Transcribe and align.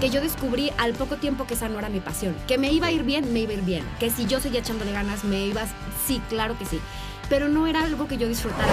que 0.00 0.10
yo 0.10 0.20
descubrí 0.20 0.70
al 0.78 0.94
poco 0.94 1.16
tiempo 1.16 1.46
que 1.46 1.54
esa 1.54 1.68
no 1.68 1.78
era 1.78 1.88
mi 1.88 2.00
pasión. 2.00 2.34
Que 2.48 2.58
me 2.58 2.72
iba 2.72 2.86
a 2.88 2.90
ir 2.92 3.02
bien, 3.04 3.32
me 3.32 3.40
iba 3.40 3.52
a 3.52 3.54
ir 3.54 3.62
bien. 3.62 3.84
Que 3.98 4.10
si 4.10 4.26
yo 4.26 4.40
seguía 4.40 4.60
echándole 4.60 4.92
ganas, 4.92 5.24
me 5.24 5.46
iba... 5.46 5.62
Sí, 6.06 6.20
claro 6.28 6.58
que 6.58 6.64
sí. 6.64 6.80
Pero 7.28 7.48
no 7.48 7.66
era 7.66 7.82
algo 7.82 8.08
que 8.08 8.16
yo 8.16 8.26
disfrutara. 8.26 8.72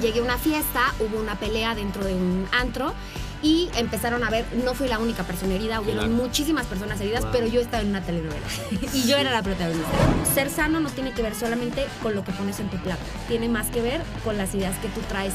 Llegué 0.00 0.20
a 0.20 0.22
una 0.22 0.38
fiesta, 0.38 0.80
hubo 1.00 1.18
una 1.20 1.34
pelea 1.34 1.74
dentro 1.74 2.04
de 2.04 2.14
un 2.14 2.46
antro 2.52 2.94
y 3.42 3.68
empezaron 3.76 4.24
a 4.24 4.30
ver, 4.30 4.44
no 4.64 4.74
fui 4.74 4.88
la 4.88 4.98
única 4.98 5.22
persona 5.24 5.54
herida, 5.54 5.80
hubieron 5.80 6.06
Claro. 6.08 6.22
muchísimas 6.24 6.66
personas 6.66 7.00
heridas, 7.00 7.22
Wow. 7.22 7.32
pero 7.32 7.46
yo 7.46 7.60
estaba 7.60 7.82
en 7.82 7.90
una 7.90 8.00
telenovela 8.02 8.46
y 8.94 9.06
yo 9.06 9.16
era 9.16 9.30
la 9.30 9.42
protagonista. 9.42 9.90
Ser 10.34 10.50
sano 10.50 10.80
no 10.80 10.90
tiene 10.90 11.12
que 11.12 11.22
ver 11.22 11.34
solamente 11.36 11.86
con 12.02 12.14
lo 12.16 12.24
que 12.24 12.32
pones 12.32 12.58
en 12.58 12.68
tu 12.68 12.78
plato, 12.78 13.00
tiene 13.28 13.48
más 13.48 13.68
que 13.68 13.80
ver 13.80 14.00
con 14.24 14.36
las 14.38 14.54
ideas 14.56 14.76
que 14.78 14.88
tú 14.88 15.00
traes. 15.08 15.34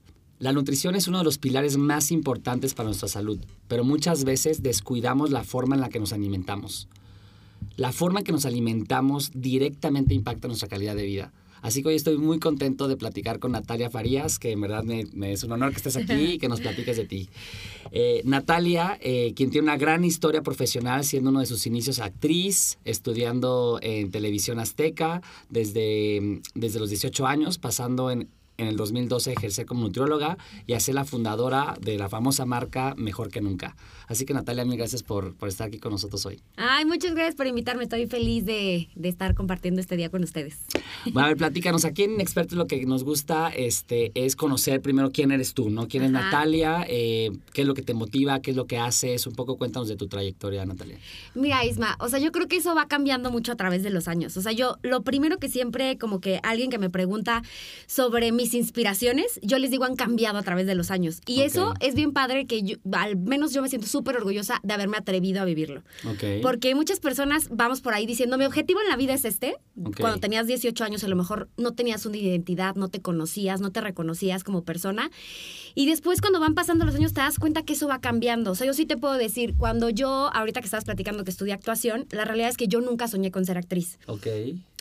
La 0.41 0.53
nutrición 0.53 0.95
es 0.95 1.07
uno 1.07 1.19
de 1.19 1.23
los 1.23 1.37
pilares 1.37 1.77
más 1.77 2.11
importantes 2.11 2.73
para 2.73 2.87
nuestra 2.87 3.07
salud, 3.07 3.39
pero 3.67 3.83
muchas 3.83 4.23
veces 4.23 4.63
descuidamos 4.63 5.29
la 5.29 5.43
forma 5.43 5.75
en 5.75 5.81
la 5.81 5.89
que 5.89 5.99
nos 5.99 6.13
alimentamos. 6.13 6.87
La 7.75 7.91
forma 7.91 8.21
en 8.21 8.25
que 8.25 8.31
nos 8.31 8.47
alimentamos 8.47 9.29
directamente 9.35 10.15
impacta 10.15 10.47
nuestra 10.47 10.67
calidad 10.67 10.95
de 10.95 11.05
vida. 11.05 11.31
Así 11.61 11.83
que 11.83 11.89
hoy 11.89 11.95
estoy 11.95 12.17
muy 12.17 12.39
contento 12.39 12.87
de 12.87 12.97
platicar 12.97 13.37
con 13.37 13.51
Natalia 13.51 13.91
Farías, 13.91 14.39
que 14.39 14.51
en 14.51 14.61
verdad 14.61 14.83
me, 14.83 15.31
es 15.31 15.43
un 15.43 15.51
honor 15.51 15.69
que 15.69 15.77
estés 15.77 15.95
aquí 15.95 16.23
y 16.23 16.37
que 16.39 16.49
nos 16.49 16.59
platiques 16.59 16.97
de 16.97 17.05
ti. 17.05 17.29
Eh, 17.91 18.23
Natalia, 18.25 18.97
eh, 18.99 19.33
quien 19.35 19.51
tiene 19.51 19.65
una 19.65 19.77
gran 19.77 20.03
historia 20.03 20.41
profesional, 20.41 21.03
siendo 21.03 21.29
uno 21.29 21.41
de 21.41 21.45
sus 21.45 21.67
inicios 21.67 21.99
actriz, 21.99 22.79
estudiando 22.83 23.77
en 23.83 24.09
televisión 24.09 24.57
azteca 24.57 25.21
desde, 25.51 26.41
desde 26.55 26.79
los 26.79 26.89
18 26.89 27.27
años, 27.27 27.59
pasando 27.59 28.09
en, 28.09 28.27
en 28.61 28.67
el 28.67 28.77
2012 28.77 29.31
a 29.31 29.33
ejercer 29.33 29.65
como 29.65 29.81
nutrióloga 29.81 30.37
y 30.67 30.73
a 30.73 30.79
ser 30.79 30.95
la 30.95 31.05
fundadora 31.05 31.75
de 31.81 31.97
la 31.97 32.09
famosa 32.09 32.45
marca 32.45 32.93
Mejor 32.97 33.29
que 33.29 33.41
Nunca. 33.41 33.75
Así 34.07 34.25
que 34.25 34.33
Natalia, 34.33 34.65
mil 34.65 34.77
gracias 34.77 35.03
por, 35.03 35.33
por 35.35 35.49
estar 35.49 35.67
aquí 35.67 35.79
con 35.79 35.91
nosotros 35.91 36.25
hoy. 36.25 36.39
Ay, 36.57 36.85
muchas 36.85 37.13
gracias 37.13 37.35
por 37.35 37.47
invitarme, 37.47 37.83
estoy 37.83 38.07
feliz 38.07 38.45
de, 38.45 38.89
de 38.95 39.09
estar 39.09 39.35
compartiendo 39.35 39.81
este 39.81 39.97
día 39.97 40.09
con 40.09 40.23
ustedes. 40.23 40.59
Bueno, 41.05 41.21
a 41.21 41.27
ver, 41.29 41.37
platícanos. 41.37 41.85
Aquí 41.85 42.03
en 42.03 42.21
Expertos 42.21 42.57
lo 42.57 42.67
que 42.67 42.85
nos 42.85 43.03
gusta 43.03 43.49
este, 43.49 44.11
es 44.13 44.35
conocer 44.35 44.81
primero 44.81 45.11
quién 45.11 45.31
eres 45.31 45.53
tú, 45.53 45.69
¿no? 45.69 45.87
¿Quién 45.87 46.03
es. 46.03 46.11
Natalia? 46.11 46.85
Eh, 46.87 47.31
¿Qué 47.53 47.61
es 47.61 47.67
lo 47.67 47.73
que 47.73 47.81
te 47.81 47.93
motiva? 47.93 48.41
¿Qué 48.41 48.51
es 48.51 48.57
lo 48.57 48.67
que 48.67 48.77
haces? 48.77 49.25
Un 49.27 49.33
poco 49.33 49.57
cuéntanos 49.57 49.87
de 49.87 49.95
tu 49.95 50.07
trayectoria, 50.07 50.65
Natalia. 50.65 50.97
Mira, 51.33 51.65
Isma, 51.65 51.95
o 51.99 52.09
sea, 52.09 52.19
yo 52.19 52.31
creo 52.31 52.47
que 52.47 52.57
eso 52.57 52.75
va 52.75 52.87
cambiando 52.87 53.31
mucho 53.31 53.51
a 53.51 53.55
través 53.55 53.83
de 53.83 53.89
los 53.89 54.07
años. 54.07 54.35
O 54.37 54.41
sea, 54.41 54.51
yo 54.51 54.77
lo 54.83 55.03
primero 55.03 55.37
que 55.37 55.49
siempre, 55.49 55.97
como 55.97 56.19
que 56.19 56.39
alguien 56.43 56.69
que 56.69 56.77
me 56.77 56.89
pregunta 56.89 57.43
sobre 57.87 58.31
mis 58.31 58.50
inspiraciones, 58.53 59.39
yo 59.41 59.57
les 59.57 59.71
digo 59.71 59.85
han 59.85 59.95
cambiado 59.95 60.37
a 60.37 60.43
través 60.43 60.67
de 60.67 60.75
los 60.75 60.91
años. 60.91 61.21
Y 61.25 61.41
eso 61.41 61.73
es 61.79 61.95
bien 61.95 62.13
padre 62.13 62.45
que 62.45 62.63
yo, 62.63 62.77
al 62.93 63.17
menos 63.17 63.53
yo 63.53 63.61
me 63.61 63.69
siento 63.69 63.87
súper 63.87 64.17
orgullosa 64.17 64.59
de 64.63 64.73
haberme 64.73 64.97
atrevido 64.97 65.41
a 65.41 65.45
vivirlo. 65.45 65.83
Ok. 66.05 66.41
Porque 66.41 66.75
muchas 66.75 66.99
personas 66.99 67.49
vamos 67.49 67.81
por 67.81 67.93
ahí 67.93 68.05
diciendo, 68.05 68.37
mi 68.37 68.45
objetivo 68.45 68.81
en 68.81 68.89
la 68.89 68.97
vida 68.97 69.13
es 69.13 69.25
este. 69.25 69.55
Cuando 69.99 70.19
tenías 70.19 70.47
18 70.47 70.83
años 70.83 71.03
a 71.03 71.07
lo 71.07 71.15
mejor 71.15 71.49
no 71.57 71.73
tenías 71.73 72.05
una 72.05 72.17
identidad, 72.17 72.75
no 72.75 72.89
te 72.89 73.01
conocías, 73.01 73.61
no 73.61 73.71
te 73.71 73.81
reconocías 73.81 74.43
como 74.43 74.63
persona. 74.63 75.09
Y 75.75 75.87
después 75.87 76.21
cuando 76.21 76.39
van 76.39 76.53
pasando 76.53 76.85
los 76.85 76.95
años 76.95 77.13
te 77.13 77.21
das 77.21 77.39
cuenta 77.39 77.63
que 77.63 77.73
eso 77.73 77.87
va 77.87 77.99
cambiando. 77.99 78.51
O 78.51 78.55
sea, 78.55 78.67
yo 78.67 78.73
sí 78.73 78.85
te 78.85 78.97
puedo 78.97 79.15
decir, 79.15 79.55
cuando 79.57 79.89
yo, 79.89 80.29
ahorita 80.33 80.59
que 80.61 80.65
estabas 80.65 80.85
platicando 80.85 81.23
que 81.23 81.31
estudié 81.31 81.53
actuación, 81.53 82.05
la 82.11 82.25
realidad 82.25 82.49
es 82.49 82.57
que 82.57 82.67
yo 82.67 82.81
nunca 82.81 83.07
soñé 83.07 83.31
con 83.31 83.45
ser 83.45 83.57
actriz. 83.57 83.99
Ok. 84.07 84.27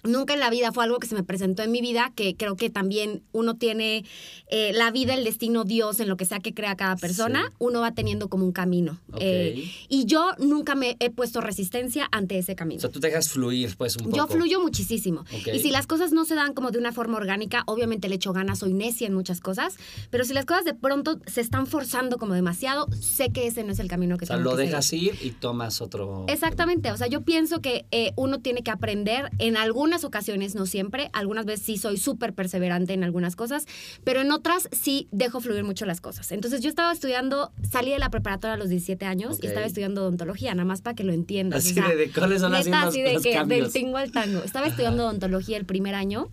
Nunca 0.04 0.34
en 0.34 0.40
la 0.40 0.50
vida 0.50 0.72
fue 0.72 0.84
algo 0.84 0.98
que 0.98 1.06
se 1.06 1.14
me 1.14 1.22
presentó 1.22 1.62
en 1.62 1.70
mi 1.70 1.80
vida, 1.80 2.12
que 2.14 2.34
creo 2.36 2.56
que 2.56 2.70
también 2.70 3.22
uno 3.32 3.56
tiene 3.56 4.04
eh, 4.48 4.72
la 4.74 4.90
vida, 4.90 5.14
el 5.14 5.24
destino, 5.24 5.64
Dios, 5.64 6.00
en 6.00 6.08
lo 6.08 6.16
que 6.16 6.24
sea 6.24 6.40
que 6.40 6.54
crea 6.54 6.76
cada 6.76 6.96
persona, 6.96 7.44
Sí. 7.48 7.54
uno 7.58 7.80
va 7.80 7.92
teniendo 7.92 8.28
como 8.28 8.44
un 8.44 8.52
camino. 8.52 8.98
Ok. 9.12 9.18
Eh, 9.20 9.70
y 9.88 10.04
yo 10.06 10.30
nunca 10.38 10.74
me 10.74 10.96
he 11.00 11.10
puesto 11.10 11.40
resistencia 11.40 12.08
ante 12.12 12.38
ese 12.38 12.54
camino. 12.56 12.78
O 12.78 12.80
sea, 12.80 12.90
tú 12.90 13.00
te 13.00 13.08
dejas 13.08 13.28
fluir, 13.28 13.76
pues, 13.76 13.96
un 13.96 14.04
poco. 14.06 14.16
Yo 14.16 14.26
fluyo 14.26 14.60
muchísimo. 14.60 15.20
Ok. 15.32 15.48
Y 15.54 15.60
si 15.60 15.70
las 15.70 15.86
cosas 15.86 16.12
no 16.12 16.24
se 16.24 16.34
dan 16.34 16.54
como 16.54 16.70
de 16.70 16.78
una 16.78 16.92
forma 16.92 17.16
orgánica, 17.16 17.62
obviamente 17.66 18.08
le 18.08 18.16
echo 18.16 18.32
ganas, 18.32 18.58
soy 18.60 18.72
necia 18.72 19.06
en 19.06 19.14
muchas 19.14 19.40
cosas, 19.40 19.76
pero 20.10 20.24
si 20.24 20.32
las 20.34 20.46
cosas 20.46 20.64
de 20.64 20.74
pronto 20.74 21.18
se 21.26 21.40
están 21.40 21.66
forzando 21.66 22.18
como 22.18 22.34
demasiado, 22.34 22.86
sé 23.00 23.30
que 23.30 23.46
ese 23.46 23.62
no 23.64 23.72
es 23.72 23.78
el 23.78 23.88
camino 23.88 24.16
que 24.18 24.24
O 24.24 24.26
sea, 24.26 24.36
tengo 24.36 24.50
lo 24.50 24.56
que 24.56 24.62
dejas 24.64 24.86
seguir. 24.86 25.14
ir 25.20 25.26
y 25.26 25.30
tomas 25.30 25.80
otro... 25.80 26.24
Exactamente, 26.28 26.90
o 26.92 26.96
sea, 26.96 27.06
yo 27.06 27.22
pienso 27.22 27.60
que 27.60 27.86
eh, 27.90 28.12
uno 28.16 28.40
tiene 28.40 28.62
que 28.62 28.70
aprender 28.70 29.30
en 29.38 29.56
algunas 29.90 30.04
ocasiones, 30.04 30.54
no 30.54 30.66
siempre, 30.66 31.10
algunas 31.12 31.46
veces 31.46 31.66
sí 31.66 31.76
soy 31.76 31.96
súper 31.96 32.32
perseverante 32.32 32.92
en 32.92 33.02
algunas 33.02 33.34
cosas, 33.34 33.66
pero 34.04 34.20
en 34.20 34.30
otras 34.30 34.68
sí 34.70 35.08
dejo 35.10 35.40
fluir 35.40 35.64
mucho 35.64 35.84
las 35.84 36.00
cosas. 36.00 36.30
Entonces 36.30 36.60
yo 36.60 36.68
estaba 36.68 36.92
estudiando, 36.92 37.50
salí 37.68 37.90
de 37.90 37.98
la 37.98 38.08
preparatoria 38.08 38.54
a 38.54 38.56
los 38.56 38.68
17 38.68 39.04
años 39.04 39.38
Ok. 39.38 39.44
y 39.44 39.46
estaba 39.48 39.66
estudiando 39.66 40.02
odontología, 40.02 40.54
nada 40.54 40.64
más 40.64 40.80
para 40.80 40.94
que 40.94 41.02
lo 41.02 41.12
entiendas. 41.12 41.64
Así 41.64 41.72
o 41.72 41.74
sea, 41.74 41.88
de, 41.88 41.96
de 41.96 42.10
cuáles 42.12 42.40
son 42.40 42.52
los, 42.52 42.68
así 42.68 43.02
de 43.02 43.14
los 43.14 43.22
que 43.24 43.32
cambios. 43.32 43.64
del 43.64 43.72
tingo 43.72 43.96
al 43.96 44.12
tango. 44.12 44.44
Estaba 44.44 44.68
estudiando 44.68 45.02
odontología 45.04 45.56
el 45.56 45.64
primer 45.64 45.96
año. 45.96 46.28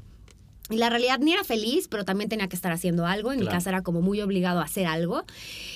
Y 0.69 0.77
la 0.77 0.89
realidad 0.89 1.19
ni 1.19 1.33
era 1.33 1.43
feliz, 1.43 1.87
pero 1.87 2.03
también 2.03 2.29
tenía 2.29 2.47
que 2.49 2.55
estar 2.55 2.71
haciendo 2.71 3.05
algo. 3.05 3.31
En 3.31 3.39
mi 3.39 3.47
casa 3.47 3.69
era 3.69 3.83
como 3.83 4.01
muy 4.01 4.21
obligado 4.21 4.59
a 4.59 4.63
hacer 4.63 4.85
algo. 4.85 5.23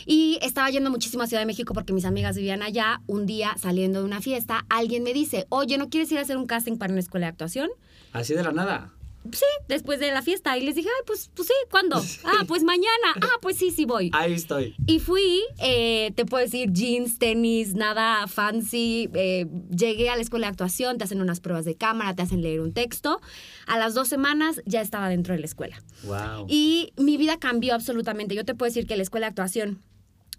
Y 0.05 0.37
estaba 0.41 0.69
yendo 0.69 0.89
muchísimo 0.89 1.23
a 1.23 1.27
Ciudad 1.27 1.41
de 1.41 1.45
México 1.45 1.73
porque 1.73 1.93
mis 1.93 2.05
amigas 2.05 2.35
vivían 2.35 2.61
allá. 2.61 3.01
Un 3.07 3.25
día, 3.25 3.55
saliendo 3.57 3.99
de 3.99 4.05
una 4.05 4.21
fiesta, 4.21 4.65
alguien 4.69 5.03
me 5.03 5.13
dice, 5.13 5.45
oye, 5.49 5.77
¿no 5.77 5.89
quieres 5.89 6.11
ir 6.11 6.17
a 6.17 6.21
hacer 6.21 6.37
un 6.37 6.45
casting 6.45 6.77
para 6.77 6.91
una 6.91 6.99
escuela 6.99 7.27
de 7.27 7.31
actuación? 7.31 7.69
Así 8.11 8.33
de 8.33 8.43
la 8.43 8.51
nada. 8.51 8.91
Sí, 9.31 9.45
después 9.67 9.99
de 9.99 10.11
la 10.11 10.21
fiesta. 10.21 10.57
Y 10.57 10.61
les 10.61 10.75
dije, 10.75 10.89
ay, 10.89 11.03
pues, 11.05 11.29
pues 11.35 11.47
sí, 11.47 11.53
¿cuándo? 11.69 12.01
Ah, 12.23 12.45
pues 12.47 12.63
mañana. 12.63 12.87
Ah, 13.21 13.37
pues 13.41 13.57
sí, 13.57 13.71
sí 13.71 13.85
voy. 13.85 14.09
Ahí 14.13 14.33
estoy. 14.33 14.75
Y 14.87 14.99
fui, 14.99 15.41
eh, 15.59 16.11
te 16.15 16.25
puedo 16.25 16.43
decir, 16.43 16.71
jeans, 16.71 17.19
tenis, 17.19 17.73
nada 17.73 18.27
fancy. 18.27 19.09
eh, 19.13 19.47
llegué 19.69 20.09
a 20.09 20.15
la 20.15 20.21
escuela 20.21 20.47
de 20.47 20.51
actuación, 20.51 20.97
te 20.97 21.03
hacen 21.03 21.21
unas 21.21 21.39
pruebas 21.39 21.65
de 21.65 21.75
cámara, 21.75 22.15
te 22.15 22.21
hacen 22.23 22.41
leer 22.41 22.61
un 22.61 22.73
texto. 22.73 23.21
A 23.67 23.77
las 23.77 23.93
dos 23.93 24.07
semanas 24.07 24.61
ya 24.65 24.81
estaba 24.81 25.09
dentro 25.09 25.33
de 25.33 25.39
la 25.39 25.45
escuela. 25.45 25.81
Wow. 26.03 26.47
Y 26.49 26.93
mi 26.97 27.17
vida 27.17 27.37
cambió 27.37 27.73
absolutamente. 27.75 28.35
Yo 28.35 28.45
te 28.45 28.55
puedo 28.55 28.69
decir 28.69 28.87
que 28.87 28.95
la 28.97 29.03
escuela 29.03 29.27
de 29.27 29.29
actuación 29.29 29.81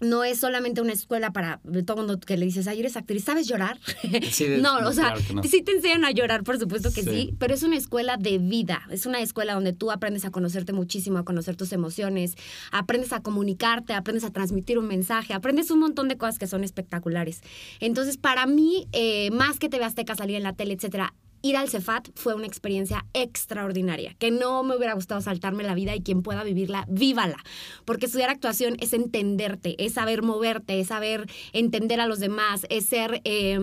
no 0.03 0.23
es 0.23 0.39
solamente 0.39 0.81
una 0.81 0.93
escuela 0.93 1.31
para 1.31 1.59
todo 1.85 2.01
el 2.01 2.07
mundo 2.07 2.19
que 2.19 2.37
le 2.37 2.45
dices, 2.45 2.67
ay, 2.67 2.79
eres 2.81 2.95
actriz, 2.97 3.23
¿sabes 3.23 3.47
llorar? 3.47 3.79
Sí, 4.31 4.45
de- 4.47 4.57
no, 4.59 4.81
no, 4.81 4.89
o 4.89 4.93
sea, 4.93 5.13
claro 5.13 5.21
no. 5.35 5.43
sí 5.43 5.61
te 5.63 5.71
enseñan 5.71 6.05
a 6.05 6.11
llorar, 6.11 6.43
por 6.43 6.59
supuesto 6.59 6.91
que 6.93 7.03
Sí. 7.03 7.09
sí. 7.09 7.35
pero 7.39 7.53
es 7.53 7.63
una 7.63 7.75
escuela 7.77 8.17
de 8.17 8.37
vida. 8.37 8.81
Es 8.91 9.05
una 9.05 9.19
escuela 9.21 9.53
donde 9.55 9.73
tú 9.73 9.91
aprendes 9.91 10.25
a 10.25 10.31
conocerte 10.31 10.73
muchísimo, 10.73 11.17
a 11.17 11.25
conocer 11.25 11.55
tus 11.55 11.71
emociones, 11.73 12.35
aprendes 12.71 13.13
a 13.13 13.21
comunicarte, 13.21 13.93
aprendes 13.93 14.23
a 14.23 14.31
transmitir 14.31 14.77
un 14.77 14.87
mensaje, 14.87 15.33
aprendes 15.33 15.71
un 15.71 15.79
montón 15.79 16.07
de 16.07 16.17
cosas 16.17 16.39
que 16.39 16.47
son 16.47 16.63
espectaculares. 16.63 17.41
Entonces, 17.79 18.17
para 18.17 18.45
mí, 18.45 18.87
eh, 18.91 19.31
más 19.31 19.59
que 19.59 19.69
TV 19.69 19.83
Azteca 19.85 20.15
salir 20.15 20.35
en 20.35 20.43
la 20.43 20.53
tele, 20.53 20.73
etcétera, 20.73 21.13
ir 21.43 21.55
al 21.57 21.69
Cefat 21.69 22.09
fue 22.15 22.33
una 22.33 22.47
experiencia 22.47 23.05
extraordinaria, 23.13 24.15
que 24.17 24.31
no 24.31 24.63
me 24.63 24.75
hubiera 24.75 24.93
gustado 24.93 25.21
saltarme 25.21 25.63
la 25.63 25.75
vida 25.75 25.95
y 25.95 26.01
quien 26.01 26.23
pueda 26.23 26.43
vivirla, 26.43 26.85
vívala. 26.89 27.37
Porque 27.85 28.07
estudiar 28.07 28.29
actuación 28.31 28.77
es 28.79 28.93
entenderte, 28.93 29.75
es 29.83 29.93
saber 29.93 30.23
moverte, 30.23 30.79
es 30.79 30.87
saber 30.87 31.29
entender 31.51 31.99
a 31.99 32.07
los 32.07 32.19
demás, 32.19 32.65
es 32.69 32.85
ser, 32.85 33.21
eh, 33.25 33.59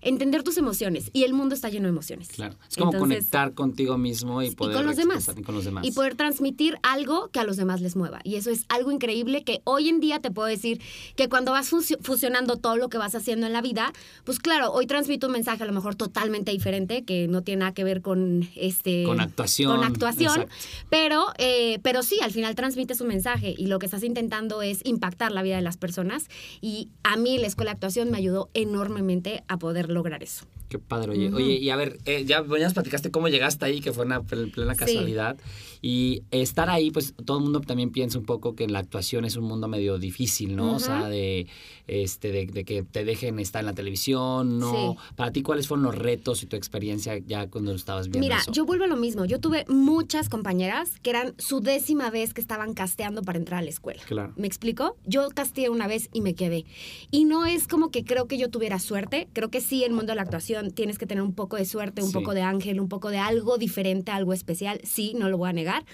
entender 0.00 0.42
tus 0.42 0.56
emociones. 0.56 1.10
Y 1.12 1.24
el 1.24 1.34
mundo 1.34 1.54
está 1.54 1.68
lleno 1.68 1.84
de 1.84 1.90
emociones. 1.90 2.28
Claro. 2.28 2.56
Es 2.68 2.76
como 2.76 2.92
Entonces, 2.92 3.18
conectar 3.18 3.52
contigo 3.54 3.98
mismo 3.98 4.42
y 4.42 4.46
y 4.46 4.50
poder 4.52 4.76
con 4.76 4.86
los 4.86 4.96
demás. 4.96 5.28
expresar- 5.28 5.38
y 5.40 5.42
con 5.42 5.54
los 5.54 5.64
demás. 5.64 5.84
Y 5.86 5.92
poder 5.92 6.14
transmitir 6.14 6.78
algo 6.82 7.28
que 7.28 7.40
a 7.40 7.44
los 7.44 7.56
demás 7.58 7.80
les 7.82 7.94
mueva. 7.94 8.20
Y 8.24 8.36
eso 8.36 8.50
es 8.50 8.64
algo 8.68 8.90
increíble 8.90 9.44
que 9.44 9.60
hoy 9.64 9.90
en 9.90 10.00
día 10.00 10.20
te 10.20 10.30
puedo 10.30 10.48
decir 10.48 10.80
que 11.14 11.28
cuando 11.28 11.52
vas 11.52 11.68
fusionando 12.00 12.56
todo 12.56 12.76
lo 12.76 12.88
que 12.88 12.96
vas 12.98 13.14
haciendo 13.14 13.46
en 13.46 13.52
la 13.52 13.60
vida, 13.60 13.92
pues 14.24 14.38
claro, 14.38 14.72
hoy 14.72 14.86
transmito 14.86 15.26
un 15.26 15.34
mensaje 15.34 15.62
a 15.62 15.66
lo 15.66 15.72
mejor 15.72 15.94
totalmente 15.94 16.52
diferente, 16.52 16.85
que 16.86 17.28
no 17.28 17.42
tiene 17.42 17.60
nada 17.60 17.74
que 17.74 17.84
ver 17.84 18.02
con 18.02 18.48
este 18.56 19.04
Con 19.04 19.20
actuación, 19.20 19.74
Con 19.76 19.84
actuación. 19.84 20.42
exacto. 20.42 20.54
Pero, 20.90 21.26
eh, 21.38 21.78
pero 21.82 22.02
sí, 22.02 22.18
al 22.22 22.30
final 22.32 22.54
transmites 22.54 23.00
un 23.00 23.08
mensaje 23.08 23.54
y 23.56 23.66
lo 23.66 23.78
que 23.78 23.86
estás 23.86 24.02
intentando 24.02 24.62
es 24.62 24.80
impactar 24.84 25.32
la 25.32 25.42
vida 25.42 25.56
de 25.56 25.62
las 25.62 25.76
personas. 25.76 26.28
Y 26.60 26.88
a 27.02 27.16
mí 27.16 27.38
la 27.38 27.46
escuela 27.46 27.72
de 27.72 27.74
actuación 27.76 28.10
me 28.10 28.18
ayudó 28.18 28.50
enormemente 28.54 29.42
a 29.48 29.58
poder 29.58 29.90
lograr 29.90 30.22
eso. 30.22 30.46
Qué 30.68 30.78
padre, 30.78 31.12
oye. 31.12 31.32
Oye, 31.32 31.54
y 31.58 31.70
a 31.70 31.76
ver, 31.76 31.98
eh, 32.06 32.24
ya, 32.26 32.44
ya 32.44 32.64
nos 32.64 32.74
platicaste 32.74 33.10
cómo 33.10 33.28
llegaste 33.28 33.64
ahí, 33.64 33.80
que 33.80 33.92
fue 33.92 34.04
una 34.04 34.22
pl- 34.22 34.48
plena 34.50 34.74
Sí. 34.74 34.78
casualidad. 34.80 35.36
Y 35.82 36.22
estar 36.32 36.68
ahí, 36.70 36.90
pues 36.90 37.14
todo 37.24 37.36
el 37.38 37.44
mundo 37.44 37.60
también 37.60 37.90
piensa 37.90 38.18
un 38.18 38.24
poco 38.24 38.56
que 38.56 38.64
en 38.64 38.72
la 38.72 38.80
actuación 38.80 39.24
es 39.24 39.36
un 39.36 39.44
mundo 39.44 39.68
medio 39.68 39.98
difícil, 39.98 40.56
¿no? 40.56 40.74
O 40.74 40.78
sea, 40.80 41.08
de, 41.08 41.46
este, 41.86 42.32
de, 42.32 42.46
de 42.46 42.64
que 42.64 42.82
te 42.82 43.04
dejen 43.04 43.38
estar 43.38 43.60
en 43.60 43.66
la 43.66 43.74
televisión, 43.74 44.58
¿no? 44.58 44.72
Sí. 44.98 45.14
Para 45.14 45.30
ti, 45.32 45.42
¿cuáles 45.42 45.68
fueron 45.68 45.84
los 45.84 45.94
retos 45.94 46.42
y 46.42 46.46
tu 46.46 46.56
experiencia 46.56 47.18
ya 47.18 47.48
cuando 47.48 47.70
lo 47.70 47.76
estabas 47.76 48.08
viendo 48.08 48.20
Mira, 48.26 48.38
eso? 48.40 48.50
yo 48.52 48.64
vuelvo 48.64 48.84
a 48.84 48.88
lo 48.88 48.96
mismo. 48.96 49.26
Yo 49.26 49.38
tuve 49.38 49.64
muchas 49.68 50.28
compañeras 50.28 50.98
que 51.02 51.10
eran 51.10 51.34
su 51.38 51.60
décima 51.60 52.10
vez 52.10 52.34
que 52.34 52.40
estaban 52.40 52.74
casteando 52.74 53.22
para 53.22 53.38
entrar 53.38 53.60
a 53.60 53.62
la 53.62 53.70
escuela. 53.70 54.02
Claro. 54.06 54.32
¿Me 54.36 54.46
explico? 54.46 54.96
Yo 55.04 55.28
casteé 55.34 55.68
una 55.68 55.86
vez 55.86 56.08
y 56.12 56.20
me 56.22 56.34
quedé. 56.34 56.64
Y 57.10 57.26
no 57.26 57.46
es 57.46 57.68
como 57.68 57.90
que 57.90 58.02
creo 58.04 58.26
que 58.26 58.38
yo 58.38 58.48
tuviera 58.50 58.78
suerte. 58.80 59.28
Creo 59.34 59.50
que 59.50 59.60
sí, 59.60 59.84
el 59.84 59.92
mundo 59.92 60.12
de 60.12 60.16
la 60.16 60.22
actuación 60.22 60.55
tienes 60.74 60.98
que 60.98 61.06
tener 61.06 61.22
un 61.22 61.34
poco 61.34 61.56
de 61.56 61.64
suerte, 61.64 62.02
un 62.02 62.08
Sí. 62.08 62.14
poco 62.14 62.34
de 62.34 62.42
ángel, 62.42 62.80
un 62.80 62.88
poco 62.88 63.10
de 63.10 63.18
algo 63.18 63.58
diferente, 63.58 64.10
algo 64.12 64.32
especial. 64.32 64.80
Sí, 64.84 65.14
no 65.18 65.28
lo 65.28 65.38
voy 65.38 65.50
a 65.50 65.52
negar. 65.52 65.84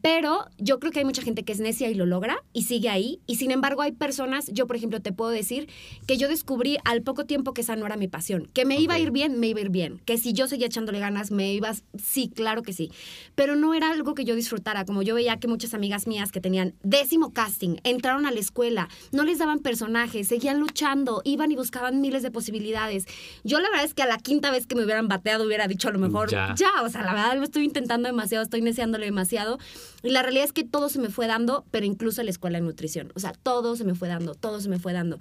Pero 0.00 0.46
yo 0.58 0.78
creo 0.78 0.92
que 0.92 1.00
hay 1.00 1.04
mucha 1.04 1.22
gente 1.22 1.44
que 1.44 1.52
es 1.52 1.60
necia 1.60 1.88
y 1.90 1.94
lo 1.94 2.06
logra 2.06 2.42
y 2.52 2.62
sigue 2.64 2.88
ahí. 2.88 3.20
Y 3.26 3.36
sin 3.36 3.50
embargo 3.50 3.82
hay 3.82 3.92
personas, 3.92 4.46
yo 4.52 4.66
por 4.66 4.76
ejemplo 4.76 5.00
te 5.00 5.12
puedo 5.12 5.30
decir 5.30 5.68
que 6.06 6.16
yo 6.16 6.28
descubrí 6.28 6.78
al 6.84 7.02
poco 7.02 7.24
tiempo 7.26 7.52
que 7.52 7.62
esa 7.62 7.76
no 7.76 7.86
era 7.86 7.96
mi 7.96 8.08
pasión. 8.08 8.48
Que 8.52 8.64
me 8.64 8.78
iba 8.80 8.94
a 8.94 8.98
ir 8.98 9.10
bien, 9.10 9.40
me 9.40 9.48
iba 9.48 9.58
a 9.58 9.62
ir 9.62 9.70
bien. 9.70 10.00
Que 10.04 10.18
si 10.18 10.32
yo 10.32 10.46
seguía 10.46 10.66
echándole 10.66 10.98
ganas, 11.00 11.30
me 11.30 11.52
iba, 11.52 11.72
sí, 12.00 12.30
claro 12.34 12.62
que 12.62 12.72
sí. 12.72 12.90
Pero 13.34 13.56
no 13.56 13.74
era 13.74 13.90
algo 13.90 14.14
que 14.14 14.24
yo 14.24 14.34
disfrutara. 14.34 14.84
Como 14.84 15.02
yo 15.02 15.14
veía 15.14 15.38
que 15.38 15.48
muchas 15.48 15.74
amigas 15.74 16.06
mías 16.06 16.30
que 16.32 16.40
tenían 16.40 16.74
décimo 16.82 17.32
casting, 17.32 17.76
entraron 17.84 18.26
a 18.26 18.30
la 18.30 18.40
escuela, 18.40 18.88
no 19.12 19.24
les 19.24 19.38
daban 19.38 19.58
personajes, 19.60 20.28
seguían 20.28 20.60
luchando, 20.60 21.22
iban 21.24 21.50
y 21.52 21.56
buscaban 21.56 22.00
miles 22.00 22.22
de 22.22 22.30
posibilidades. 22.30 23.06
Yo 23.44 23.58
la 23.60 23.68
verdad 23.70 23.84
es 23.84 23.94
que 23.94 24.02
a 24.02 24.06
la 24.06 24.18
quinta 24.18 24.50
vez 24.50 24.66
que 24.66 24.74
me 24.74 24.84
hubieran 24.84 25.08
bateado 25.08 25.44
hubiera 25.46 25.66
dicho 25.66 25.88
a 25.88 25.92
lo 25.92 25.98
mejor, 25.98 26.30
Ya. 26.30 26.54
ya, 26.56 26.82
o 26.82 26.88
sea, 26.88 27.02
la 27.02 27.12
verdad 27.14 27.36
lo 27.36 27.44
estoy 27.44 27.64
intentando 27.64 28.08
demasiado, 28.08 28.44
estoy 28.44 28.62
neciándole 28.62 29.06
demasiado. 29.06 29.58
Y 30.02 30.10
la 30.10 30.22
realidad 30.22 30.44
es 30.44 30.52
que 30.52 30.64
todo 30.64 30.88
se 30.88 31.00
me 31.00 31.08
fue 31.08 31.26
dando, 31.26 31.64
pero 31.70 31.86
incluso 31.86 32.22
la 32.22 32.30
escuela 32.30 32.58
de 32.58 32.64
nutrición. 32.64 33.12
O 33.14 33.20
sea, 33.20 33.32
todo 33.32 33.76
se 33.76 33.84
me 33.84 33.94
fue 33.94 34.08
dando, 34.08 34.34
todo 34.34 34.60
se 34.60 34.68
me 34.68 34.78
fue 34.78 34.92
dando. 34.92 35.18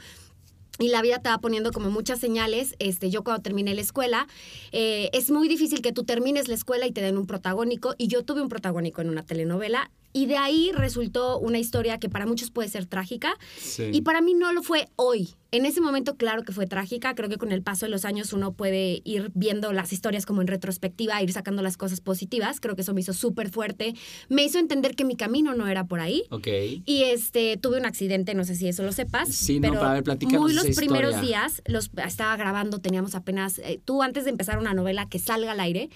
Y 0.79 0.89
la 0.89 1.01
vida 1.01 1.19
te 1.19 1.29
va 1.29 1.39
poniendo 1.39 1.71
como 1.71 1.89
muchas 1.89 2.19
señales. 2.19 2.75
Este, 2.77 3.09
yo 3.09 3.23
cuando 3.23 3.41
terminé 3.41 3.73
la 3.73 3.81
escuela, 3.81 4.27
eh, 4.71 5.09
es 5.13 5.31
muy 5.31 5.47
difícil 5.47 5.81
que 5.81 5.91
tú 5.91 6.03
termines 6.03 6.47
la 6.47 6.53
escuela 6.53 6.85
y 6.85 6.91
te 6.91 7.01
den 7.01 7.17
un 7.17 7.25
protagónico. 7.25 7.95
Y 7.97 8.07
yo 8.07 8.23
tuve 8.23 8.41
un 8.41 8.49
protagónico 8.49 9.01
en 9.01 9.09
una 9.09 9.23
telenovela. 9.23 9.89
Y 10.17 10.25
de 10.25 10.35
ahí 10.35 10.71
resultó 10.73 11.37
una 11.37 11.59
historia 11.59 11.99
que 11.99 12.09
para 12.09 12.25
muchos 12.25 12.49
puede 12.49 12.69
ser 12.69 12.87
trágica. 12.87 13.37
Sí. 13.59 13.91
Y 13.93 14.01
para 14.01 14.19
mí 14.19 14.33
no 14.33 14.51
lo 14.51 14.63
fue 14.63 14.87
hoy. 14.95 15.35
En 15.51 15.67
ese 15.67 15.79
momento, 15.79 16.15
claro 16.15 16.41
que 16.41 16.51
fue 16.51 16.65
trágica. 16.65 17.13
Creo 17.13 17.29
que 17.29 17.37
con 17.37 17.51
el 17.51 17.61
paso 17.61 17.85
de 17.85 17.91
los 17.91 18.03
años 18.03 18.33
uno 18.33 18.51
puede 18.51 19.03
ir 19.03 19.29
viendo 19.35 19.71
las 19.73 19.93
historias 19.93 20.25
como 20.25 20.41
en 20.41 20.47
retrospectiva, 20.47 21.21
ir 21.21 21.31
sacando 21.31 21.61
las 21.61 21.77
cosas 21.77 22.01
positivas. 22.01 22.59
Creo 22.59 22.75
que 22.75 22.81
eso 22.81 22.95
me 22.95 23.01
hizo 23.01 23.13
súper 23.13 23.51
fuerte. 23.51 23.93
Me 24.27 24.43
hizo 24.43 24.57
entender 24.57 24.95
que 24.95 25.05
mi 25.05 25.15
camino 25.15 25.53
no 25.53 25.67
era 25.67 25.85
por 25.85 25.99
ahí. 25.99 26.23
Ok. 26.31 26.47
Y 26.83 27.03
este, 27.03 27.57
tuve 27.57 27.77
un 27.77 27.85
accidente, 27.85 28.33
no 28.33 28.43
sé 28.43 28.55
si 28.55 28.67
eso 28.67 28.81
lo 28.81 28.93
sepas. 28.93 29.29
Sí, 29.29 29.59
no, 29.59 29.69
pero 29.69 29.79
para 29.79 30.01
ver, 30.01 30.17
Muy 30.39 30.55
los 30.55 30.65
esa 30.65 30.81
primeros 30.81 31.21
días, 31.21 31.61
los 31.67 31.91
estaba 32.07 32.35
grabando, 32.37 32.79
teníamos 32.79 33.13
apenas. 33.13 33.59
eh, 33.59 33.79
tú, 33.85 34.01
antes 34.01 34.23
de 34.23 34.31
empezar 34.31 34.57
una 34.57 34.73
novela 34.73 35.07
que 35.07 35.19
salga 35.19 35.51
al 35.51 35.59
aire, 35.59 35.89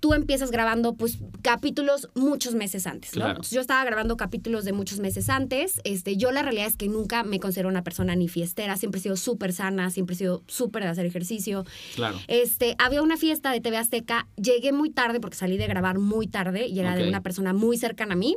tú 0.00 0.14
empiezas 0.14 0.50
grabando 0.50 0.94
pues 0.94 1.18
capítulos 1.42 2.08
muchos 2.14 2.54
meses 2.54 2.86
antes, 2.86 3.12
¿no? 3.14 3.20
Claro. 3.20 3.30
Entonces, 3.30 3.52
yo 3.52 3.60
estaba 3.60 3.84
grabando 3.84 4.16
capítulos 4.16 4.64
de 4.64 4.72
muchos 4.72 5.00
meses 5.00 5.28
antes. 5.28 5.80
Este, 5.84 6.16
yo 6.16 6.32
la 6.32 6.42
realidad 6.42 6.66
es 6.66 6.76
que 6.76 6.88
nunca 6.88 7.22
me 7.22 7.40
considero 7.40 7.68
una 7.68 7.82
persona 7.82 8.14
ni 8.16 8.28
fiestera, 8.28 8.76
siempre 8.76 8.98
he 8.98 9.02
sido 9.02 9.16
súper 9.16 9.52
sana, 9.52 9.90
siempre 9.90 10.14
he 10.14 10.18
sido 10.18 10.42
súper 10.46 10.82
de 10.82 10.88
hacer 10.90 11.06
ejercicio. 11.06 11.64
Claro. 11.94 12.18
Este, 12.28 12.76
había 12.78 13.02
una 13.02 13.16
fiesta 13.16 13.50
de 13.52 13.60
TV 13.60 13.76
Azteca, 13.76 14.28
llegué 14.36 14.72
muy 14.72 14.90
tarde 14.90 15.20
porque 15.20 15.36
salí 15.36 15.56
de 15.56 15.66
grabar 15.66 15.98
muy 15.98 16.26
tarde 16.26 16.66
y 16.66 16.80
era 16.80 16.94
de 16.94 17.08
una 17.08 17.22
persona 17.22 17.52
muy 17.52 17.78
cercana 17.78 18.14
a 18.14 18.16
mí. 18.16 18.36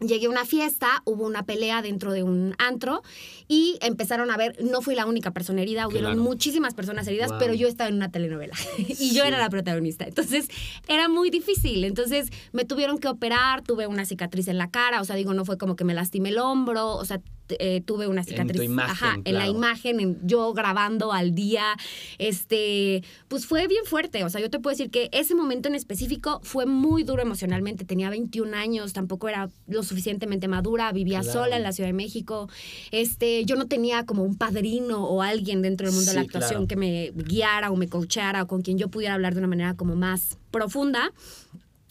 Llegué 0.00 0.26
a 0.26 0.30
una 0.30 0.44
fiesta, 0.44 1.02
hubo 1.04 1.24
una 1.26 1.44
pelea 1.44 1.82
dentro 1.82 2.12
de 2.12 2.22
un 2.22 2.54
antro 2.58 3.02
y 3.48 3.78
empezaron 3.80 4.30
a 4.30 4.36
ver, 4.36 4.56
no 4.62 4.80
fui 4.80 4.94
la 4.94 5.06
única 5.06 5.32
persona 5.32 5.62
herida, 5.62 5.88
hubieron 5.88 6.12
Claro. 6.12 6.22
muchísimas 6.22 6.74
personas 6.74 7.06
heridas, 7.08 7.30
Wow. 7.30 7.38
pero 7.40 7.54
yo 7.54 7.66
estaba 7.66 7.88
en 7.88 7.96
una 7.96 8.10
telenovela 8.10 8.54
y 8.78 9.12
yo 9.12 9.24
era 9.24 9.38
la 9.38 9.50
protagonista. 9.50 10.04
Entonces 10.06 10.48
era 10.86 11.08
muy 11.08 11.30
difícil. 11.30 11.84
Entonces 11.84 12.28
me 12.52 12.64
tuvieron 12.64 12.98
que 12.98 13.08
operar, 13.08 13.62
tuve 13.62 13.86
una 13.86 14.04
cicatriz 14.04 14.48
en 14.48 14.58
la 14.58 14.70
cara, 14.70 15.00
o 15.00 15.04
sea, 15.04 15.16
digo, 15.16 15.34
no 15.34 15.44
fue 15.44 15.58
como 15.58 15.74
que 15.76 15.84
me 15.84 15.94
lastimé 15.94 16.28
el 16.28 16.38
hombro, 16.38 16.94
o 16.94 17.04
sea, 17.04 17.20
eh, 17.58 17.80
tuve 17.84 18.06
una 18.06 18.22
tu 18.24 18.30
cicatriz. 18.30 18.62
imagen, 18.62 18.90
ajá, 18.92 19.16
en 19.24 19.34
la 19.34 19.46
imagen, 19.48 20.00
en- 20.00 20.18
yo 20.26 20.52
grabando 20.52 21.12
al 21.12 21.34
día, 21.34 21.76
este, 22.18 23.02
pues 23.28 23.46
fue 23.46 23.66
bien 23.66 23.84
fuerte. 23.84 24.24
O 24.24 24.30
sea, 24.30 24.40
yo 24.40 24.50
te 24.50 24.58
puedo 24.58 24.74
decir 24.76 24.90
que 24.90 25.08
ese 25.12 25.34
momento 25.34 25.68
en 25.68 25.74
específico 25.74 26.40
fue 26.42 26.66
muy 26.66 27.02
duro 27.04 27.22
emocionalmente. 27.22 27.84
Tenía 27.84 28.10
21 28.10 28.54
años, 28.54 28.92
tampoco 28.92 29.28
era 29.28 29.48
lo 29.66 29.82
suficientemente 29.82 30.48
madura, 30.48 30.92
vivía 30.92 31.20
Claro. 31.20 31.40
sola 31.44 31.56
en 31.56 31.62
la 31.62 31.72
Ciudad 31.72 31.88
de 31.88 31.94
México. 31.94 32.48
Este, 32.90 33.44
yo 33.44 33.56
no 33.56 33.66
tenía 33.66 34.04
como 34.06 34.22
un 34.22 34.36
padrino 34.36 35.04
o 35.04 35.22
alguien 35.22 35.62
dentro 35.62 35.86
del 35.86 35.94
mundo 35.94 36.10
de 36.10 36.14
la 36.16 36.22
actuación 36.22 36.66
claro. 36.66 36.68
que 36.68 36.76
me 36.76 37.12
guiara 37.14 37.70
o 37.70 37.76
me 37.76 37.88
coachara 37.88 38.42
o 38.42 38.46
con 38.46 38.62
quien 38.62 38.78
yo 38.78 38.88
pudiera 38.88 39.14
hablar 39.14 39.34
de 39.34 39.38
una 39.40 39.48
manera 39.48 39.74
como 39.74 39.96
más 39.96 40.38
profunda. 40.50 41.12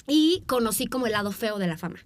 Y 0.08 0.44
conocí 0.48 0.88
como 0.88 1.06
el 1.06 1.12
lado 1.12 1.32
feo 1.32 1.60
de 1.60 1.68
la 1.68 1.78
fama 1.78 2.00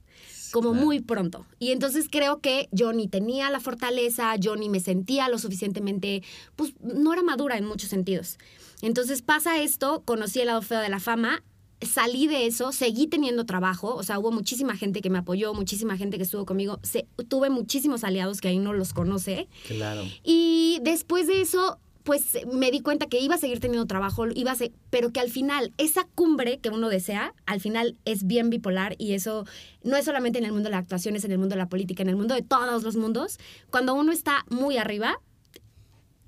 como 0.52 0.72
Claro. 0.72 0.86
muy 0.86 1.00
pronto. 1.00 1.46
Y 1.60 1.72
entonces 1.72 2.08
creo 2.10 2.40
que 2.42 2.68
yo 2.72 2.94
ni 2.94 3.08
tenía 3.08 3.50
la 3.50 3.60
fortaleza, 3.60 4.36
yo 4.36 4.56
ni 4.56 4.70
me 4.70 4.80
sentía 4.80 5.30
lo 5.30 5.38
suficientemente, 5.40 6.24
pues 6.56 6.74
no 6.82 7.14
era 7.14 7.24
madura 7.24 7.58
en 7.58 7.66
muchos 7.66 7.90
sentidos. 7.90 8.38
Entonces 8.82 9.22
pasa 9.22 9.62
esto, 9.62 10.02
conocí 10.06 10.40
el 10.42 10.48
lado 10.48 10.62
feo 10.62 10.80
de 10.80 10.90
la 10.90 11.00
fama. 11.00 11.44
Salí 11.82 12.28
de 12.28 12.46
eso, 12.46 12.72
seguí 12.72 13.08
teniendo 13.08 13.48
trabajo, 13.48 13.96
o 13.96 14.04
sea, 14.04 14.20
hubo 14.20 14.32
muchísima 14.32 14.76
gente 14.78 15.02
que 15.02 15.10
me 15.10 15.18
apoyó, 15.18 15.54
muchísima 15.56 15.98
gente 15.98 16.18
que 16.18 16.24
estuvo 16.24 16.46
conmigo, 16.46 16.80
Se- 16.84 17.08
tuve 17.28 17.50
muchísimos 17.50 18.04
aliados 18.04 18.40
que 18.40 18.50
ahí 18.50 18.60
no 18.60 18.72
los 18.74 18.94
conoce. 18.94 19.48
Claro. 19.68 20.04
Y 20.24 20.78
después 20.84 21.26
de 21.26 21.42
eso, 21.42 21.80
pues 22.04 22.38
me 22.52 22.72
di 22.72 22.82
cuenta 22.82 23.08
que 23.08 23.20
iba 23.20 23.36
a 23.36 23.38
seguir 23.38 23.60
teniendo 23.60 23.86
trabajo, 23.86 24.26
iba 24.34 24.52
a 24.52 24.56
se- 24.56 24.72
pero 24.90 25.12
que 25.12 25.20
al 25.20 25.30
final, 25.30 25.74
esa 25.78 26.06
cumbre 26.16 26.60
que 26.60 26.70
uno 26.70 26.90
desea, 26.90 27.34
al 27.46 27.60
final 27.60 27.98
es 28.06 28.26
bien 28.26 28.50
bipolar 28.50 28.96
y 28.98 29.14
eso 29.14 29.46
no 29.84 29.98
es 29.98 30.06
solamente 30.06 30.40
en 30.40 30.46
el 30.46 30.52
mundo 30.52 30.68
de 30.70 30.72
la 30.72 30.78
actuación, 30.80 31.16
es 31.16 31.24
en 31.26 31.32
el 31.32 31.38
mundo 31.38 31.54
de 31.56 31.60
la 31.60 31.70
política, 31.70 32.04
en 32.04 32.10
el 32.10 32.16
mundo 32.16 32.34
de 32.36 32.42
todos 32.42 32.84
los 32.84 32.96
mundos. 32.96 33.40
Cuando 33.70 33.94
uno 33.94 34.12
está 34.12 34.46
muy 34.50 34.78
arriba, 34.78 35.20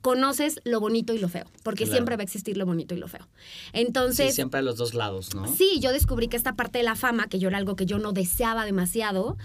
conoces 0.04 0.60
lo 0.66 0.80
bonito 0.80 1.14
y 1.14 1.18
lo 1.18 1.30
feo, 1.30 1.46
porque 1.64 1.86
Claro. 1.86 1.94
siempre 1.96 2.16
va 2.18 2.22
a 2.22 2.26
existir 2.26 2.58
lo 2.58 2.66
bonito 2.68 2.94
y 2.94 2.98
lo 3.00 3.08
feo. 3.08 3.24
Sí, 3.24 3.70
Entonces, 3.72 4.36
siempre 4.36 4.60
a 4.60 4.62
los 4.62 4.76
dos 4.78 4.94
lados, 4.94 5.34
¿no? 5.34 5.48
Sí, 5.48 5.80
yo 5.80 5.92
descubrí 5.92 6.28
que 6.28 6.38
esta 6.38 6.56
parte 6.56 6.78
de 6.78 6.84
la 6.84 6.96
fama, 6.96 7.28
que 7.28 7.40
yo 7.40 7.48
era 7.48 7.58
algo 7.58 7.76
que 7.76 7.86
yo 7.88 7.98
no 7.98 8.12
deseaba 8.12 8.66
demasiado, 8.66 9.38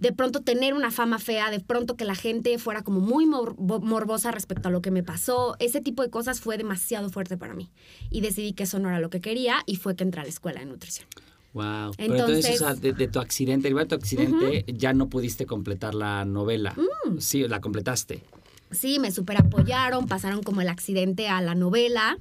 de 0.00 0.12
pronto 0.12 0.40
tener 0.40 0.74
una 0.74 0.90
fama 0.90 1.18
fea, 1.18 1.50
de 1.50 1.60
pronto 1.60 1.96
que 1.96 2.04
la 2.06 2.14
gente 2.16 2.58
fuera 2.58 2.82
como 2.82 2.98
muy 3.00 3.26
mor- 3.26 3.54
bo- 3.58 3.80
morbosa 3.80 4.32
respecto 4.32 4.68
a 4.68 4.70
lo 4.72 4.80
que 4.82 4.90
me 4.90 5.02
pasó, 5.02 5.54
ese 5.60 5.80
tipo 5.82 6.02
de 6.02 6.10
cosas 6.10 6.40
fue 6.40 6.56
demasiado 6.56 7.10
fuerte 7.10 7.36
para 7.36 7.52
mí. 7.54 7.70
Y 8.10 8.22
decidí 8.22 8.54
que 8.54 8.62
eso 8.64 8.78
no 8.78 8.88
era 8.88 8.98
lo 9.00 9.10
que 9.10 9.20
quería 9.20 9.62
y 9.66 9.76
fue 9.76 9.94
que 9.94 10.04
entré 10.04 10.22
a 10.22 10.24
la 10.24 10.30
escuela 10.30 10.60
de 10.60 10.66
nutrición. 10.66 11.06
Wow. 11.54 11.92
Pero 11.96 12.14
entonces, 12.14 12.60
o 12.60 12.64
sea, 12.64 12.74
de, 12.74 12.92
de 12.92 13.08
tu 13.08 13.20
accidente, 13.20 13.72
de 13.72 13.86
tu 13.86 13.94
accidente, 13.94 14.64
ya 14.68 14.92
no 14.92 15.08
pudiste 15.08 15.46
completar 15.46 15.94
la 15.94 16.24
novela. 16.24 16.74
Mm. 17.04 17.18
Sí, 17.18 17.46
la 17.48 17.60
completaste. 17.60 18.22
Sí, 18.70 18.98
me 18.98 19.10
super 19.10 19.38
apoyaron, 19.38 20.06
pasaron 20.06 20.42
como 20.42 20.60
el 20.60 20.68
accidente 20.68 21.28
a 21.28 21.40
la 21.40 21.54
novela. 21.54 22.18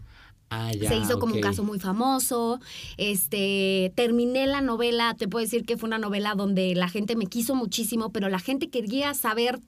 Ah, 0.50 0.72
ya. 0.72 0.90
se 0.90 0.98
hizo 0.98 1.20
como 1.20 1.36
un 1.36 1.42
caso 1.42 1.64
muy 1.64 1.80
famoso. 1.80 2.60
Este, 2.96 3.92
terminé 3.96 4.48
la 4.48 4.62
novela, 4.62 5.14
te 5.18 5.28
puedo 5.28 5.44
decir 5.44 5.66
que 5.66 5.78
fue 5.78 5.88
una 5.88 5.98
novela 5.98 6.36
donde 6.36 6.74
la 6.74 6.88
gente 6.88 7.16
me 7.16 7.26
quiso 7.26 7.54
muchísimo, 7.54 8.12
pero 8.12 8.30
la 8.30 8.40
gente 8.40 8.70
quería 8.70 9.14
saber 9.14 9.60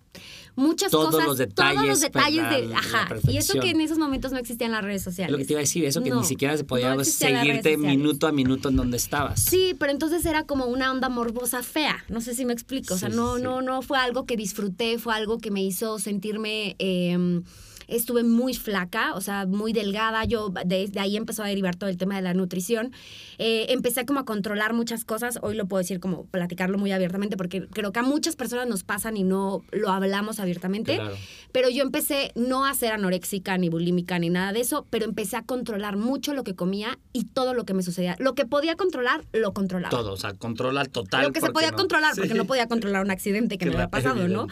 muchas 0.55 0.91
Todos 0.91 1.07
cosas, 1.07 1.27
los 1.27 1.37
todos 1.37 1.37
detalles, 1.37 1.83
los 1.89 1.99
detalles 1.99 2.41
para 2.41 2.57
de, 2.57 2.65
la 2.67 2.79
ajá. 2.79 3.09
Y 3.27 3.37
eso 3.37 3.59
que 3.59 3.71
en 3.71 3.81
esos 3.81 3.97
momentos 3.97 4.31
no 4.31 4.37
existían 4.37 4.71
las 4.71 4.83
redes 4.83 5.03
sociales. 5.03 5.31
Lo 5.31 5.37
que 5.37 5.45
te 5.45 5.53
iba 5.53 5.59
a 5.59 5.63
decir, 5.63 5.83
eso 5.83 6.01
que 6.01 6.09
No, 6.11 6.21
ni 6.21 6.25
siquiera 6.25 6.55
se 6.55 6.63
podía 6.63 6.95
no 6.95 7.03
seguirte 7.03 7.75
minuto 7.77 8.27
a 8.27 8.31
minuto 8.31 8.69
en 8.69 8.77
donde 8.77 8.97
estabas. 8.97 9.41
Sí, 9.41 9.75
pero 9.77 9.91
entonces 9.91 10.25
era 10.25 10.45
como 10.45 10.65
una 10.65 10.91
onda 10.91 11.09
morbosa 11.09 11.61
fea. 11.61 12.03
No 12.07 12.21
sé 12.21 12.33
si 12.33 12.45
me 12.45 12.53
explico. 12.53 12.93
O 12.93 12.97
sea, 12.97 13.09
no, 13.09 13.35
sí. 13.35 13.43
no, 13.43 13.61
no 13.61 13.81
fue 13.81 13.97
algo 13.97 14.25
que 14.25 14.37
disfruté, 14.37 14.97
fue 14.97 15.13
algo 15.13 15.39
que 15.39 15.51
me 15.51 15.61
hizo 15.61 15.99
sentirme. 15.99 16.75
eh, 16.79 17.41
estuve 17.89 18.23
muy 18.23 18.53
flaca, 18.53 19.13
o 19.15 19.21
sea, 19.21 19.45
muy 19.45 19.73
delgada. 19.73 20.23
Yo 20.25 20.49
de, 20.65 20.87
de 20.87 20.99
ahí 20.99 21.17
empezó 21.17 21.43
a 21.43 21.47
derivar 21.47 21.75
todo 21.75 21.89
el 21.89 21.97
tema 21.97 22.15
de 22.15 22.21
la 22.21 22.33
nutrición. 22.33 22.91
Eh, 23.37 23.67
empecé 23.69 24.05
como 24.05 24.19
a 24.19 24.25
controlar 24.25 24.73
muchas 24.73 25.05
cosas. 25.05 25.39
Hoy 25.41 25.55
lo 25.55 25.65
puedo 25.67 25.79
decir 25.79 25.99
como 25.99 26.25
platicarlo 26.25 26.77
muy 26.77 26.91
abiertamente 26.91 27.37
porque 27.37 27.67
creo 27.67 27.91
que 27.91 27.99
a 27.99 28.03
muchas 28.03 28.35
personas 28.35 28.67
nos 28.67 28.83
pasan 28.83 29.17
y 29.17 29.23
no 29.23 29.63
lo 29.71 29.89
hablamos 29.89 30.39
abiertamente. 30.39 30.95
Claro. 30.95 31.15
Pero 31.51 31.69
yo 31.69 31.83
empecé 31.83 32.31
no 32.35 32.65
a 32.65 32.73
ser 32.73 32.91
anoréxica 32.93 33.57
ni 33.57 33.69
bulímica 33.69 34.19
ni 34.19 34.29
nada 34.29 34.53
de 34.53 34.59
eso, 34.61 34.85
pero 34.89 35.05
empecé 35.05 35.37
a 35.37 35.43
controlar 35.43 35.97
mucho 35.97 36.33
lo 36.33 36.43
que 36.43 36.55
comía 36.55 36.99
y 37.13 37.23
todo 37.25 37.53
lo 37.53 37.65
que 37.65 37.73
me 37.73 37.81
sucedía. 37.83 38.15
Lo 38.19 38.35
que 38.35 38.45
podía 38.45 38.75
controlar, 38.75 39.23
lo 39.33 39.53
controlaba. 39.53 39.89
Todo, 39.89 40.13
o 40.13 40.17
sea, 40.17 40.33
controla 40.33 40.85
total. 40.85 41.23
lo 41.23 41.31
que 41.31 41.41
se 41.41 41.49
podía 41.51 41.71
no- 41.71 41.77
controlar, 41.77 42.13
Sí. 42.15 42.21
porque 42.21 42.33
no 42.35 42.45
podía 42.45 42.67
controlar 42.67 43.03
un 43.03 43.11
accidente 43.11 43.57
que 43.57 43.65
me 43.65 43.71
había 43.71 43.87
Claro, 43.89 43.91
pasado, 44.15 44.27
¿no? 44.27 44.47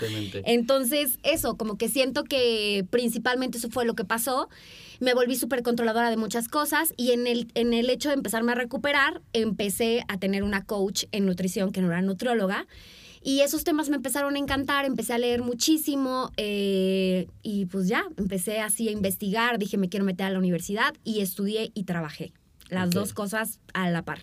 Entonces, 0.45 1.19
eso, 1.23 1.55
como 1.57 1.77
que 1.77 1.89
siento 1.89 2.23
que 2.23 2.85
principalmente 2.89 3.26
principalmente 3.27 3.57
eso 3.57 3.69
fue 3.69 3.85
lo 3.85 3.93
que 3.95 4.05
pasó. 4.05 4.47
Me 4.99 5.13
volví 5.13 5.35
súper 5.35 5.61
controladora 5.61 6.09
de 6.09 6.17
muchas 6.17 6.47
cosas 6.47 6.93
y 6.95 7.11
en 7.11 7.27
el, 7.27 7.51
en 7.55 7.73
el 7.73 7.89
hecho 7.89 8.09
de 8.09 8.15
empezarme 8.15 8.53
a 8.53 8.55
recuperar, 8.55 9.21
empecé 9.33 10.03
a 10.07 10.17
tener 10.17 10.43
una 10.43 10.63
coach 10.63 11.05
en 11.11 11.25
nutrición 11.25 11.71
que 11.71 11.81
no 11.81 11.87
era 11.87 12.01
nutrióloga. 12.01 12.65
Y 13.21 13.41
esos 13.41 13.65
temas 13.65 13.89
me 13.89 13.97
empezaron 13.97 14.35
a 14.35 14.39
encantar, 14.39 14.85
empecé 14.85 15.13
a 15.13 15.17
leer 15.17 15.41
muchísimo 15.41 16.31
eh, 16.37 17.27
y 17.43 17.65
pues 17.65 17.89
ya, 17.89 18.05
empecé 18.15 18.61
así 18.61 18.87
a 18.87 18.91
investigar, 18.91 19.57
dije 19.57 19.75
me 19.75 19.89
quiero 19.89 20.05
meter 20.05 20.27
a 20.27 20.29
la 20.29 20.39
universidad 20.39 20.93
y 21.03 21.19
estudié 21.19 21.71
y 21.73 21.83
trabajé. 21.83 22.31
Las 22.69 22.91
dos 22.91 23.13
cosas 23.13 23.59
a 23.73 23.89
la 23.89 24.03
par. 24.03 24.19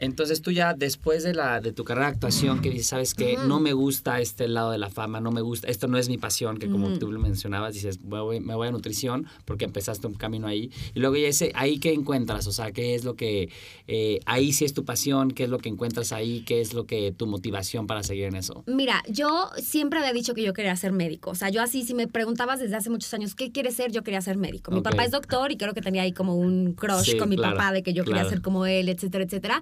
Entonces 0.00 0.42
tú 0.42 0.50
ya 0.50 0.74
después 0.74 1.22
de 1.24 1.34
la 1.34 1.60
de 1.60 1.72
tu 1.72 1.84
carrera 1.84 2.06
de 2.06 2.12
actuación 2.14 2.60
que 2.60 2.70
dices, 2.70 2.86
sabes 2.88 3.14
que 3.14 3.36
no 3.46 3.60
me 3.60 3.72
gusta 3.72 4.20
este 4.20 4.48
lado 4.48 4.70
de 4.70 4.78
la 4.78 4.90
fama, 4.90 5.20
no 5.20 5.30
me 5.30 5.40
gusta, 5.40 5.68
esto 5.68 5.88
no 5.88 5.98
es 5.98 6.08
mi 6.08 6.18
pasión, 6.18 6.58
que 6.58 6.70
como 6.70 6.98
tú 6.98 7.10
lo 7.10 7.18
mencionabas, 7.20 7.74
dices, 7.74 8.00
me 8.02 8.20
voy, 8.20 8.40
me 8.40 8.54
voy 8.54 8.68
a 8.68 8.70
nutrición 8.70 9.26
porque 9.44 9.64
empezaste 9.64 10.06
un 10.06 10.14
camino 10.14 10.46
ahí. 10.46 10.70
Y 10.94 11.00
luego 11.00 11.16
ya 11.16 11.28
ese, 11.28 11.52
ahí 11.54 11.78
qué 11.78 11.92
encuentras, 11.92 12.46
o 12.46 12.52
sea, 12.52 12.70
qué 12.72 12.94
es 12.94 13.04
lo 13.04 13.14
que, 13.16 13.50
eh, 13.86 14.20
ahí 14.26 14.52
sí 14.52 14.64
es 14.64 14.74
tu 14.74 14.84
pasión, 14.84 15.30
qué 15.32 15.44
es 15.44 15.50
lo 15.50 15.58
que 15.58 15.68
encuentras 15.68 16.12
ahí, 16.12 16.42
qué 16.46 16.60
es 16.60 16.74
lo 16.74 16.86
que 16.86 17.12
tu 17.12 17.26
motivación 17.26 17.86
para 17.86 18.02
seguir 18.02 18.24
en 18.26 18.36
eso. 18.36 18.62
Mira, 18.66 19.02
yo 19.08 19.50
siempre 19.58 19.98
había 19.98 20.12
dicho 20.12 20.34
que 20.34 20.42
yo 20.42 20.52
quería 20.52 20.76
ser 20.76 20.92
médico. 20.92 21.30
O 21.30 21.34
sea, 21.34 21.48
yo 21.50 21.62
así, 21.62 21.84
si 21.84 21.94
me 21.94 22.06
preguntabas 22.06 22.60
desde 22.60 22.76
hace 22.76 22.90
muchos 22.90 23.12
años, 23.14 23.34
¿qué 23.34 23.50
quieres 23.50 23.74
ser? 23.74 23.90
Yo 23.90 24.02
quería 24.02 24.20
ser 24.20 24.36
médico. 24.36 24.70
Mi 24.70 24.80
papá 24.80 25.04
es 25.04 25.10
doctor 25.10 25.50
y 25.50 25.56
creo 25.56 25.74
que 25.74 25.82
tenía 25.82 26.02
ahí 26.02 26.12
como 26.12 26.36
un 26.36 26.74
crush 26.74 26.98
Sí, 27.12 27.16
con 27.16 27.28
mi 27.28 27.36
claro, 27.36 27.56
papá 27.56 27.72
de 27.72 27.82
que 27.82 27.92
yo 27.92 28.04
claro. 28.04 28.18
quería 28.18 28.30
ser 28.30 28.42
como 28.42 28.66
él, 28.66 28.88
etcétera, 28.88 29.24
etcétera. 29.24 29.60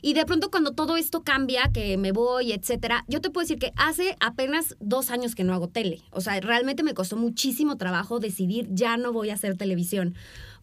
Y 0.00 0.14
de 0.14 0.26
pronto 0.26 0.50
cuando 0.50 0.72
todo 0.72 0.96
esto 0.96 1.22
cambia, 1.22 1.70
que 1.72 1.96
me 1.96 2.12
voy, 2.12 2.52
etcétera, 2.52 3.04
yo 3.06 3.20
te 3.20 3.30
puedo 3.30 3.44
decir 3.44 3.58
que 3.58 3.72
hace 3.76 4.16
apenas 4.20 4.76
dos 4.80 5.10
años 5.10 5.34
que 5.34 5.44
no 5.44 5.54
hago 5.54 5.68
tele. 5.68 6.02
O 6.10 6.20
sea, 6.20 6.40
realmente 6.40 6.82
me 6.82 6.94
costó 6.94 7.16
muchísimo 7.16 7.76
trabajo 7.76 8.18
decidir 8.18 8.68
ya 8.70 8.96
no 8.96 9.12
voy 9.12 9.30
a 9.30 9.34
hacer 9.34 9.56
televisión. 9.56 10.14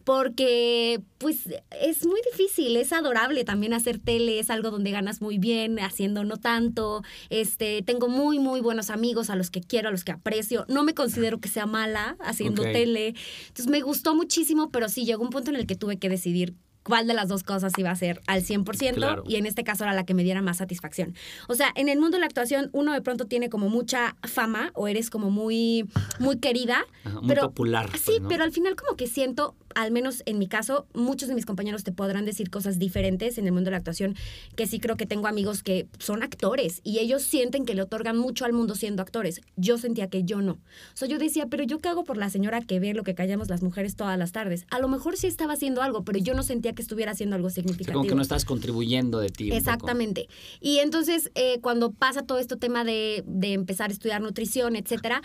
Porque, 0.04 1.00
pues, 1.18 1.40
es 1.78 2.06
muy 2.06 2.20
difícil, 2.32 2.76
es 2.76 2.92
adorable 2.92 3.44
también 3.44 3.74
hacer 3.74 3.98
tele, 3.98 4.38
es 4.38 4.48
algo 4.48 4.70
donde 4.70 4.90
ganas 4.90 5.20
muy 5.20 5.38
bien, 5.38 5.78
haciendo 5.78 6.24
no 6.24 6.38
tanto. 6.38 7.02
Este, 7.28 7.82
tengo 7.82 8.08
muy, 8.08 8.38
muy 8.38 8.60
buenos 8.60 8.88
amigos 8.88 9.28
a 9.28 9.36
los 9.36 9.50
que 9.50 9.60
quiero, 9.60 9.88
a 9.88 9.92
los 9.92 10.04
que 10.04 10.12
aprecio. 10.12 10.64
No 10.68 10.84
me 10.84 10.94
considero 10.94 11.38
que 11.38 11.48
sea 11.48 11.66
mala 11.66 12.16
haciendo 12.20 12.62
tele. 12.62 13.14
Entonces, 13.48 13.66
me 13.66 13.82
gustó 13.82 14.14
muchísimo, 14.14 14.70
pero 14.70 14.88
sí 14.88 15.04
llegó 15.04 15.22
un 15.22 15.30
punto 15.30 15.50
en 15.50 15.56
el 15.56 15.66
que 15.66 15.76
tuve 15.76 15.98
que 15.98 16.08
decidir 16.08 16.54
cuál 16.82 17.06
de 17.06 17.14
las 17.14 17.28
dos 17.28 17.42
cosas 17.44 17.72
iba 17.76 17.90
a 17.90 17.96
ser 17.96 18.20
al 18.26 18.42
100% 18.42 18.94
Claro. 18.94 19.22
y 19.26 19.36
en 19.36 19.46
este 19.46 19.64
caso 19.64 19.84
era 19.84 19.92
la 19.92 20.04
que 20.04 20.14
me 20.14 20.22
diera 20.24 20.40
más 20.42 20.56
satisfacción. 20.58 21.14
O 21.48 21.54
sea, 21.54 21.70
en 21.74 21.88
el 21.88 21.98
mundo 22.00 22.16
de 22.16 22.20
la 22.20 22.26
actuación 22.26 22.70
uno 22.72 22.92
de 22.92 23.02
pronto 23.02 23.26
tiene 23.26 23.50
como 23.50 23.68
mucha 23.68 24.16
fama 24.22 24.70
o 24.74 24.88
eres 24.88 25.10
como 25.10 25.30
muy 25.30 25.88
muy 26.18 26.38
querida, 26.38 26.84
Ajá, 27.04 27.20
muy 27.20 27.28
pero 27.28 27.42
popular. 27.42 27.88
pues, 27.90 28.02
Sí, 28.02 28.18
¿no? 28.20 28.28
pero 28.28 28.44
al 28.44 28.52
final 28.52 28.76
como 28.76 28.96
que 28.96 29.06
siento, 29.06 29.54
al 29.74 29.90
menos 29.90 30.22
en 30.26 30.38
mi 30.38 30.48
caso, 30.48 30.86
muchos 30.94 31.28
de 31.28 31.34
mis 31.34 31.46
compañeros 31.46 31.84
te 31.84 31.92
podrán 31.92 32.24
decir 32.24 32.50
cosas 32.50 32.78
diferentes 32.78 33.38
en 33.38 33.46
el 33.46 33.52
mundo 33.52 33.66
de 33.68 33.72
la 33.72 33.76
actuación, 33.78 34.16
que 34.56 34.66
sí 34.66 34.80
creo 34.80 34.96
que 34.96 35.06
tengo 35.06 35.26
amigos 35.26 35.62
que 35.62 35.86
son 35.98 36.22
actores 36.22 36.80
y 36.84 36.98
ellos 36.98 37.22
sienten 37.22 37.64
que 37.64 37.74
le 37.74 37.82
otorgan 37.82 38.16
mucho 38.16 38.44
al 38.44 38.52
mundo 38.52 38.74
siendo 38.74 39.02
actores. 39.02 39.40
Yo 39.56 39.78
sentía 39.78 40.08
que 40.08 40.24
yo 40.24 40.40
no. 40.42 40.52
O 40.52 40.58
sea, 40.94 41.08
yo 41.08 41.18
decía, 41.18 41.46
pero 41.46 41.62
yo 41.64 41.78
qué 41.78 41.88
hago 41.88 42.04
por 42.04 42.16
la 42.16 42.30
señora 42.30 42.60
que 42.60 42.80
ve 42.80 42.94
lo 42.94 43.02
que 43.04 43.14
callamos 43.14 43.48
las 43.48 43.62
mujeres 43.62 43.96
todas 43.96 44.18
las 44.18 44.32
tardes. 44.32 44.66
A 44.70 44.78
lo 44.78 44.88
mejor 44.88 45.16
sí 45.16 45.26
estaba 45.26 45.52
haciendo 45.54 45.82
algo, 45.82 46.04
pero 46.04 46.18
yo 46.18 46.34
no 46.34 46.42
sentía 46.42 46.72
que 46.72 46.82
estuviera 46.82 47.12
haciendo 47.12 47.36
algo 47.36 47.48
O 47.48 47.50
sea, 47.50 47.62
significativo. 47.62 47.98
como 48.00 48.08
que 48.08 48.14
no 48.14 48.22
estás 48.22 48.44
contribuyendo 48.44 49.18
de 49.20 49.28
ti. 49.28 49.44
poco. 49.48 49.56
Exactamente. 49.58 50.28
Y 50.60 50.78
entonces, 50.78 51.30
eh, 51.34 51.58
cuando 51.60 51.92
pasa 51.92 52.22
todo 52.22 52.38
este 52.38 52.56
tema 52.56 52.84
de, 52.84 53.22
de 53.26 53.52
empezar 53.52 53.90
a 53.90 53.92
estudiar 53.92 54.20
nutrición, 54.20 54.76
etcétera, 54.76 55.22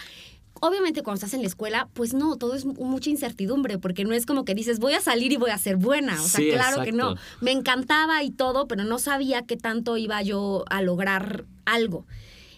obviamente 0.61 1.03
cuando 1.03 1.15
estás 1.15 1.33
en 1.33 1.41
la 1.41 1.47
escuela, 1.47 1.89
pues 1.93 2.13
no, 2.13 2.37
todo 2.37 2.55
es 2.55 2.65
mu- 2.65 2.73
mucha 2.85 3.09
incertidumbre, 3.09 3.77
porque 3.77 4.03
no 4.05 4.13
es 4.13 4.25
como 4.25 4.45
que 4.45 4.55
dices, 4.55 4.79
voy 4.79 4.93
a 4.93 5.01
salir 5.01 5.31
y 5.31 5.37
voy 5.37 5.51
a 5.51 5.57
ser 5.57 5.77
buena. 5.77 6.13
O 6.21 6.27
sea, 6.27 6.39
Sí, 6.41 6.49
claro 6.51 6.83
que 6.83 6.91
no. 6.91 7.15
Me 7.41 7.51
encantaba 7.51 8.23
y 8.23 8.31
todo, 8.31 8.67
pero 8.67 8.83
no 8.83 8.97
sabía 8.99 9.43
qué 9.43 9.57
tanto 9.57 9.97
iba 9.97 10.21
yo 10.21 10.63
a 10.69 10.81
lograr 10.81 11.45
algo. 11.65 12.05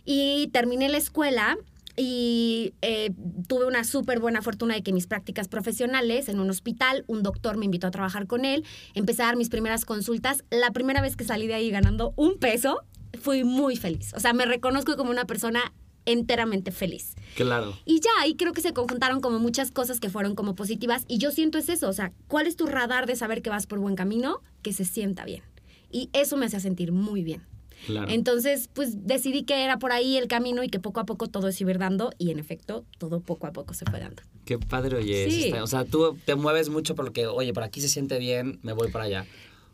Y 0.05 0.47
terminé 0.53 0.89
la 0.89 0.97
escuela 0.97 1.57
y 1.99 2.73
eh, 2.83 3.11
tuve 3.47 3.65
una 3.65 3.83
súper 3.83 4.19
buena 4.19 4.41
fortuna 4.43 4.75
de 4.75 4.83
que 4.83 4.93
mis 4.93 5.07
prácticas 5.07 5.47
profesionales 5.47 6.29
en 6.29 6.39
un 6.39 6.49
hospital, 6.49 7.03
un 7.07 7.23
doctor 7.23 7.57
me 7.57 7.65
invitó 7.65 7.87
a 7.87 7.91
trabajar 7.91 8.27
con 8.27 8.45
él, 8.45 8.63
empecé 8.93 9.23
a 9.23 9.25
dar 9.25 9.35
mis 9.35 9.49
primeras 9.49 9.83
consultas. 9.83 10.43
La 10.51 10.71
primera 10.71 11.01
vez 11.01 11.15
que 11.15 11.23
salí 11.23 11.47
de 11.47 11.55
ahí 11.55 11.71
ganando 11.71 12.13
un 12.15 12.37
peso, 12.37 12.81
fui 13.19 13.43
muy 13.43 13.75
feliz. 13.77 14.13
O 14.13 14.19
sea, 14.19 14.33
me 14.33 14.45
reconozco 14.45 14.95
como 14.95 15.09
una 15.09 15.25
persona 15.25 15.73
enteramente 16.07 16.71
feliz. 16.71 17.13
Claro. 17.35 17.77
Y 17.85 17.99
ya, 17.99 18.09
ahí 18.21 18.35
creo 18.35 18.53
que 18.53 18.61
se 18.61 18.73
conjuntaron 18.73 19.21
como 19.21 19.37
muchas 19.37 19.69
cosas 19.69 19.99
que 19.99 20.09
fueron 20.09 20.33
como 20.33 20.55
positivas. 20.55 21.05
Y 21.07 21.19
yo 21.19 21.29
siento 21.31 21.59
es 21.59 21.69
eso, 21.69 21.87
o 21.87 21.93
sea, 21.93 22.11
¿cuál 22.27 22.47
es 22.47 22.55
tu 22.55 22.65
radar 22.65 23.05
de 23.05 23.15
saber 23.15 23.41
que 23.43 23.49
vas 23.51 23.67
por 23.67 23.77
buen 23.79 23.95
camino? 23.95 24.41
Que 24.63 24.73
se 24.73 24.85
sienta 24.85 25.23
bien. 25.25 25.43
Y 25.91 26.09
eso 26.13 26.35
me 26.37 26.47
hacía 26.47 26.59
sentir 26.59 26.91
muy 26.91 27.21
bien. 27.23 27.43
Claro. 27.85 28.07
Entonces, 28.09 28.69
pues 28.73 29.05
decidí 29.05 29.43
que 29.43 29.63
era 29.63 29.77
por 29.77 29.91
ahí 29.91 30.17
el 30.17 30.27
camino 30.27 30.63
y 30.63 30.67
que 30.69 30.79
poco 30.79 30.99
a 30.99 31.05
poco 31.05 31.27
todo 31.27 31.51
se 31.51 31.63
iba 31.63 31.73
dando. 31.73 32.09
Y 32.17 32.31
en 32.31 32.39
efecto, 32.39 32.85
todo 32.97 33.19
poco 33.19 33.45
a 33.45 33.51
poco 33.53 33.75
se 33.75 33.85
fue 33.85 33.99
dando. 33.99 34.23
Qué 34.45 34.57
padre, 34.57 34.97
oye. 34.97 35.29
Sí. 35.29 35.45
está- 35.45 35.63
o 35.63 35.67
sea, 35.67 35.85
tú 35.85 36.17
te 36.25 36.33
mueves 36.35 36.69
mucho 36.69 36.95
por 36.95 37.05
lo 37.05 37.13
que, 37.13 37.27
oye, 37.27 37.53
por 37.53 37.63
aquí 37.63 37.79
se 37.79 37.87
siente 37.87 38.17
bien, 38.17 38.59
me 38.63 38.73
voy 38.73 38.89
para 38.89 39.05
allá. 39.05 39.25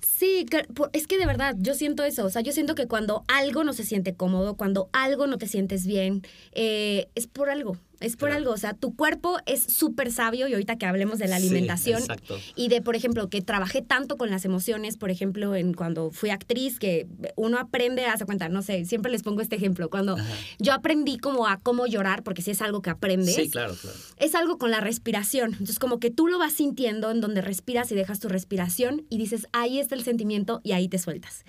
Sí, 0.05 0.45
es 0.91 1.07
que 1.07 1.17
de 1.17 1.25
verdad, 1.25 1.55
yo 1.57 1.73
siento 1.73 2.03
eso. 2.03 2.25
O 2.25 2.29
sea, 2.29 2.41
yo 2.41 2.51
siento 2.51 2.75
que 2.75 2.87
cuando 2.87 3.23
algo 3.27 3.63
no 3.63 3.73
se 3.73 3.83
siente 3.83 4.15
cómodo, 4.15 4.55
cuando 4.55 4.89
algo 4.91 5.27
no 5.27 5.37
te 5.37 5.47
sientes 5.47 5.85
bien, 5.85 6.23
eh, 6.51 7.07
es 7.15 7.27
por 7.27 7.49
algo. 7.49 7.77
Es 8.03 8.15
por 8.17 8.29
Claro. 8.29 8.41
algo. 8.41 8.51
O 8.53 8.57
sea, 8.57 8.73
tu 8.73 8.95
cuerpo 8.95 9.37
es 9.45 9.63
súper 9.63 10.11
sabio 10.11 10.47
y 10.47 10.53
ahorita 10.53 10.77
que 10.77 10.85
hablemos 10.85 11.17
de 11.19 11.27
la 11.27 11.39
Sí, 11.39 11.47
alimentación 11.47 11.99
exacto. 12.01 12.37
y 12.55 12.67
de, 12.67 12.81
por 12.81 12.95
ejemplo, 12.95 13.29
que 13.29 13.41
trabajé 13.41 13.81
tanto 13.81 14.17
con 14.17 14.29
las 14.29 14.45
emociones, 14.45 14.97
por 14.97 15.09
ejemplo, 15.09 15.55
en 15.55 15.73
cuando 15.73 16.11
fui 16.11 16.29
actriz, 16.29 16.79
que 16.79 17.07
uno 17.35 17.57
aprende, 17.57 18.05
hace 18.05 18.25
cuenta, 18.25 18.49
no 18.49 18.61
sé, 18.61 18.85
siempre 18.85 19.11
les 19.11 19.23
pongo 19.23 19.41
este 19.41 19.55
ejemplo, 19.55 19.89
cuando 19.89 20.15
Ajá. 20.17 20.33
yo 20.59 20.73
aprendí 20.73 21.17
como 21.17 21.47
a 21.47 21.57
cómo 21.57 21.87
llorar, 21.87 22.23
porque 22.23 22.41
sí 22.41 22.51
es 22.51 22.61
algo 22.61 22.81
que 22.81 22.89
aprendes 22.89 23.35
Sí, 23.35 23.49
claro, 23.49 23.73
claro. 23.81 23.97
es 24.17 24.35
algo 24.35 24.57
con 24.57 24.69
la 24.71 24.79
respiración. 24.81 25.51
Entonces, 25.53 25.79
como 25.79 25.99
que 25.99 26.11
tú 26.11 26.27
lo 26.27 26.37
vas 26.39 26.53
sintiendo 26.53 27.09
en 27.11 27.21
donde 27.21 27.41
respiras 27.41 27.91
y 27.91 27.95
dejas 27.95 28.19
tu 28.19 28.27
respiración 28.29 29.05
y 29.09 29.17
dices, 29.17 29.47
ahí 29.53 29.79
está 29.79 29.95
el 29.95 30.03
sentimiento 30.03 30.59
y 30.63 30.73
ahí 30.73 30.87
te 30.87 30.99
sueltas. 30.99 31.45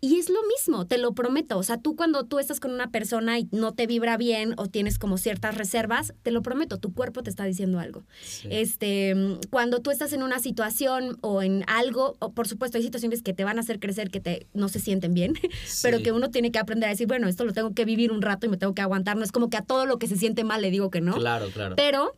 Y 0.00 0.18
es 0.18 0.28
lo 0.28 0.40
mismo, 0.48 0.86
te 0.86 0.98
lo 0.98 1.12
prometo. 1.14 1.56
O 1.58 1.62
sea, 1.62 1.78
tú 1.78 1.94
cuando 1.96 2.24
tú 2.24 2.38
estás 2.38 2.58
con 2.60 2.72
una 2.72 2.90
persona 2.90 3.38
y 3.38 3.48
no 3.52 3.72
te 3.74 3.86
vibra 3.86 4.16
bien 4.16 4.54
o 4.56 4.66
tienes 4.66 4.98
como 4.98 5.18
ciertas 5.18 5.56
reservas, 5.56 5.83
te 6.22 6.30
lo 6.30 6.42
prometo, 6.42 6.78
tu 6.78 6.92
cuerpo 6.92 7.22
te 7.22 7.30
está 7.30 7.44
diciendo 7.44 7.78
algo. 7.78 8.04
Sí. 8.22 8.48
Este, 8.50 9.14
cuando 9.50 9.80
tú 9.80 9.90
estás 9.90 10.12
en 10.12 10.22
una 10.22 10.38
situación 10.38 11.18
o 11.20 11.42
en 11.42 11.64
algo, 11.66 12.16
o 12.18 12.32
por 12.32 12.48
supuesto 12.48 12.78
hay 12.78 12.84
situaciones 12.84 13.22
que 13.22 13.32
te 13.32 13.44
van 13.44 13.58
a 13.58 13.60
hacer 13.60 13.80
crecer 13.80 14.10
que 14.10 14.20
te, 14.20 14.46
no 14.54 14.68
se 14.68 14.80
sienten 14.80 15.14
bien, 15.14 15.34
pero 15.82 16.02
que 16.02 16.12
uno 16.12 16.30
tiene 16.30 16.52
que 16.52 16.58
aprender 16.58 16.88
a 16.88 16.90
decir, 16.90 17.06
bueno, 17.06 17.28
esto 17.28 17.44
lo 17.44 17.52
tengo 17.52 17.72
que 17.74 17.84
vivir 17.84 18.12
un 18.12 18.22
rato 18.22 18.46
y 18.46 18.48
me 18.48 18.56
tengo 18.56 18.74
que 18.74 18.82
aguantar. 18.82 19.16
No 19.16 19.24
es 19.24 19.32
como 19.32 19.50
que 19.50 19.56
a 19.56 19.62
todo 19.62 19.86
lo 19.86 19.98
que 19.98 20.06
se 20.06 20.16
siente 20.16 20.44
mal 20.44 20.62
le 20.62 20.70
digo 20.70 20.90
que 20.90 21.00
no. 21.00 21.16
Claro, 21.16 21.48
claro. 21.50 21.76
Pero, 21.76 22.14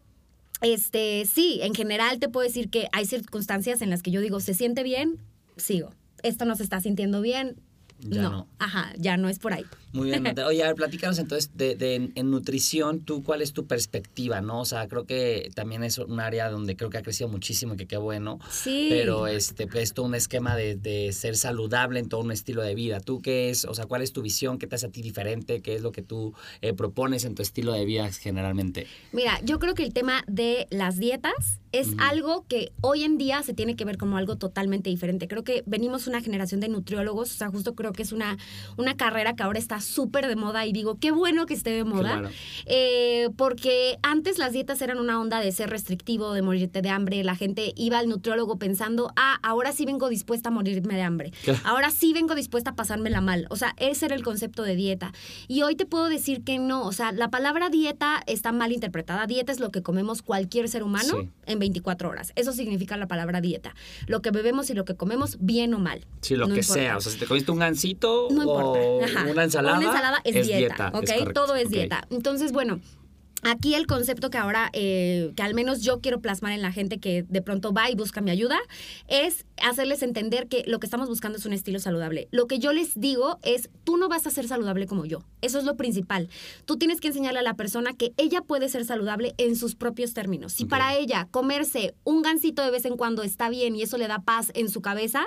este, 0.60 1.24
sí, 1.26 1.60
en 1.62 1.74
general 1.74 2.18
te 2.18 2.28
puedo 2.28 2.46
decir 2.46 2.70
que 2.70 2.88
hay 2.92 3.06
circunstancias 3.06 3.82
en 3.82 3.90
las 3.90 4.02
que 4.02 4.10
yo 4.10 4.20
digo, 4.20 4.40
se 4.40 4.54
siente 4.54 4.82
bien, 4.82 5.18
sigo. 5.56 5.90
Esto 6.22 6.44
no 6.44 6.56
se 6.56 6.62
está 6.62 6.80
sintiendo 6.80 7.20
bien, 7.20 7.56
Ya 8.00 8.22
no. 8.22 8.30
no. 8.30 8.48
Ajá, 8.58 8.92
ya 8.98 9.16
no 9.16 9.28
es 9.28 9.38
por 9.38 9.52
ahí. 9.52 9.64
Muy 9.92 10.10
bien, 10.10 10.22
Marta. 10.22 10.46
Oye, 10.46 10.62
a 10.62 10.66
ver, 10.66 10.76
platícanos 10.76 11.18
entonces 11.18 11.50
de, 11.54 11.74
de- 11.74 12.10
en, 12.14 12.30
nutrición, 12.30 13.00
tú 13.00 13.22
cuál 13.22 13.40
es 13.40 13.52
tu 13.52 13.66
perspectiva, 13.66 14.40
¿no? 14.40 14.60
O 14.60 14.64
sea, 14.64 14.86
creo 14.88 15.06
que 15.06 15.50
también 15.54 15.82
es 15.82 15.98
un 15.98 16.20
área 16.20 16.50
donde 16.50 16.76
creo 16.76 16.90
que 16.90 16.98
ha 16.98 17.02
crecido 17.02 17.28
muchísimo 17.28 17.74
y 17.74 17.76
que 17.78 17.86
qué 17.86 17.96
bueno. 17.96 18.38
Sí. 18.50 18.88
Pero 18.90 19.26
este, 19.26 19.66
pues, 19.66 19.84
es 19.84 19.92
todo 19.94 20.06
un 20.06 20.14
esquema 20.14 20.56
de, 20.56 20.76
de 20.76 21.12
ser 21.12 21.36
saludable 21.36 22.00
en 22.00 22.08
todo 22.08 22.20
un 22.20 22.32
estilo 22.32 22.62
de 22.62 22.74
vida. 22.74 23.00
¿Tú 23.00 23.22
qué 23.22 23.50
es? 23.50 23.64
O 23.64 23.74
sea, 23.74 23.86
¿cuál 23.86 24.02
es 24.02 24.12
tu 24.12 24.22
visión? 24.22 24.58
¿Qué 24.58 24.66
te 24.66 24.74
hace 24.76 24.86
a 24.86 24.90
ti 24.90 25.00
diferente? 25.02 25.62
¿Qué 25.62 25.74
es 25.74 25.82
lo 25.82 25.92
que 25.92 26.02
tú 26.02 26.34
eh, 26.60 26.74
propones 26.74 27.24
en 27.24 27.34
tu 27.34 27.42
estilo 27.42 27.72
de 27.72 27.84
vida 27.84 28.10
generalmente? 28.12 28.86
Mira, 29.12 29.40
yo 29.44 29.58
creo 29.58 29.74
que 29.74 29.84
el 29.84 29.92
tema 29.92 30.24
de 30.26 30.66
las 30.70 30.98
dietas 30.98 31.60
es 31.72 31.90
algo 31.98 32.46
que 32.48 32.72
hoy 32.80 33.04
en 33.04 33.18
día 33.18 33.42
se 33.42 33.52
tiene 33.52 33.76
que 33.76 33.84
ver 33.84 33.98
como 33.98 34.16
algo 34.16 34.36
totalmente 34.36 34.88
diferente. 34.88 35.28
Creo 35.28 35.44
que 35.44 35.62
venimos 35.66 36.06
una 36.06 36.22
generación 36.22 36.60
de 36.60 36.68
nutriólogos, 36.68 37.32
o 37.32 37.36
sea, 37.36 37.48
justo 37.48 37.74
creo 37.74 37.85
que 37.92 38.02
es 38.02 38.12
una, 38.12 38.36
una 38.76 38.96
carrera 38.96 39.34
que 39.34 39.42
ahora 39.42 39.58
está 39.58 39.80
súper 39.80 40.26
de 40.26 40.36
moda 40.36 40.66
y 40.66 40.72
digo, 40.72 40.98
qué 41.00 41.10
bueno 41.10 41.46
que 41.46 41.54
esté 41.54 41.70
de 41.70 41.84
moda. 41.84 42.12
Claro. 42.20 42.30
Eh, 42.66 43.28
porque 43.36 43.98
antes 44.02 44.38
las 44.38 44.52
dietas 44.52 44.80
eran 44.82 44.98
una 44.98 45.20
onda 45.20 45.40
de 45.40 45.52
ser 45.52 45.70
restrictivo, 45.70 46.32
de 46.34 46.42
morirte 46.42 46.82
de 46.82 46.88
hambre. 46.90 47.22
La 47.24 47.36
gente 47.36 47.72
iba 47.76 47.98
al 47.98 48.08
nutriólogo 48.08 48.58
pensando, 48.58 49.12
ah, 49.16 49.38
ahora 49.42 49.72
sí 49.72 49.84
vengo 49.86 50.08
dispuesta 50.08 50.48
a 50.48 50.52
morirme 50.52 50.94
de 50.94 51.02
hambre. 51.02 51.32
Claro. 51.44 51.60
Ahora 51.64 51.90
sí 51.90 52.12
vengo 52.12 52.34
dispuesta 52.34 52.70
a 52.70 52.74
pasármela 52.74 53.20
mal. 53.20 53.46
O 53.50 53.56
sea, 53.56 53.74
ese 53.78 54.06
era 54.06 54.14
el 54.14 54.22
concepto 54.22 54.62
de 54.62 54.74
dieta. 54.76 55.12
Y 55.48 55.62
hoy 55.62 55.76
te 55.76 55.86
puedo 55.86 56.08
decir 56.08 56.42
que 56.42 56.58
no. 56.58 56.84
O 56.84 56.92
sea, 56.92 57.12
la 57.12 57.30
palabra 57.30 57.68
dieta 57.70 58.22
está 58.26 58.52
mal 58.52 58.72
interpretada. 58.72 59.26
Dieta 59.26 59.52
es 59.52 59.60
lo 59.60 59.70
que 59.70 59.82
comemos 59.82 60.22
cualquier 60.22 60.68
ser 60.68 60.82
humano 60.82 60.96
Sí. 61.22 61.28
en 61.46 61.58
24 61.58 62.08
horas. 62.08 62.32
Eso 62.36 62.52
significa 62.52 62.96
la 62.96 63.06
palabra 63.06 63.40
dieta. 63.40 63.74
Lo 64.06 64.22
que 64.22 64.30
bebemos 64.30 64.70
y 64.70 64.74
lo 64.74 64.84
que 64.84 64.94
comemos, 64.96 65.36
bien 65.40 65.72
o 65.74 65.78
mal. 65.78 66.06
Sí, 66.22 66.34
lo 66.36 66.46
No 66.48 66.54
que 66.54 66.60
importa. 66.60 66.80
sea. 66.80 66.96
O 66.96 67.00
sea, 67.00 67.12
si 67.12 67.18
te 67.18 67.26
comiste 67.26 67.52
un 67.52 67.62
No 68.30 68.44
o. 68.44 69.02
Ajá. 69.02 69.26
una 69.30 69.44
ensalada. 69.44 69.78
Una 69.78 69.86
ensalada 69.88 70.20
es, 70.24 70.46
dieta. 70.46 70.92
Todo 71.34 71.54
es 71.54 71.70
dieta. 71.70 72.06
Entonces, 72.10 72.52
bueno. 72.52 72.80
Aquí 73.42 73.74
el 73.74 73.86
concepto 73.86 74.30
que 74.30 74.38
ahora, 74.38 74.70
eh, 74.72 75.32
que 75.36 75.42
al 75.42 75.54
menos 75.54 75.82
yo 75.82 76.00
quiero 76.00 76.20
plasmar 76.20 76.52
en 76.52 76.62
la 76.62 76.72
gente 76.72 76.98
que 76.98 77.22
de 77.22 77.42
pronto 77.42 77.72
va 77.72 77.90
y 77.90 77.94
busca 77.94 78.20
mi 78.20 78.30
ayuda, 78.30 78.58
es 79.08 79.46
hacerles 79.62 80.02
entender 80.02 80.48
que 80.48 80.64
lo 80.66 80.80
que 80.80 80.86
estamos 80.86 81.08
buscando 81.08 81.38
es 81.38 81.44
un 81.44 81.52
estilo 81.52 81.78
saludable. 81.78 82.28
Lo 82.32 82.46
que 82.46 82.58
yo 82.58 82.72
les 82.72 82.98
digo 82.98 83.38
es, 83.42 83.68
tú 83.84 83.98
no 83.98 84.08
vas 84.08 84.26
a 84.26 84.30
ser 84.30 84.48
saludable 84.48 84.86
como 84.86 85.04
yo. 85.04 85.22
Eso 85.42 85.58
es 85.58 85.64
lo 85.64 85.76
principal. 85.76 86.28
Tú 86.64 86.76
tienes 86.76 87.00
que 87.00 87.08
enseñarle 87.08 87.38
a 87.38 87.42
la 87.42 87.54
persona 87.54 87.92
que 87.92 88.14
ella 88.16 88.40
puede 88.40 88.68
ser 88.68 88.84
saludable 88.84 89.34
en 89.38 89.54
sus 89.54 89.76
propios 89.76 90.14
términos. 90.14 90.54
Si 90.54 90.64
para 90.64 90.96
ella 90.96 91.28
comerse 91.30 91.94
un 92.04 92.22
gansito 92.22 92.62
de 92.62 92.70
vez 92.70 92.84
en 92.86 92.96
cuando 92.96 93.22
está 93.22 93.50
bien 93.50 93.76
y 93.76 93.82
eso 93.82 93.98
le 93.98 94.08
da 94.08 94.18
paz 94.18 94.50
en 94.54 94.70
su 94.70 94.80
cabeza, 94.80 95.26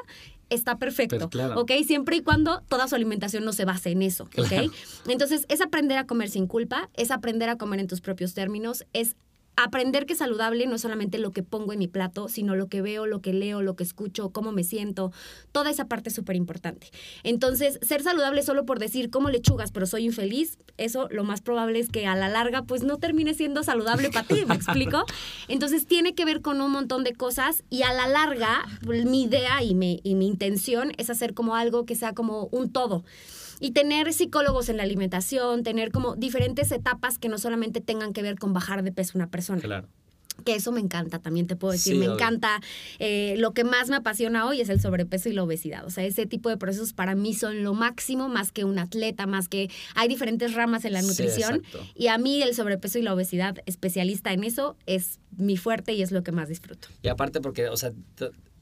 está 0.49 0.77
perfecto, 0.77 1.29
¿ok? 1.55 1.71
Siempre 1.85 2.17
y 2.17 2.21
cuando 2.21 2.61
toda 2.67 2.87
su 2.87 2.95
alimentación 2.95 3.45
no 3.45 3.53
se 3.53 3.65
base 3.65 3.91
en 3.91 4.01
eso, 4.01 4.23
¿ok? 4.37 4.71
Entonces, 5.07 5.45
es 5.49 5.61
aprender 5.61 5.97
a 5.97 6.05
comer 6.05 6.29
sin 6.29 6.47
culpa, 6.47 6.89
es 6.95 7.11
aprender 7.11 7.49
a 7.49 7.57
comer 7.57 7.79
en 7.79 7.87
tus 7.87 8.01
propios 8.01 8.33
términos, 8.33 8.85
es 8.93 9.15
aprender 9.63 10.05
que 10.05 10.15
saludable 10.15 10.65
no 10.67 10.75
es 10.75 10.81
solamente 10.81 11.17
lo 11.19 11.31
que 11.31 11.43
pongo 11.43 11.73
en 11.73 11.79
mi 11.79 11.87
plato, 11.87 12.27
sino 12.27 12.55
lo 12.55 12.67
que 12.67 12.81
veo, 12.81 13.05
lo 13.05 13.21
que 13.21 13.33
leo, 13.33 13.61
lo 13.61 13.75
que 13.75 13.83
escucho, 13.83 14.29
cómo 14.31 14.51
me 14.51 14.63
siento. 14.63 15.11
Toda 15.51 15.69
esa 15.69 15.87
parte 15.87 16.09
es 16.09 16.15
súper 16.15 16.35
importante. 16.35 16.91
Entonces, 17.23 17.79
ser 17.81 18.01
saludable 18.01 18.41
solo 18.43 18.65
por 18.65 18.79
decir 18.79 19.09
como 19.09 19.29
lechugas, 19.29 19.71
pero 19.71 19.85
soy 19.85 20.05
infeliz, 20.05 20.57
eso 20.77 21.07
lo 21.11 21.23
más 21.23 21.41
probable 21.41 21.79
es 21.79 21.89
que 21.89 22.07
a 22.07 22.15
la 22.15 22.29
larga 22.29 22.63
pues 22.63 22.83
no 22.83 22.97
termine 22.97 23.33
siendo 23.33 23.63
saludable 23.63 24.09
para 24.09 24.27
ti, 24.27 24.45
¿me 24.45 24.55
explico? 24.55 25.05
Entonces, 25.47 25.85
tiene 25.85 26.15
que 26.15 26.25
ver 26.25 26.41
con 26.41 26.61
un 26.61 26.71
montón 26.71 27.03
de 27.03 27.13
cosas 27.13 27.63
y 27.69 27.83
a 27.83 27.93
la 27.93 28.07
larga 28.07 28.65
mi 28.85 29.23
idea 29.23 29.61
y 29.63 29.75
mi, 29.75 29.99
y 30.03 30.15
mi 30.15 30.27
intención 30.27 30.91
es 30.97 31.09
hacer 31.09 31.33
como 31.33 31.55
algo 31.55 31.85
que 31.85 31.95
sea 31.95 32.13
como 32.13 32.47
un 32.51 32.71
todo 32.71 33.03
y 33.59 33.71
tener 33.71 34.13
psicólogos 34.13 34.69
en 34.69 34.77
la 34.77 34.83
alimentación, 34.83 35.63
tener 35.63 35.91
como 35.91 36.15
diferentes 36.15 36.71
etapas 36.71 37.17
que 37.17 37.29
no 37.29 37.37
solamente 37.37 37.81
tengan 37.81 38.13
que 38.13 38.21
ver 38.21 38.37
con 38.37 38.53
bajar 38.53 38.83
de 38.83 38.91
peso 38.91 39.13
una 39.15 39.29
persona. 39.29 39.61
Claro 39.61 39.87
que 40.43 40.55
eso 40.55 40.71
me 40.71 40.79
encanta, 40.79 41.19
también 41.19 41.47
te 41.47 41.55
puedo 41.55 41.73
decir, 41.73 41.95
me 41.95 42.05
encanta. 42.05 42.61
Eh, 42.99 43.35
lo 43.37 43.53
que 43.53 43.63
más 43.63 43.89
me 43.89 43.97
apasiona 43.97 44.45
hoy 44.45 44.61
es 44.61 44.69
el 44.69 44.79
sobrepeso 44.79 45.29
y 45.29 45.33
la 45.33 45.43
obesidad. 45.43 45.85
O 45.85 45.89
sea, 45.89 46.03
ese 46.05 46.25
tipo 46.25 46.49
de 46.49 46.57
procesos 46.57 46.93
para 46.93 47.15
mí 47.15 47.33
son 47.33 47.63
lo 47.63 47.73
máximo, 47.73 48.29
más 48.29 48.51
que 48.51 48.63
un 48.63 48.79
atleta, 48.79 49.27
más 49.27 49.47
que 49.47 49.69
hay 49.95 50.07
diferentes 50.07 50.53
ramas 50.53 50.85
en 50.85 50.93
la 50.93 51.01
nutrición. 51.01 51.63
y 51.95 52.07
a 52.07 52.17
mí 52.17 52.41
el 52.41 52.55
sobrepeso 52.55 52.99
y 52.99 53.01
la 53.01 53.13
obesidad, 53.13 53.57
especialista 53.65 54.33
en 54.33 54.43
eso, 54.43 54.75
es 54.85 55.19
mi 55.37 55.57
fuerte 55.57 55.93
y 55.93 56.01
es 56.01 56.11
lo 56.11 56.23
que 56.23 56.31
más 56.31 56.49
disfruto. 56.49 56.87
Y 57.01 57.09
aparte 57.09 57.41
porque, 57.41 57.69
o 57.69 57.77
sea, 57.77 57.91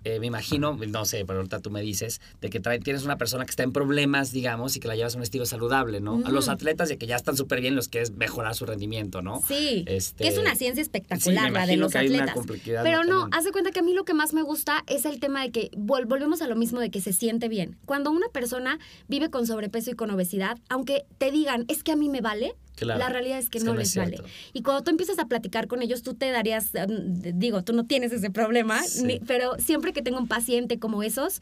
eh, 0.04 0.20
me 0.20 0.27
imagino, 0.27 0.77
no 0.88 1.06
sé, 1.06 1.25
pero 1.25 1.39
ahorita 1.39 1.60
tú 1.60 1.72
me 1.72 1.82
dices, 1.82 2.22
de 2.42 2.50
que 2.50 2.60
tienes 2.60 3.04
una 3.04 3.18
persona 3.18 3.46
que 3.46 3.51
está 3.51 3.63
en 3.63 3.72
problemas, 3.72 4.32
digamos, 4.32 4.75
y 4.75 4.80
que 4.80 4.88
la 4.88 4.96
llevas 4.96 5.16
a 5.16 5.18
un 5.18 5.24
estilo 5.24 5.46
saludable, 5.46 6.01
¿no? 6.01 6.22
A 6.25 6.32
los 6.32 6.50
atletas 6.50 6.89
de 6.89 6.98
que 6.98 7.08
ya 7.08 7.16
están 7.16 7.38
súper 7.38 7.62
bien, 7.62 7.75
los 7.75 7.88
que 7.88 8.01
es 8.01 8.12
mejorar 8.12 8.56
su 8.56 8.66
rendimiento, 8.66 9.22
¿no? 9.22 9.42
Sí, 9.48 9.84
este, 9.88 10.27
es 10.27 10.38
una 10.38 10.56
ciencia 10.56 10.82
espectacular 10.82 11.51
la 11.51 11.66
de 11.66 11.77
los 11.77 11.96
atletas. 11.96 12.36
pero 12.84 13.04
no, 13.04 13.27
haz 13.32 13.46
de 13.46 13.51
cuenta 13.51 13.72
que 13.72 13.80
a 13.80 13.84
mí 13.84 13.94
lo 13.94 14.06
que 14.06 14.13
más 14.13 14.34
me 14.34 14.42
gusta 14.42 14.84
es 14.88 15.06
el 15.06 15.20
tema 15.20 15.42
de 15.42 15.51
que 15.51 15.72
volvemos 15.75 16.42
a 16.42 16.48
lo 16.48 16.56
mismo 16.56 16.80
de 16.80 16.89
que 16.89 17.01
se 17.01 17.13
siente 17.13 17.48
bien. 17.48 17.77
Cuando 17.86 18.12
una 18.12 18.27
persona 18.30 18.80
vive 19.08 19.30
con 19.30 19.48
sobrepeso 19.48 19.92
y 19.92 19.94
con 19.94 20.12
obesidad, 20.12 20.58
aunque 20.70 21.06
te 21.18 21.32
digan, 21.32 21.66
es 21.68 21.84
que 21.84 21.92
a 21.92 21.96
mí 21.96 22.10
me 22.10 22.22
vale, 22.22 22.56
la 22.86 23.10
realidad 23.10 23.40
es 23.40 23.50
que 23.50 23.60
no 23.60 23.74
les 23.74 23.96
vale. 23.96 24.22
Y 24.54 24.62
cuando 24.62 24.84
tú 24.84 24.92
empiezas 24.92 25.20
a 25.20 25.26
platicar 25.26 25.68
con 25.68 25.82
ellos, 25.82 26.04
tú 26.04 26.14
te 26.14 26.30
darías, 26.30 26.72
mm, 26.74 27.38
digo, 27.40 27.64
tú 27.64 27.74
no 27.74 27.86
tienes 27.86 28.12
ese 28.12 28.30
problema, 28.30 28.82
pero 29.26 29.58
siempre 29.60 29.94
que 29.94 30.02
tengo 30.02 30.18
un 30.18 30.28
paciente 30.28 30.80
como 30.80 31.04
esos, 31.04 31.42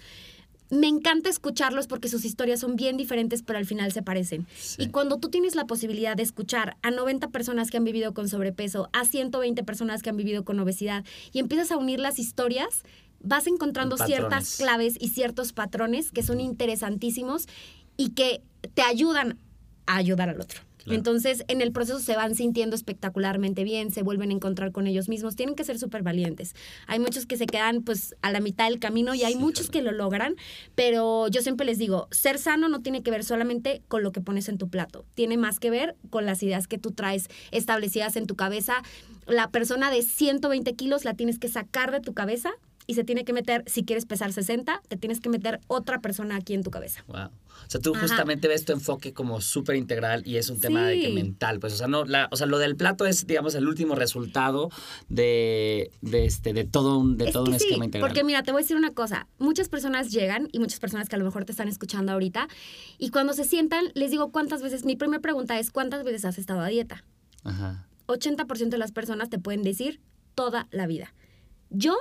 me 0.70 0.88
encanta 0.88 1.30
escucharlos 1.30 1.88
porque 1.88 2.10
sus 2.10 2.26
historias 2.26 2.60
son 2.60 2.76
bien 2.76 2.98
diferentes, 2.98 3.44
pero 3.44 3.60
al 3.60 3.66
final 3.66 3.92
se 3.92 4.02
parecen. 4.02 4.48
Y 4.78 4.90
cuando 4.90 5.18
tú 5.18 5.30
tienes 5.30 5.56
la 5.56 5.66
posibilidad 5.68 6.16
de 6.16 6.24
escuchar 6.24 6.78
a 6.82 6.92
90 6.92 7.30
personas 7.30 7.70
que 7.70 7.78
han 7.78 7.84
vivido 7.84 8.14
con 8.14 8.28
sobrepeso, 8.30 8.90
a 8.94 9.06
120 9.06 9.64
personas 9.64 10.02
que 10.02 10.10
han 10.10 10.18
vivido 10.18 10.44
con 10.44 10.60
obesidad, 10.60 11.06
y 11.32 11.40
empiezas 11.40 11.72
a 11.72 11.78
unir 11.78 12.00
las 12.00 12.18
historias, 12.18 12.84
vas 13.20 13.48
encontrando 13.48 13.98
ciertas 13.98 14.58
claves 14.58 14.96
y 15.00 15.10
ciertos 15.10 15.54
patrones 15.54 16.12
que 16.12 16.24
son 16.24 16.40
interesantísimos 16.40 17.48
y 17.98 18.10
que 18.10 18.42
te 18.74 18.82
ayudan 18.82 19.38
a 19.86 19.98
ayudar 19.98 20.30
al 20.30 20.42
otro. 20.42 20.62
Entonces, 20.88 21.44
en 21.48 21.62
el 21.62 21.72
proceso 21.72 22.00
se 22.00 22.16
van 22.16 22.36
sintiendo 22.36 22.76
espectacularmente 22.76 23.64
bien, 23.64 23.92
se 23.92 24.04
vuelven 24.04 24.30
a 24.30 24.34
encontrar 24.34 24.72
con 24.72 24.88
ellos 24.88 25.10
mismos. 25.10 25.36
Tienen 25.36 25.56
que 25.56 25.64
ser 25.64 25.80
súper 25.80 26.04
valientes. 26.04 26.56
Hay 26.88 27.00
muchos 27.00 27.26
que 27.26 27.38
se 27.38 27.48
quedan 27.48 27.82
pues 27.82 28.16
a 28.22 28.32
la 28.32 28.40
mitad 28.40 28.70
del 28.70 28.80
camino 28.80 29.16
y 29.16 29.24
hay 29.24 29.36
muchos 29.36 29.70
que 29.70 29.82
lo 29.82 29.92
logran, 29.92 30.36
pero 30.76 31.28
yo 31.28 31.42
siempre 31.42 31.66
les 31.66 31.78
digo, 31.78 32.08
ser 32.12 32.38
sano 32.38 32.70
no 32.70 32.82
tiene 32.82 33.04
que 33.04 33.12
ver 33.12 33.24
solamente 33.24 33.82
con 33.88 34.04
lo 34.04 34.12
que 34.12 34.22
pones 34.22 34.50
en 34.50 34.58
tu 34.58 34.70
plato, 34.70 35.06
tiene 35.14 35.38
más 35.38 35.60
que 35.60 35.70
ver 35.70 35.96
con 36.10 36.26
las 36.26 36.44
ideas 36.44 36.68
que 36.68 36.78
tú 36.78 36.92
traes 36.92 37.30
establecidas 37.52 38.16
en 38.16 38.28
tu 38.28 38.36
cabeza. 38.36 38.84
La 39.28 39.50
persona 39.50 39.90
de 39.92 40.04
120 40.04 40.74
kilos 40.76 41.06
la 41.06 41.16
tienes 41.16 41.40
que 41.40 41.48
sacar 41.48 41.92
de 41.92 42.00
tu 42.00 42.14
cabeza 42.14 42.54
y 42.88 42.96
se 42.96 43.04
tiene 43.04 43.26
que 43.26 43.34
meter, 43.34 43.64
si 43.68 43.84
quieres 43.84 44.06
pesar 44.06 44.32
60, 44.32 44.82
te 44.88 44.98
tienes 44.98 45.20
que 45.20 45.30
meter 45.30 45.60
otra 45.68 46.00
persona 46.02 46.36
aquí 46.36 46.54
en 46.54 46.64
tu 46.64 46.72
cabeza. 46.72 47.04
Wow. 47.08 47.30
O 47.66 47.70
sea, 47.70 47.82
tú 47.82 47.94
justamente 47.96 48.48
ves 48.48 48.66
tu 48.66 48.74
enfoque 48.74 49.14
como 49.14 49.42
súper 49.42 49.76
integral 49.76 50.24
y 50.26 50.38
es 50.38 50.50
un 50.50 50.60
tema 50.60 50.86
de 50.86 51.00
que 51.00 51.10
mental. 51.10 51.60
Pues, 51.60 51.74
o 51.74 51.78
sea, 51.78 51.88
no, 51.88 52.06
la, 52.06 52.28
o 52.32 52.36
sea, 52.36 52.48
lo 52.48 52.60
del 52.60 52.76
plato 52.76 53.06
es, 53.06 53.26
digamos, 53.26 53.56
el 53.56 53.68
último 53.68 53.96
resultado 53.96 54.70
de, 55.10 55.90
de 56.02 56.26
este, 56.26 56.54
de 56.54 56.66
todo 56.66 57.00
un, 57.00 57.18
de 57.18 57.32
todo 57.32 57.46
un 57.46 57.54
esquema 57.54 57.86
integral. 57.86 58.08
Porque 58.08 58.24
mira, 58.24 58.44
te 58.44 58.52
voy 58.52 58.60
a 58.60 58.64
decir 58.64 58.78
una 58.78 58.92
cosa. 58.92 59.28
Muchas 59.40 59.70
personas 59.70 60.12
llegan 60.12 60.50
y 60.52 60.60
muchas 60.60 60.80
personas 60.80 61.10
que 61.10 61.16
a 61.16 61.20
lo 61.20 61.26
mejor 61.26 61.46
te 61.46 61.52
están 61.54 61.68
escuchando 61.68 62.12
ahorita 62.12 62.48
y 62.98 63.10
cuando 63.10 63.34
se 63.34 63.46
sientan, 63.46 63.86
les 63.94 64.12
digo 64.12 64.32
cuántas 64.32 64.62
veces, 64.62 64.86
mi 64.86 64.96
primera 64.96 65.22
pregunta 65.22 65.58
es, 65.58 65.72
¿cuántas 65.72 66.04
veces 66.04 66.26
has 66.26 66.38
estado 66.38 66.62
a 66.62 66.68
dieta? 66.68 67.04
Ajá. 67.44 67.88
80% 68.08 68.70
de 68.70 68.78
las 68.78 68.92
personas 68.92 69.30
te 69.30 69.40
pueden 69.40 69.64
decir 69.64 70.02
toda 70.36 70.68
la 70.72 70.86
vida. 70.86 71.14
Yo 71.70 71.98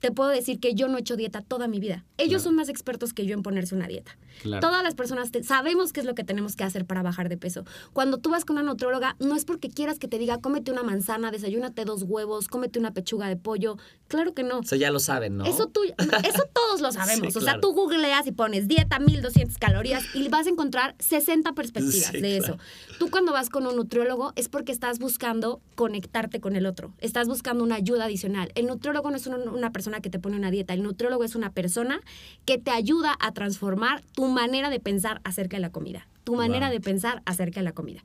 te 0.00 0.12
puedo 0.12 0.30
decir 0.30 0.60
que 0.60 0.74
yo 0.74 0.88
no 0.88 0.96
he 0.96 1.00
hecho 1.00 1.16
dieta 1.16 1.42
toda 1.42 1.68
mi 1.68 1.80
vida. 1.80 2.04
Ellos 2.16 2.42
son 2.42 2.54
más 2.54 2.68
expertos 2.68 3.12
que 3.12 3.26
yo 3.26 3.34
en 3.34 3.42
ponerse 3.42 3.74
una 3.74 3.86
dieta. 3.86 4.16
Todas 4.60 4.82
las 4.82 4.94
personas 4.94 5.30
sabemos 5.42 5.92
qué 5.92 6.00
es 6.00 6.06
lo 6.06 6.14
que 6.14 6.24
tenemos 6.24 6.54
que 6.54 6.64
hacer 6.64 6.84
para 6.84 7.02
bajar 7.02 7.28
de 7.28 7.36
peso. 7.36 7.64
Cuando 7.92 8.18
tú 8.18 8.30
vas 8.30 8.44
con 8.44 8.56
una 8.56 8.64
nutróloga, 8.64 9.16
no 9.18 9.34
es 9.34 9.44
porque 9.44 9.68
quieras 9.68 9.98
que 9.98 10.08
te 10.08 10.18
diga, 10.18 10.38
cómete 10.38 10.70
una 10.70 10.82
manzana, 10.82 11.30
desayúnate 11.30 11.84
dos 11.84 12.04
huevos, 12.04 12.48
cómete 12.48 12.78
una 12.78 12.92
pechuga 12.92 13.28
de 13.28 13.36
pollo. 13.36 13.76
Claro 14.06 14.34
que 14.34 14.42
no. 14.42 14.60
Eso 14.60 14.76
ya 14.76 14.90
lo 14.90 15.00
saben, 15.00 15.36
¿no? 15.36 15.44
Eso, 15.44 15.66
tú, 15.66 15.82
eso 15.82 16.42
todos 16.52 16.80
lo 16.80 16.92
sabemos. 16.92 17.34
o 17.36 17.40
sea, 17.40 17.60
tú 17.60 17.72
googleas 17.72 18.26
y 18.26 18.32
pones 18.32 18.68
dieta 18.68 18.98
1200 18.98 19.58
calorías 19.58 20.04
y 20.14 20.28
vas 20.28 20.46
a 20.46 20.50
encontrar 20.50 20.94
60 20.98 21.52
perspectivas 21.54 22.12
de 22.12 22.36
eso. 22.36 22.58
Tú 22.98 23.10
cuando 23.10 23.32
vas 23.32 23.50
con 23.50 23.66
un 23.66 23.76
nutriólogo 23.76 24.32
es 24.36 24.48
porque 24.48 24.72
estás 24.72 24.98
buscando 24.98 25.60
conectarte 25.74 26.40
con 26.40 26.56
el 26.56 26.66
otro. 26.66 26.94
Estás 26.98 27.26
buscando 27.26 27.64
una 27.64 27.76
ayuda 27.76 28.04
adicional. 28.04 28.52
El 28.54 28.66
nutriólogo 28.66 29.10
no 29.10 29.16
es 29.16 29.26
una 29.26 29.72
persona 29.72 29.87
que 30.00 30.10
te 30.10 30.18
pone 30.18 30.36
una 30.36 30.50
dieta. 30.50 30.74
El 30.74 30.82
nutriólogo 30.82 31.24
es 31.24 31.34
una 31.34 31.52
persona 31.52 32.00
que 32.44 32.58
te 32.58 32.70
ayuda 32.70 33.16
a 33.20 33.32
transformar 33.32 34.02
tu 34.12 34.26
manera 34.26 34.70
de 34.70 34.80
pensar 34.80 35.20
acerca 35.24 35.56
de 35.56 35.60
la 35.60 35.70
comida, 35.70 36.08
tu 36.24 36.36
manera 36.36 36.70
de 36.70 36.80
pensar 36.80 37.22
acerca 37.24 37.60
de 37.60 37.64
la 37.64 37.72
comida, 37.72 38.02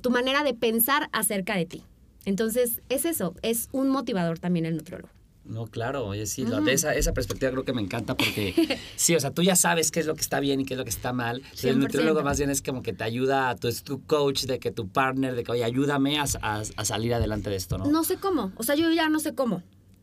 tu 0.00 0.10
manera 0.10 0.44
de 0.44 0.54
pensar 0.54 1.08
acerca 1.12 1.56
de 1.56 1.66
ti. 1.66 1.82
Entonces, 2.24 2.82
es 2.88 3.04
eso, 3.04 3.34
es 3.42 3.68
un 3.72 3.90
motivador 3.90 4.38
también 4.38 4.66
el 4.66 4.76
nutriólogo. 4.76 5.10
No, 5.44 5.66
claro, 5.66 6.06
oye, 6.06 6.26
sí, 6.26 6.46
esa, 6.68 6.94
esa 6.94 7.12
perspectiva 7.12 7.50
creo 7.50 7.64
que 7.64 7.72
me 7.72 7.82
encanta 7.82 8.16
porque, 8.16 8.78
sí, 8.96 9.16
o 9.16 9.20
sea, 9.20 9.32
tú 9.32 9.42
ya 9.42 9.56
sabes 9.56 9.90
qué 9.90 9.98
es 9.98 10.06
lo 10.06 10.14
que 10.14 10.20
está 10.20 10.38
bien 10.38 10.60
y 10.60 10.64
qué 10.64 10.74
es 10.74 10.78
lo 10.78 10.84
que 10.84 10.90
está 10.90 11.12
mal. 11.12 11.42
El 11.64 11.80
nutriólogo 11.80 12.22
más 12.22 12.38
bien 12.38 12.48
es 12.50 12.62
como 12.62 12.82
que 12.82 12.92
te 12.92 13.02
ayuda, 13.02 13.50
a 13.50 13.56
tu, 13.56 13.68
tu 13.72 14.04
coach, 14.06 14.44
de 14.44 14.60
que 14.60 14.70
tu 14.70 14.88
partner, 14.88 15.34
de 15.34 15.42
que, 15.42 15.50
oye, 15.50 15.64
ayúdame 15.64 16.20
a, 16.20 16.24
a, 16.42 16.84
salir 16.84 17.12
adelante 17.12 17.50
de 17.50 17.56
esto, 17.56 17.76
¿no? 17.76 17.86
No 17.86 18.04
sé 18.04 18.18
cómo, 18.18 18.52
o 18.56 18.62
sea, 18.62 18.76
yo 18.76 18.90
ya 18.92 19.08
no 19.08 19.18
sé 19.18 19.34
cómo. 19.34 19.62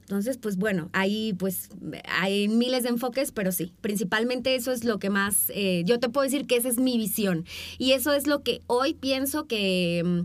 Entonces, 0.09 0.39
pues 0.39 0.57
bueno, 0.57 0.89
ahí 0.91 1.33
pues 1.33 1.69
hay 2.07 2.47
miles 2.47 2.81
de 2.81 2.89
enfoques, 2.89 3.31
pero 3.31 3.51
sí, 3.51 3.73
principalmente 3.79 4.55
eso 4.55 4.71
es 4.71 4.83
lo 4.83 4.97
que 4.97 5.11
más, 5.11 5.51
eh, 5.53 5.83
yo 5.85 5.99
te 5.99 6.09
puedo 6.09 6.23
decir 6.23 6.47
que 6.47 6.55
esa 6.55 6.67
es 6.67 6.79
mi 6.79 6.97
visión. 6.97 7.45
Y 7.77 7.91
eso 7.91 8.11
es 8.13 8.25
lo 8.25 8.41
que 8.41 8.61
hoy 8.65 8.95
pienso 8.95 9.45
que... 9.45 10.01
Mm, 10.03 10.21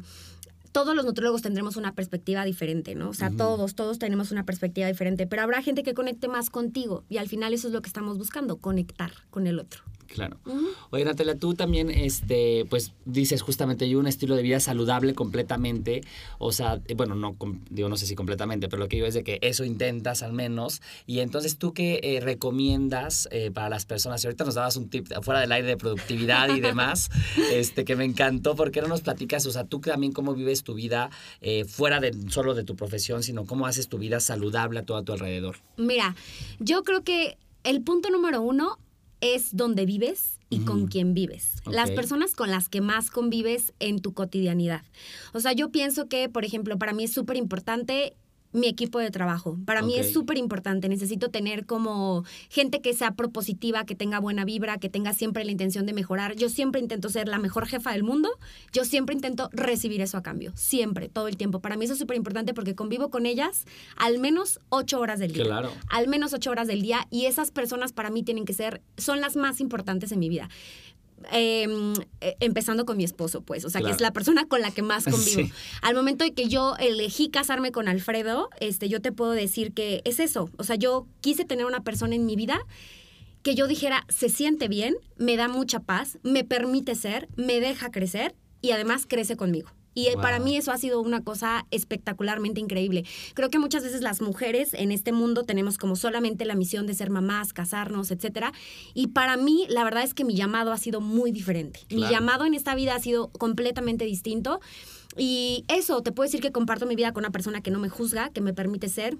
todos 0.72 0.96
los 0.96 1.04
nutriólogos 1.04 1.42
tendremos 1.42 1.76
una 1.76 1.94
perspectiva 1.94 2.44
diferente, 2.44 2.96
¿no? 2.96 3.10
O 3.10 3.14
sea, 3.14 3.30
todos, 3.30 3.76
todos 3.76 4.00
tenemos 4.00 4.32
una 4.32 4.44
perspectiva 4.44 4.88
diferente, 4.88 5.24
pero 5.24 5.42
habrá 5.42 5.62
gente 5.62 5.84
que 5.84 5.94
conecte 5.94 6.26
más 6.26 6.50
contigo 6.50 7.04
y 7.08 7.18
al 7.18 7.28
final 7.28 7.54
eso 7.54 7.68
es 7.68 7.74
lo 7.74 7.80
que 7.80 7.86
estamos 7.86 8.18
buscando, 8.18 8.56
conectar 8.56 9.12
con 9.30 9.46
el 9.46 9.60
otro. 9.60 9.84
Claro. 10.14 10.38
Oye, 10.90 11.05
Natalia, 11.05 11.37
tú 11.37 11.55
también, 11.55 11.90
este, 11.90 12.64
pues 12.70 12.92
dices 13.05 13.42
justamente 13.42 13.88
yo 13.88 13.98
un 13.98 14.07
estilo 14.07 14.37
de 14.37 14.42
vida 14.42 14.61
saludable 14.61 15.12
completamente. 15.12 16.03
O 16.38 16.53
sea, 16.53 16.81
eh, 16.87 16.94
bueno, 16.94 17.16
no, 17.16 17.37
digo, 17.68 17.88
no 17.88 17.96
sé 17.96 18.07
si 18.07 18.14
completamente, 18.14 18.68
pero 18.68 18.79
lo 18.79 18.88
que 18.88 18.96
digo 18.96 19.09
es 19.09 19.14
de 19.14 19.24
que 19.24 19.40
eso 19.42 19.64
intentas 19.64 20.22
al 20.22 20.33
menos. 20.33 20.83
Y 21.05 21.18
entonces, 21.18 21.59
¿tú 21.59 21.74
qué 21.74 21.98
eh, 22.05 22.20
recomiendas 22.20 23.29
eh, 23.33 23.50
para 23.50 23.68
las 23.68 23.87
personas? 23.87 24.22
Y 24.22 24.29
ahorita 24.29 24.44
nos 24.44 24.55
dabas 24.55 24.77
un 24.77 24.88
tip 24.88 25.09
fuera 25.22 25.40
del 25.40 25.50
aire 25.50 25.66
de 25.66 25.77
productividad 25.77 26.55
y 26.55 26.61
demás, 26.61 27.11
este, 27.53 27.85
que 27.85 27.96
me 27.96 28.05
encantó. 28.05 28.55
¿Por 28.55 28.70
qué 28.70 28.83
no 28.83 28.87
nos 28.87 29.00
platicas? 29.00 29.44
O 29.46 29.50
sea, 29.50 29.64
tú 29.64 29.81
también 29.81 30.12
cómo 30.12 30.33
vives 30.35 30.62
tu 30.62 30.74
vida 30.74 31.11
fuera 31.66 31.98
de 31.98 32.14
solo 32.29 32.55
de 32.55 32.62
tu 32.62 32.77
profesión, 32.77 33.24
sino 33.24 33.46
cómo 33.46 33.66
haces 33.66 33.88
tu 33.88 33.98
vida 33.98 34.20
saludable 34.20 34.79
a 34.79 34.85
todo 34.85 34.98
a 34.98 35.03
tu 35.03 35.12
alrededor. 35.12 35.57
Mira, 35.77 36.14
yo 36.61 36.85
creo 36.85 37.03
que 37.03 37.37
el 37.64 37.83
punto 37.83 38.11
número 38.11 38.40
uno 38.42 38.79
es 39.20 39.57
donde 39.57 39.87
vives 39.87 40.38
y 40.50 40.61
con 40.61 40.87
quién 40.87 41.14
vives. 41.14 41.55
Las 41.66 41.90
personas 41.90 42.35
con 42.35 42.50
las 42.50 42.68
que 42.68 42.81
más 42.81 43.11
convives 43.11 43.72
en 43.81 44.00
tu 44.00 44.12
cotidianidad. 44.14 44.83
O 45.33 45.40
sea, 45.40 45.53
yo 45.53 45.70
pienso 45.70 46.09
que, 46.09 46.29
por 46.29 46.44
ejemplo, 46.44 46.79
para 46.79 46.92
mí 46.92 47.05
es 47.05 47.12
súper 47.12 47.37
importante 47.37 48.14
mi 48.54 48.68
equipo 48.68 48.98
de 49.00 49.10
trabajo. 49.10 49.58
Para 49.66 49.82
mí 49.82 49.96
es 49.96 50.12
súper 50.12 50.38
importante. 50.38 50.88
Necesito 50.88 51.28
tener 51.28 51.66
como 51.66 52.24
gente 52.48 52.80
que 52.80 52.94
sea 52.94 53.10
propositiva, 53.10 53.84
que 53.84 53.94
tenga 53.94 54.20
buena 54.20 54.44
vibra, 54.44 54.78
que 54.78 54.88
tenga 54.88 55.12
siempre 55.12 55.44
la 55.44 55.50
intención 55.50 55.84
de 55.86 55.92
mejorar. 55.92 56.36
Yo 56.36 56.48
siempre 56.48 56.80
intento 56.80 57.10
ser 57.10 57.28
la 57.28 57.38
mejor 57.38 57.66
jefa 57.66 57.92
del 57.92 58.04
mundo. 58.04 58.30
Yo 58.72 58.84
siempre 58.84 59.14
intento 59.14 59.50
recibir 59.52 60.00
eso 60.00 60.16
a 60.16 60.22
cambio. 60.22 60.52
Siempre, 60.54 61.08
todo 61.08 61.26
el 61.26 61.36
tiempo. 61.36 61.60
Para 61.60 61.76
mí 61.76 61.84
eso 61.84 61.94
es 61.94 61.98
súper 61.98 62.16
importante 62.16 62.54
porque 62.54 62.76
convivo 62.76 63.10
con 63.10 63.26
ellas 63.26 63.64
al 63.96 64.20
menos 64.20 64.60
ocho 64.68 65.00
horas 65.00 65.18
del 65.18 65.32
día. 65.32 65.44
Claro. 65.44 65.72
Al 65.90 66.06
menos 66.06 66.32
ocho 66.32 66.50
horas 66.50 66.68
del 66.68 66.80
día. 66.80 67.06
Y 67.10 67.26
esas 67.26 67.50
personas 67.50 67.92
para 67.92 68.10
mí 68.10 68.22
tienen 68.22 68.44
que 68.44 68.54
ser, 68.54 68.82
son 68.96 69.20
las 69.20 69.34
más 69.34 69.60
importantes 69.60 70.12
en 70.12 70.20
mi 70.20 70.28
vida. 70.28 70.48
Em, 71.33 71.94
eh, 72.20 72.37
empezando 72.40 72.85
con 72.85 72.96
mi 72.96 73.05
esposo, 73.05 73.40
pues, 73.40 73.64
o 73.64 73.70
sea, 73.70 73.81
que 73.81 73.90
es 73.90 74.00
la 74.00 74.12
persona 74.12 74.46
con 74.46 74.61
la 74.61 74.70
que 74.70 74.83
más 74.83 75.05
convivo. 75.11 75.48
Al 75.83 75.94
momento 75.94 76.24
de 76.24 76.33
que 76.33 76.48
yo 76.48 76.77
elegí 76.79 77.31
casarme 77.31 77.72
con 77.72 77.88
Alfredo, 77.88 78.50
este, 78.61 78.88
yo 78.88 79.00
te 79.00 79.12
puedo 79.12 79.33
decir 79.33 79.72
que 79.72 80.03
es 80.05 80.20
eso, 80.20 80.50
o 80.59 80.64
sea, 80.64 80.77
yo 80.77 81.07
quise 81.20 81.44
tener 81.44 81.66
una 81.66 81.83
persona 81.83 82.14
en 82.14 82.27
mi 82.27 82.37
vida 82.37 82.61
que 83.42 83.55
yo 83.55 83.66
dijera, 83.66 84.07
se 84.09 84.29
siente 84.29 84.68
bien, 84.68 84.96
me 85.16 85.37
da 85.37 85.48
mucha 85.48 85.81
paz, 85.81 86.18
me 86.22 86.44
permite 86.44 86.94
ser, 86.94 87.29
me 87.37 87.61
deja 87.61 87.90
crecer 87.90 88.35
y 88.62 88.70
además 88.70 89.07
crece 89.07 89.37
conmigo. 89.37 89.70
Y 89.94 90.09
eh, 90.09 90.14
para 90.20 90.38
mí 90.38 90.57
eso 90.57 90.72
ha 90.72 90.78
sido 90.78 91.00
una 91.00 91.22
cosa 91.22 91.66
espectacularmente 91.70 92.61
increíble. 92.61 93.04
Creo 93.35 93.50
que 93.50 93.59
muchas 93.59 93.83
veces 93.83 94.02
las 94.02 94.20
mujeres 94.20 94.74
en 94.74 94.92
este 94.92 95.12
mundo 95.12 95.44
tenemos 95.44 95.78
como 95.78 95.96
solamente 95.96 96.44
la 96.44 96.54
misión 96.54 96.87
de 96.87 96.94
ser 96.94 97.11
mamás, 97.11 97.52
casarnos, 97.52 98.11
etcétera. 98.11 98.52
Y 98.92 99.09
para 99.09 99.37
mí, 99.37 99.66
la 99.68 99.85
verdad 99.85 100.02
es 100.02 100.14
que 100.14 100.24
mi 100.24 100.35
llamado 100.35 100.72
ha 100.72 100.78
sido 100.78 101.00
muy 101.00 101.30
diferente. 101.30 101.80
Mi 101.90 102.02
llamado 102.09 102.44
en 102.44 102.54
esta 102.54 102.74
vida 102.74 102.94
ha 102.94 103.00
sido 103.00 103.28
completamente 103.28 104.04
distinto. 104.04 104.61
Y 105.16 105.64
eso, 105.68 106.02
te 106.02 106.11
puedo 106.12 106.26
decir 106.26 106.40
que 106.40 106.50
comparto 106.50 106.87
mi 106.87 106.96
vida 106.96 107.12
con 107.12 107.22
una 107.22 107.30
persona 107.30 107.61
que 107.61 107.70
no 107.70 107.78
me 107.78 107.88
juzga, 107.88 108.30
que 108.30 108.40
me 108.40 108.52
permite 108.52 108.88
ser 108.88 109.16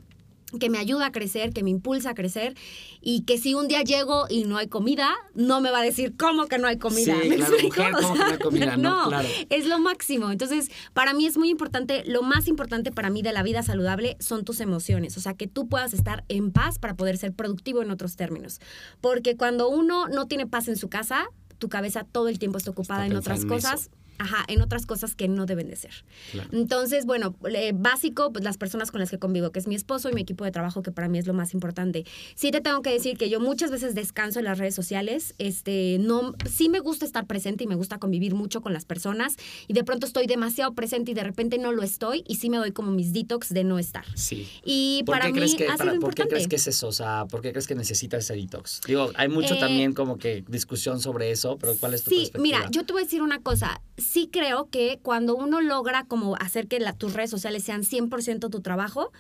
que 0.59 0.71
me 0.71 0.79
ayuda 0.79 1.07
a 1.07 1.13
crecer, 1.13 1.53
que 1.53 1.63
me 1.63 1.71
impulsa 1.71 2.11
a 2.11 2.15
crecer 2.15 2.55
y 3.01 3.23
que 3.23 3.39
si 3.39 3.55
un 3.55 3.69
día 3.69 3.83
llego 3.83 4.27
y 4.29 4.45
no 4.45 4.57
hay 4.57 4.69
comida, 4.69 5.15
no 5.35 5.61
me 5.61 5.71
va 5.71 5.81
a 5.81 5.83
decir 5.83 6.15
cómo 6.17 6.47
que 6.47 6.59
no 6.59 6.67
hay 6.67 6.79
comida. 6.79 7.17
Sí, 7.23 7.69
claro, 7.71 8.01
mujer, 8.01 8.03
¿cómo 8.03 8.15
que 8.15 8.19
no 8.19 8.33
hay 8.33 8.39
comida? 8.39 8.77
No, 8.77 9.09
claro. 9.09 9.29
es 9.51 9.67
lo 9.67 9.79
máximo. 9.79 10.31
Entonces, 10.31 10.71
para 10.93 11.15
mí 11.15 11.27
es 11.27 11.37
muy 11.37 11.51
importante, 11.51 12.05
lo 12.07 12.23
más 12.23 12.49
importante 12.49 12.93
para 12.93 13.11
mí 13.11 13.23
de 13.23 13.33
la 13.33 13.43
vida 13.43 13.63
saludable 13.63 14.17
son 14.21 14.45
tus 14.45 14.61
emociones, 14.61 15.17
o 15.17 15.21
sea, 15.21 15.35
que 15.35 15.47
tú 15.47 15.69
puedas 15.69 15.95
estar 15.95 16.25
en 16.29 16.51
paz 16.51 16.79
para 16.79 16.95
poder 16.95 17.17
ser 17.17 17.33
productivo 17.33 17.83
en 17.83 17.91
otros 17.91 18.17
términos. 18.17 18.61
Porque 19.01 19.37
cuando 19.37 19.69
uno 19.69 20.09
no 20.09 20.27
tiene 20.27 20.47
paz 20.47 20.69
en 20.69 20.77
su 20.77 20.89
casa, 20.89 21.27
tu 21.59 21.69
cabeza 21.69 22.05
todo 22.11 22.29
el 22.29 22.39
tiempo 22.39 22.59
está 22.59 22.71
ocupada 22.71 23.07
en 23.07 23.17
otras 23.17 23.45
cosas. 23.45 23.91
Ajá, 24.19 24.45
en 24.49 24.63
otras 24.63 24.87
cosas 24.87 25.15
que 25.15 25.29
no 25.29 25.47
deben 25.47 25.69
de 25.69 25.77
ser. 25.77 26.05
Entonces, 26.53 27.07
bueno, 27.07 27.35
básico, 27.75 28.33
pues 28.33 28.45
las 28.45 28.59
personas 28.59 28.91
con 28.91 29.01
las 29.01 29.11
que 29.11 29.19
convivo, 29.19 29.51
que 29.51 29.59
es 29.59 29.67
mi 29.67 29.75
esposo 29.75 30.11
y 30.11 30.15
mi 30.15 30.23
equipo 30.23 30.45
de 30.45 30.51
trabajo, 30.51 30.83
que 30.83 30.93
para 30.93 31.09
mí 31.09 31.19
es 31.19 31.27
lo 31.27 31.35
más 31.35 31.55
importante. 31.55 32.05
Sí 32.35 32.51
te 32.51 32.61
tengo 32.61 32.83
que 32.83 32.91
decir 32.91 33.17
que 33.17 33.29
yo 33.29 33.41
muchas 33.41 33.71
veces 33.71 33.95
descanso 33.95 34.39
en 34.39 34.45
las 34.45 34.59
redes 34.59 34.75
sociales, 34.75 35.35
este, 35.39 35.99
no, 36.01 36.35
sí 36.51 36.69
me 36.69 36.81
gusta 36.81 37.05
estar 37.05 37.27
presente 37.27 37.65
y 37.65 37.67
me 37.67 37.75
gusta 37.75 37.99
convivir 37.99 38.35
mucho 38.35 38.61
con 38.61 38.73
las 38.73 38.85
personas 38.85 39.37
y 39.67 39.73
de 39.73 39.85
pronto 39.85 40.07
estoy 40.07 40.27
demasiado 40.27 40.75
presente 40.75 41.11
y 41.11 41.15
de 41.15 41.25
repente 41.25 41.59
no 41.59 41.73
lo 41.73 41.83
estoy 41.83 42.25
y 42.27 42.37
sí 42.37 42.51
me 42.51 42.57
doy 42.59 42.73
como 42.73 42.93
mis 42.93 43.13
detox 43.13 43.51
de 43.51 43.65
no 43.65 43.79
estar. 43.79 44.05
Sí. 44.15 44.49
Y 44.65 45.03
para 45.07 45.29
mí 45.31 45.55
que, 45.55 45.69
ha 45.69 45.77
sido 45.77 46.01
¿Por 46.01 46.15
qué 46.15 46.27
crees 46.27 46.49
que 46.49 46.57
es 46.57 46.67
eso? 46.67 46.89
O 46.89 46.93
sea, 46.93 47.27
¿por 47.27 47.41
qué 47.41 47.53
crees 47.53 47.67
que 47.67 47.75
necesitas 47.75 48.25
ese 48.25 48.35
detox? 48.35 48.81
Digo, 48.87 49.11
hay 49.15 49.29
mucho 49.29 49.55
eh, 49.55 49.61
también 49.61 49.93
como 49.93 50.19
que 50.19 50.45
discusión 50.49 51.01
sobre 51.01 51.31
eso, 51.31 51.59
pero 51.59 51.77
¿cuál 51.77 51.95
es 51.95 52.03
tu 52.03 52.11
sí, 52.11 52.31
mira, 52.39 52.69
yo 52.71 52.85
te 52.85 52.93
voy 52.93 53.03
a 53.03 53.05
decir 53.05 53.23
una 53.23 53.41
cosa 53.41 53.81
sí 54.05 54.29
creo 54.33 54.69
que 54.71 54.99
cuando 55.03 55.37
uno 55.37 55.61
logra 55.61 56.05
como 56.05 56.37
hacer 56.37 56.69
que 56.69 56.79
tus 56.99 57.15
redes 57.15 57.31
sociales 57.31 57.65
sean 57.65 57.83
100% 57.83 58.51
tu 58.51 58.61
trabajo, 58.61 59.13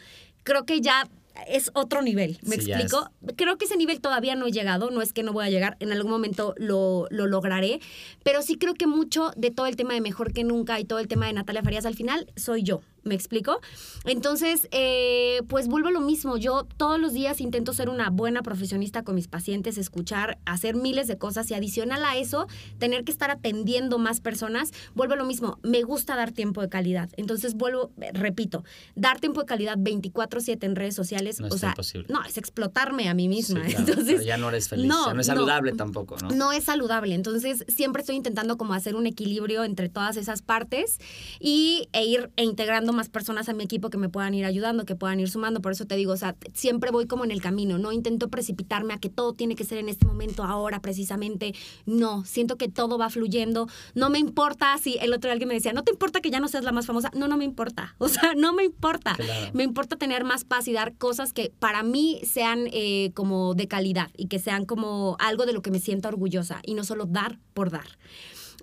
creo 0.42 0.64
que 0.64 0.80
ya 0.80 1.08
es 1.48 1.70
otro 1.74 2.02
nivel, 2.02 2.38
¿me 2.42 2.54
explico? 2.54 3.10
Creo 3.36 3.58
que 3.58 3.64
ese 3.64 3.76
nivel 3.76 4.00
todavía 4.00 4.36
no 4.36 4.46
he 4.46 4.52
llegado, 4.52 4.90
no 4.90 5.02
es 5.02 5.12
que 5.12 5.22
no 5.22 5.32
voy 5.32 5.44
a 5.44 5.50
llegar, 5.50 5.76
en 5.80 5.92
algún 5.92 6.10
momento 6.10 6.54
lo, 6.58 7.08
lo, 7.10 7.26
lograré, 7.26 7.80
pero 8.22 8.40
sí 8.42 8.56
creo 8.56 8.74
que 8.74 8.86
mucho 8.86 9.32
de 9.36 9.50
todo 9.50 9.66
el 9.66 9.76
tema 9.76 9.94
de 9.94 10.00
Mejor 10.00 10.32
que 10.32 10.44
Nunca 10.44 10.78
y 10.78 10.84
todo 10.84 11.00
el 11.00 11.08
tema 11.08 11.26
de 11.26 11.32
Natalia 11.32 11.62
Farías 11.62 11.86
al 11.86 11.96
final 11.96 12.30
soy 12.36 12.62
yo, 12.62 12.82
¿Me 13.04 13.14
explico? 13.14 13.60
Entonces, 14.04 14.68
eh, 14.70 15.42
pues 15.48 15.68
vuelvo 15.68 15.88
a 15.88 15.90
lo 15.90 16.00
mismo. 16.00 16.36
Yo 16.38 16.66
todos 16.76 16.98
los 16.98 17.12
días 17.12 17.40
intento 17.40 17.72
ser 17.74 17.90
una 17.90 18.08
buena 18.10 18.42
profesionista 18.42 19.04
con 19.04 19.14
mis 19.14 19.28
pacientes, 19.28 19.76
escuchar, 19.76 20.38
hacer 20.46 20.74
miles 20.74 21.06
de 21.06 21.18
cosas 21.18 21.50
y 21.50 21.54
adicional 21.54 22.02
a 22.04 22.16
eso, 22.16 22.46
tener 22.78 23.04
que 23.04 23.12
estar 23.12 23.30
atendiendo 23.30 23.98
más 23.98 24.20
personas. 24.20 24.72
Vuelvo 24.94 25.14
a 25.14 25.16
lo 25.16 25.26
mismo. 25.26 25.58
Me 25.62 25.82
gusta 25.82 26.16
dar 26.16 26.32
tiempo 26.32 26.62
de 26.62 26.70
calidad. 26.70 27.10
Entonces, 27.16 27.54
vuelvo, 27.54 27.92
repito, 28.14 28.64
dar 28.94 29.20
tiempo 29.20 29.40
de 29.40 29.46
calidad 29.46 29.76
24-7 29.76 30.64
en 30.64 30.76
redes 30.76 30.94
sociales. 30.94 31.40
No 31.40 31.48
o 31.48 31.58
sea, 31.58 31.74
no, 32.08 32.24
es 32.24 32.38
explotarme 32.38 33.08
a 33.10 33.14
mí 33.14 33.28
misma. 33.28 33.62
Entonces, 33.68 34.24
ya 34.24 34.38
no 34.38 34.48
eres 34.48 34.70
feliz. 34.70 34.86
No, 34.86 35.12
no 35.12 35.20
es 35.20 35.26
saludable 35.26 35.72
tampoco, 35.72 36.16
¿no? 36.22 36.30
No 36.30 36.52
es 36.52 36.64
saludable. 36.64 37.14
Entonces, 37.14 37.66
siempre 37.68 38.00
estoy 38.00 38.16
intentando 38.16 38.56
como 38.56 38.72
hacer 38.72 38.96
un 38.96 39.06
equilibrio 39.06 39.64
entre 39.64 39.90
todas 39.90 40.16
esas 40.16 40.40
partes 40.40 40.98
y, 41.38 41.88
e 41.92 42.06
ir 42.06 42.30
e 42.36 42.44
integrando 42.44 42.93
más 42.94 43.08
personas 43.08 43.48
a 43.48 43.52
mi 43.52 43.64
equipo 43.64 43.90
que 43.90 43.98
me 43.98 44.08
puedan 44.08 44.34
ir 44.34 44.44
ayudando, 44.44 44.86
que 44.86 44.96
puedan 44.96 45.20
ir 45.20 45.28
sumando. 45.28 45.60
Por 45.60 45.72
eso 45.72 45.84
te 45.86 45.96
digo, 45.96 46.12
o 46.12 46.16
sea, 46.16 46.36
siempre 46.54 46.90
voy 46.90 47.06
como 47.06 47.24
en 47.24 47.30
el 47.30 47.42
camino, 47.42 47.78
no 47.78 47.92
intento 47.92 48.28
precipitarme 48.28 48.94
a 48.94 48.98
que 48.98 49.10
todo 49.10 49.34
tiene 49.34 49.56
que 49.56 49.64
ser 49.64 49.78
en 49.78 49.88
este 49.88 50.06
momento, 50.06 50.44
ahora 50.44 50.80
precisamente. 50.80 51.54
No, 51.84 52.24
siento 52.24 52.56
que 52.56 52.68
todo 52.68 52.98
va 52.98 53.10
fluyendo. 53.10 53.68
No 53.94 54.10
me 54.10 54.18
importa 54.18 54.76
si 54.78 54.96
el 54.98 55.12
otro 55.12 55.28
día 55.28 55.32
alguien 55.32 55.48
me 55.48 55.54
decía, 55.54 55.72
no 55.72 55.82
te 55.82 55.92
importa 55.92 56.20
que 56.20 56.30
ya 56.30 56.40
no 56.40 56.48
seas 56.48 56.64
la 56.64 56.72
más 56.72 56.86
famosa. 56.86 57.10
No, 57.14 57.28
no 57.28 57.36
me 57.36 57.44
importa. 57.44 57.94
O 58.04 58.08
sea, 58.08 58.34
no 58.36 58.52
me 58.52 58.64
importa. 58.64 59.16
Me 59.54 59.64
importa 59.64 59.96
tener 59.96 60.24
más 60.24 60.44
paz 60.44 60.68
y 60.68 60.72
dar 60.72 60.94
cosas 60.94 61.32
que 61.32 61.52
para 61.58 61.82
mí 61.82 62.20
sean 62.22 62.68
eh, 62.70 63.12
como 63.14 63.54
de 63.54 63.66
calidad 63.66 64.10
y 64.16 64.26
que 64.26 64.38
sean 64.38 64.66
como 64.66 65.16
algo 65.18 65.46
de 65.46 65.54
lo 65.54 65.62
que 65.62 65.70
me 65.70 65.80
sienta 65.80 66.08
orgullosa 66.08 66.60
y 66.64 66.74
no 66.74 66.84
solo 66.84 67.06
dar 67.06 67.38
por 67.54 67.70
dar. 67.70 67.86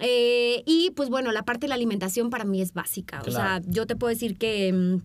Eh, 0.01 0.63
y 0.65 0.91
pues 0.91 1.09
bueno, 1.09 1.31
la 1.31 1.43
parte 1.43 1.65
de 1.65 1.69
la 1.69 1.75
alimentación 1.75 2.29
para 2.29 2.43
mí 2.43 2.61
es 2.61 2.73
básica. 2.73 3.21
O 3.25 3.31
sea, 3.31 3.61
yo 3.65 3.85
te 3.85 3.95
puedo 3.95 4.09
decir 4.09 4.37
que 4.37 4.73
mm, 4.73 5.01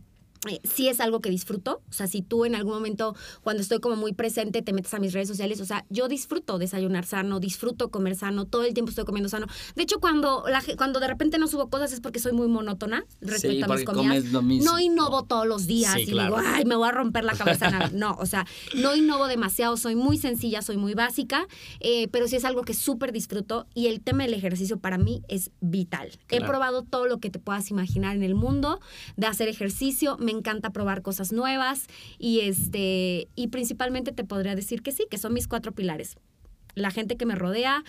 eh, 0.48 0.60
sí 0.64 0.88
es 0.88 1.00
algo 1.00 1.20
que 1.20 1.30
disfruto. 1.30 1.82
O 1.88 1.92
sea, 1.92 2.06
si 2.06 2.22
tú 2.22 2.44
en 2.44 2.54
algún 2.54 2.74
momento, 2.74 3.14
cuando 3.42 3.62
estoy 3.62 3.80
como 3.80 3.96
muy 3.96 4.12
presente, 4.12 4.62
te 4.62 4.72
metes 4.72 4.92
a 4.94 4.98
mis 4.98 5.12
redes 5.12 5.28
sociales, 5.28 5.60
o 5.60 5.64
sea, 5.64 5.84
yo 5.90 6.08
disfruto 6.08 6.58
desayunar 6.58 7.04
sano, 7.06 7.40
disfruto 7.40 7.90
comer 7.90 8.16
sano, 8.16 8.46
todo 8.46 8.64
el 8.64 8.74
tiempo 8.74 8.90
estoy 8.90 9.04
comiendo 9.04 9.28
sano. 9.28 9.46
De 9.74 9.82
hecho, 9.82 10.00
cuando, 10.00 10.44
la, 10.48 10.62
cuando 10.76 11.00
de 11.00 11.08
repente 11.08 11.38
no 11.38 11.48
subo 11.48 11.68
cosas 11.68 11.92
es 11.92 12.00
porque 12.00 12.18
soy 12.18 12.32
muy 12.32 12.48
monótona 12.48 13.04
respecto 13.20 13.64
a 13.70 13.74
mis 13.74 13.84
comidas. 13.84 14.24
No 14.32 14.78
innovo 14.78 15.24
todos 15.24 15.46
los 15.46 15.66
días 15.66 15.98
y 15.98 16.06
digo, 16.06 16.36
ay, 16.36 16.64
me 16.64 16.76
voy 16.76 16.88
a 16.88 16.92
romper 16.92 17.24
la 17.24 17.34
cabeza. 17.34 17.90
no, 17.92 18.16
o 18.18 18.26
sea, 18.26 18.46
no 18.74 18.94
innovo 18.94 19.26
demasiado, 19.26 19.76
soy 19.76 19.96
muy 19.96 20.18
sencilla, 20.18 20.62
soy 20.62 20.76
muy 20.76 20.94
básica, 20.94 21.46
eh, 21.80 22.08
pero 22.08 22.28
sí 22.28 22.36
es 22.36 22.44
algo 22.44 22.62
que 22.62 22.74
súper 22.74 23.12
disfruto 23.12 23.66
y 23.74 23.86
el 23.88 24.00
tema 24.00 24.24
del 24.24 24.34
ejercicio 24.34 24.78
para 24.78 24.98
mí 24.98 25.22
es 25.28 25.50
vital. 25.60 26.10
He 26.28 26.40
probado 26.40 26.82
todo 26.82 27.06
lo 27.06 27.18
que 27.18 27.30
te 27.30 27.38
puedas 27.38 27.70
imaginar 27.70 28.16
en 28.16 28.22
el 28.22 28.34
mundo 28.34 28.80
de 29.16 29.26
hacer 29.26 29.48
ejercicio, 29.48 30.16
me 30.26 30.32
encanta 30.32 30.70
probar 30.70 31.00
cosas 31.00 31.32
nuevas 31.32 31.86
y, 32.18 32.40
este, 32.40 33.28
y 33.34 33.48
principalmente 33.48 34.12
te 34.12 34.24
podría 34.24 34.54
decir 34.54 34.82
que 34.82 34.92
sí, 34.92 35.06
que 35.10 35.16
son 35.16 35.32
mis 35.32 35.48
cuatro 35.48 35.72
pilares. 35.72 36.16
La 36.74 36.90
gente 36.90 37.16
que 37.16 37.24
me 37.24 37.36
rodea 37.36 37.84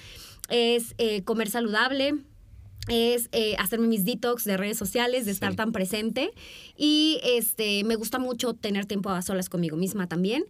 es 0.49 0.95
eh, 0.97 1.23
comer 1.23 1.49
saludable, 1.49 2.13
es 2.87 3.27
eh, 3.33 3.55
hacerme 3.57 3.87
mis 3.87 4.05
detox 4.05 4.45
de 4.45 4.55
redes 4.55 4.77
sociales, 4.77 5.25
de 5.25 5.31
estar 5.31 5.55
tan 5.55 5.71
presente. 5.71 6.31
Y 6.77 7.19
este, 7.23 7.83
me 7.83 7.95
gusta 7.95 8.19
mucho 8.19 8.53
tener 8.53 8.85
tiempo 8.85 9.09
a 9.09 9.21
solas 9.21 9.49
conmigo 9.49 9.75
misma 9.75 10.07
también 10.07 10.45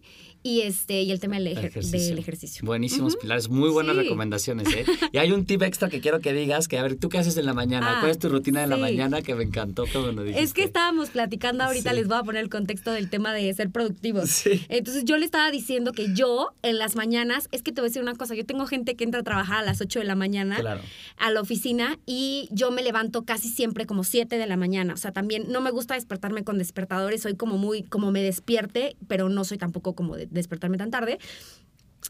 y 0.48 0.62
este 0.62 1.02
y 1.02 1.12
el 1.12 1.20
tema 1.20 1.36
del, 1.36 1.48
ejercicio. 1.48 2.64
Buenísimos 2.64 3.16
pilares, 3.16 3.50
muy 3.50 3.68
buenas 3.68 3.96
recomendaciones. 3.96 4.66
¿eh? 4.74 4.86
Y 5.12 5.18
hay 5.18 5.30
un 5.30 5.44
tip 5.44 5.62
extra 5.62 5.90
que 5.90 6.00
quiero 6.00 6.20
que 6.20 6.32
digas, 6.32 6.68
que 6.68 6.78
a 6.78 6.82
ver, 6.82 6.96
¿tú 6.96 7.10
qué 7.10 7.18
haces 7.18 7.36
en 7.36 7.44
la 7.44 7.52
mañana? 7.52 7.98
¿Cuál 8.00 8.10
es 8.10 8.18
tu 8.18 8.30
rutina 8.30 8.62
de 8.62 8.66
la 8.66 8.78
mañana? 8.78 9.20
Que 9.20 9.34
me 9.34 9.44
encantó 9.44 9.84
como 9.92 10.06
lo 10.06 10.22
dijiste. 10.22 10.42
Es 10.42 10.54
que 10.54 10.64
estábamos 10.64 11.10
platicando 11.10 11.64
ahorita, 11.64 11.92
les 11.92 12.08
voy 12.08 12.16
a 12.16 12.22
poner 12.22 12.42
el 12.42 12.48
contexto 12.48 12.92
del 12.92 13.10
tema 13.10 13.34
de 13.34 13.52
ser 13.52 13.68
productivos. 13.70 14.44
Entonces 14.70 15.04
yo 15.04 15.18
le 15.18 15.26
estaba 15.26 15.50
diciendo 15.50 15.92
que 15.92 16.14
yo 16.14 16.48
en 16.62 16.78
las 16.78 16.96
mañanas, 16.96 17.48
es 17.52 17.62
que 17.62 17.70
te 17.70 17.82
voy 17.82 17.88
a 17.88 17.90
decir 17.90 18.00
una 18.00 18.14
cosa, 18.14 18.34
yo 18.34 18.46
tengo 18.46 18.66
gente 18.66 18.96
que 18.96 19.04
entra 19.04 19.20
a 19.20 19.24
trabajar 19.24 19.58
a 19.58 19.66
las 19.66 19.82
8 19.82 19.98
de 19.98 20.06
la 20.06 20.14
mañana 20.14 20.56
a 21.18 21.30
la 21.30 21.40
oficina 21.42 21.98
y 22.06 22.48
yo 22.52 22.70
me 22.70 22.82
levanto 22.82 23.24
casi 23.24 23.50
siempre 23.50 23.84
como 23.84 24.02
7 24.02 24.38
de 24.38 24.46
la 24.46 24.56
mañana. 24.56 24.94
O 24.94 24.96
sea, 24.96 25.12
también 25.12 25.44
no 25.48 25.60
me 25.60 25.70
gusta 25.70 25.92
despertarme 25.92 26.42
con 26.42 26.56
despertadores, 26.56 27.20
soy 27.20 27.34
como 27.36 27.58
muy, 27.58 27.82
como 27.82 28.10
me 28.12 28.22
despierte, 28.22 28.96
pero 29.08 29.28
no 29.28 29.44
soy 29.44 29.58
tampoco 29.58 29.94
como 29.94 30.16
de 30.16 30.37
despertarme 30.38 30.78
tan 30.78 30.90
tarde. 30.90 31.18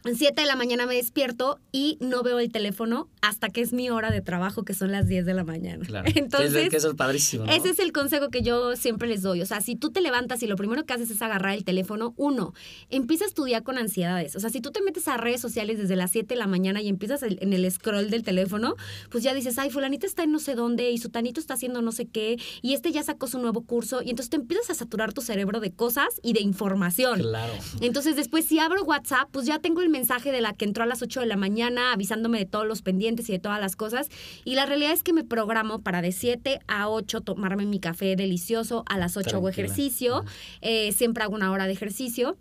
7 0.05 0.40
de 0.40 0.46
la 0.46 0.55
mañana 0.57 0.87
me 0.87 0.94
despierto 0.94 1.59
y 1.72 1.96
no 2.01 2.22
veo 2.22 2.38
el 2.38 2.53
teléfono 2.53 3.09
hasta 3.20 3.48
que 3.48 3.61
es 3.61 3.72
mi 3.72 3.90
hora 3.90 4.11
de 4.11 4.20
trabajo, 4.20 4.64
que 4.64 4.74
son 4.74 4.92
las 4.92 5.09
10 5.09 5.27
de 5.27 5.35
la 5.35 5.44
mañana. 5.44 5.85
Claro. 5.85 6.09
Entonces, 6.14 6.68
que 6.70 6.77
eso 6.77 6.90
es 6.90 6.94
padrísimo. 6.94 7.44
¿no? 7.46 7.53
ese 7.53 7.70
es 7.70 7.79
el 7.79 7.92
consejo 7.92 8.29
que 8.31 8.42
yo 8.42 8.77
siempre 8.77 9.09
les 9.09 9.22
doy. 9.22 9.42
O 9.42 9.46
sea, 9.46 9.61
si 9.61 9.77
tú 9.77 9.90
te 9.90 10.01
levantas 10.01 10.42
y 10.42 10.46
lo 10.46 10.57
primero 10.57 10.85
que 10.85 10.92
haces 10.92 11.11
es 11.11 11.20
agarrar 11.22 11.55
el 11.55 11.64
teléfono, 11.64 12.14
uno, 12.16 12.55
empieza 12.90 13.24
a 13.24 13.29
estudiar 13.29 13.62
con 13.62 13.77
ansiedades. 13.79 14.37
O 14.37 14.40
sea, 14.40 14.51
si 14.51 14.61
tú 14.61 14.70
te 14.70 14.83
metes 14.83 15.09
a 15.09 15.16
redes 15.16 15.40
sociales 15.40 15.79
desde 15.79 15.96
las 15.96 16.11
7 16.12 16.35
de 16.35 16.38
la 16.38 16.46
mañana 16.46 16.81
y 16.81 16.88
empiezas 16.88 17.22
el- 17.22 17.38
en 17.40 17.53
el 17.53 17.70
scroll 17.70 18.11
del 18.11 18.22
teléfono, 18.22 18.77
pues 19.11 19.24
ya 19.24 19.35
dices, 19.35 19.59
ay, 19.59 19.70
fulanita 19.70 20.07
está 20.07 20.22
en 20.22 20.33
no 20.33 20.38
sé 20.38 20.55
dónde 20.55 20.90
y 20.90 20.98
su 20.98 21.09
tanito 21.09 21.40
está 21.40 21.55
haciendo 21.55 21.83
no 21.83 21.92
sé 21.92 22.07
qué 22.07 22.37
y 22.62 22.74
este 22.74 22.92
ya 22.92 23.03
sacó 23.03 23.27
su 23.27 23.38
nuevo 23.38 23.62
curso 23.64 24.01
y 24.03 24.11
entonces 24.11 24.31
te 24.31 24.37
empiezas 24.37 24.70
a 24.70 24.74
saturar 24.74 25.12
tu 25.12 25.22
cerebro 25.22 25.61
de 25.61 25.72
cosas 25.72 26.20
y 26.22 26.33
de 26.35 26.40
información. 26.40 27.20
Claro. 27.20 27.53
Entonces 27.81 28.16
después 28.16 28.44
si 28.46 28.59
abro 28.59 28.83
WhatsApp, 28.85 29.29
pues 29.33 29.46
ya 29.46 29.59
tengo 29.59 29.77
el 29.82 29.88
mensaje 29.88 30.32
de 30.32 30.40
la 30.40 30.54
que 30.54 30.64
entró 30.64 30.84
a 30.84 30.86
las 30.86 31.02
8 31.02 31.20
de 31.20 31.26
la 31.26 31.36
mañana 31.36 31.92
avisándome 31.92 32.38
de 32.38 32.46
todos 32.46 32.66
los 32.66 32.82
pendientes 32.82 33.28
y 33.28 33.32
de 33.32 33.38
todas 33.38 33.60
las 33.60 33.76
cosas. 33.76 34.08
Y 34.44 34.54
la 34.54 34.66
realidad 34.66 34.92
es 34.92 35.02
que 35.02 35.12
me 35.12 35.24
programo 35.24 35.80
para 35.80 36.02
de 36.02 36.12
7 36.12 36.60
a 36.66 36.88
8 36.88 37.20
tomarme 37.20 37.66
mi 37.66 37.80
café 37.80 38.16
delicioso, 38.16 38.84
a 38.86 38.98
las 38.98 39.16
8 39.16 39.36
hago 39.36 39.46
Tranquila. 39.50 39.66
ejercicio, 39.66 40.24
eh, 40.60 40.92
siempre 40.92 41.24
hago 41.24 41.34
una 41.34 41.50
hora 41.52 41.66
de 41.66 41.72
ejercicio. 41.72 42.36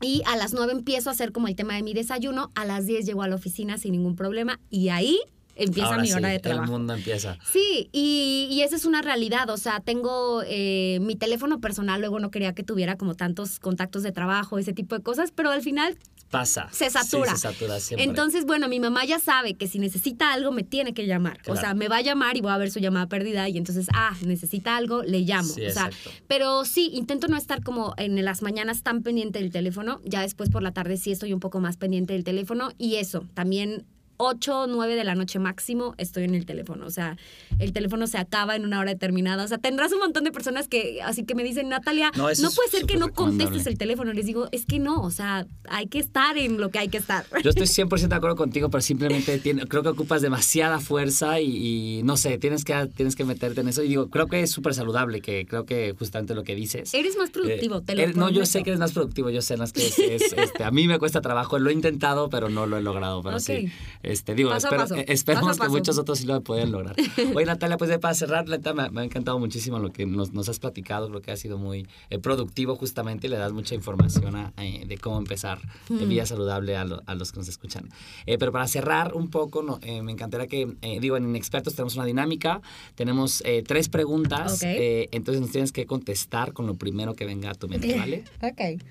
Y 0.00 0.22
a 0.26 0.36
las 0.36 0.52
9 0.52 0.72
empiezo 0.72 1.10
a 1.10 1.12
hacer 1.12 1.30
como 1.30 1.46
el 1.48 1.54
tema 1.54 1.74
de 1.74 1.82
mi 1.82 1.94
desayuno, 1.94 2.50
a 2.56 2.64
las 2.64 2.86
10 2.86 3.06
llego 3.06 3.22
a 3.22 3.28
la 3.28 3.36
oficina 3.36 3.78
sin 3.78 3.92
ningún 3.92 4.16
problema 4.16 4.58
y 4.68 4.88
ahí 4.88 5.20
empieza 5.54 5.90
Ahora 5.90 6.02
mi 6.02 6.12
hora 6.12 6.28
sí, 6.28 6.32
de 6.32 6.38
trabajo. 6.40 6.64
El 6.64 6.70
mundo 6.70 6.94
empieza. 6.94 7.38
Sí, 7.52 7.88
y, 7.92 8.48
y 8.50 8.62
esa 8.62 8.76
es 8.76 8.84
una 8.84 9.02
realidad. 9.02 9.50
O 9.50 9.56
sea, 9.56 9.80
tengo 9.80 10.42
eh, 10.46 10.98
mi 11.02 11.16
teléfono 11.16 11.60
personal, 11.60 12.00
luego 12.00 12.18
no 12.20 12.30
quería 12.30 12.54
que 12.54 12.62
tuviera 12.62 12.96
como 12.96 13.14
tantos 13.14 13.58
contactos 13.58 14.02
de 14.02 14.12
trabajo, 14.12 14.58
ese 14.58 14.72
tipo 14.72 14.96
de 14.96 15.02
cosas, 15.02 15.30
pero 15.30 15.50
al 15.50 15.62
final 15.62 15.98
Pasa. 16.32 16.68
se 16.72 16.90
satura. 16.90 17.32
Sí, 17.32 17.36
se 17.36 17.42
satura 17.42 17.78
siempre. 17.78 18.04
Entonces, 18.04 18.46
bueno, 18.46 18.66
mi 18.66 18.80
mamá 18.80 19.04
ya 19.04 19.18
sabe 19.18 19.54
que 19.54 19.68
si 19.68 19.78
necesita 19.78 20.32
algo 20.32 20.50
me 20.50 20.64
tiene 20.64 20.94
que 20.94 21.06
llamar. 21.06 21.38
O 21.46 21.56
sea, 21.56 21.74
me 21.74 21.88
va 21.88 21.98
a 21.98 22.00
llamar 22.00 22.36
y 22.36 22.40
voy 22.40 22.50
a 22.52 22.56
ver 22.56 22.70
su 22.70 22.80
llamada 22.80 23.06
perdida 23.06 23.48
y 23.48 23.58
entonces, 23.58 23.86
ah, 23.92 24.16
necesita 24.24 24.76
algo, 24.76 25.02
le 25.02 25.20
llamo. 25.20 25.48
Sí, 25.48 25.66
o 25.66 25.70
sea, 25.70 25.86
exacto. 25.88 26.10
pero 26.26 26.64
sí, 26.64 26.90
intento 26.94 27.28
no 27.28 27.36
estar 27.36 27.62
como 27.62 27.94
en 27.98 28.24
las 28.24 28.42
mañanas 28.42 28.82
tan 28.82 29.02
pendiente 29.02 29.38
del 29.40 29.50
teléfono. 29.50 30.00
Ya 30.04 30.22
después 30.22 30.48
por 30.48 30.62
la 30.62 30.72
tarde 30.72 30.96
sí 30.96 31.12
estoy 31.12 31.32
un 31.32 31.40
poco 31.40 31.60
más 31.60 31.76
pendiente 31.76 32.14
del 32.14 32.24
teléfono 32.24 32.70
y 32.78 32.96
eso, 32.96 33.26
también 33.34 33.84
8, 34.24 34.66
9 34.68 34.94
de 34.94 35.04
la 35.04 35.14
noche 35.14 35.38
máximo 35.38 35.94
estoy 35.98 36.24
en 36.24 36.34
el 36.34 36.46
teléfono. 36.46 36.86
O 36.86 36.90
sea, 36.90 37.16
el 37.58 37.72
teléfono 37.72 38.06
se 38.06 38.18
acaba 38.18 38.54
en 38.56 38.64
una 38.64 38.78
hora 38.80 38.90
determinada. 38.92 39.44
O 39.44 39.48
sea, 39.48 39.58
tendrás 39.58 39.92
un 39.92 39.98
montón 39.98 40.24
de 40.24 40.30
personas 40.32 40.68
que 40.68 41.02
así 41.02 41.24
que 41.24 41.34
me 41.34 41.42
dicen, 41.44 41.68
Natalia, 41.68 42.10
No, 42.16 42.50
puede 42.50 42.68
ser 42.70 42.86
que 42.86 42.96
no 42.96 43.12
contestes 43.12 43.66
el 43.66 43.78
teléfono. 43.78 44.12
Les 44.12 44.26
digo, 44.26 44.48
es 44.52 44.64
que 44.66 44.78
no, 44.78 45.02
o 45.02 45.10
sea, 45.10 45.46
hay 45.68 45.86
que 45.86 45.98
estar 45.98 46.38
en 46.38 46.60
lo 46.60 46.70
que 46.70 46.78
hay 46.78 46.88
que 46.88 46.98
estar. 46.98 47.24
Yo 47.42 47.50
estoy 47.50 47.66
100% 47.86 48.08
de 48.08 48.14
acuerdo 48.14 48.36
contigo, 48.36 48.70
pero 48.70 48.80
simplemente 48.80 49.38
tiene- 49.38 49.66
creo 49.66 49.82
que 49.82 49.88
ocupas 49.88 50.22
demasiada 50.22 50.78
fuerza 50.80 51.40
y, 51.40 51.98
y 51.98 52.02
no 52.04 52.16
sé, 52.16 52.38
tienes 52.38 52.64
que, 52.64 52.86
tienes 52.94 53.16
que 53.16 53.24
meterte 53.24 53.60
en 53.62 53.68
eso. 53.68 53.82
Y 53.82 53.88
digo, 53.88 54.08
creo 54.08 54.26
que 54.28 54.40
es 54.42 54.50
súper 54.50 54.74
saludable, 54.74 55.20
que 55.20 55.46
creo 55.46 55.64
que 55.64 55.94
justamente 55.98 56.34
lo 56.34 56.44
que 56.44 56.54
dices. 56.54 56.92
Eres 56.94 57.16
más 57.16 57.30
productivo, 57.30 57.78
Eh, 57.78 57.82
te 57.84 57.94
lo 57.96 58.02
eres- 58.02 58.16
No, 58.16 58.30
yo 58.30 58.46
sé 58.46 58.62
que 58.62 58.70
eres 58.70 58.80
más 58.80 58.92
productivo, 58.92 59.30
yo 59.30 59.42
sé, 59.42 59.54
es 59.54 59.72
que 59.72 59.86
es, 59.86 59.98
es, 59.98 60.32
este, 60.36 60.64
a 60.64 60.70
mí 60.70 60.86
me 60.86 60.98
cuesta 60.98 61.20
trabajo, 61.20 61.58
lo 61.58 61.70
he 61.70 61.72
intentado, 61.72 62.28
pero 62.28 62.48
no 62.48 62.66
lo 62.66 62.76
he 62.78 62.82
logrado, 62.82 63.22
pero 63.22 63.40
sí. 63.40 63.70
Este, 64.12 64.34
digo, 64.34 64.50
Paso 64.50 64.68
espero- 64.68 64.82
eh, 65.00 65.04
esperemos 65.08 65.56
que 65.58 65.68
muchos 65.78 65.98
otros 65.98 66.18
sí 66.18 66.26
lo 66.26 66.40
pueden 66.42 66.70
lograr. 66.72 66.94
Oye, 67.34 67.46
Natalia, 67.46 67.76
pues 67.78 67.90
ya 67.90 67.98
para 67.98 68.14
cerrar, 68.14 68.46
neta, 68.48 68.74
me, 68.74 68.90
me 68.90 69.00
ha 69.00 69.04
encantado 69.04 69.38
muchísimo 69.38 69.78
lo 69.78 69.90
que 69.92 70.04
nos, 70.06 70.32
nos 70.32 70.48
has 70.48 70.58
platicado, 70.58 71.08
creo 71.08 71.22
que 71.22 71.30
ha 71.32 71.36
sido 71.36 71.58
muy 71.58 71.86
eh, 72.10 72.18
productivo 72.18 72.76
justamente 72.76 73.26
y 73.26 73.30
le 73.30 73.36
das 73.38 73.52
mucha 73.52 73.74
información 73.74 74.36
a, 74.36 74.52
eh, 74.58 74.84
de 74.86 74.98
cómo 74.98 75.18
empezar 75.18 75.58
de 75.88 76.04
vida 76.06 76.26
saludable 76.26 76.76
a, 76.76 76.84
lo- 76.84 77.02
a 77.06 77.14
los 77.14 77.32
que 77.32 77.38
nos 77.38 77.48
escuchan. 77.48 77.88
Eh, 78.26 78.38
pero 78.38 78.52
para 78.52 78.66
cerrar 78.68 79.14
un 79.14 79.30
poco, 79.30 79.62
no, 79.62 79.78
me 80.02 80.12
encantaría 80.12 80.46
que, 80.46 80.76
digo, 81.00 81.16
en 81.16 81.28
Inexpertos 81.28 81.74
tenemos 81.74 81.96
una 81.96 82.04
dinámica, 82.04 82.60
tenemos 82.94 83.42
tres 83.66 83.88
preguntas, 83.88 84.60
entonces 84.62 85.40
nos 85.40 85.50
tienes 85.50 85.72
que 85.72 85.86
contestar 85.86 86.52
con 86.52 86.66
lo 86.66 86.74
primero 86.74 87.14
que 87.14 87.24
venga 87.24 87.50
a 87.50 87.54
tu 87.54 87.68
mente, 87.68 87.96
¿vale? 87.98 88.24
Ok. 88.42 88.82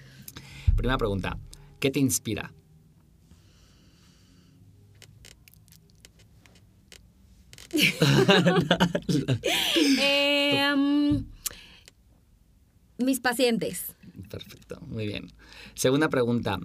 Primera 0.76 0.98
pregunta, 0.98 1.38
¿qué 1.80 1.92
te 1.92 2.00
inspira? 2.00 2.52
Eh, 10.04 10.76
mm, 10.76 11.26
mis 12.98 13.20
pacientes. 13.20 13.96
Perfecto, 14.30 14.80
muy 14.88 15.08
bien. 15.08 15.32
Segunda 15.74 16.10
pregunta. 16.10 16.60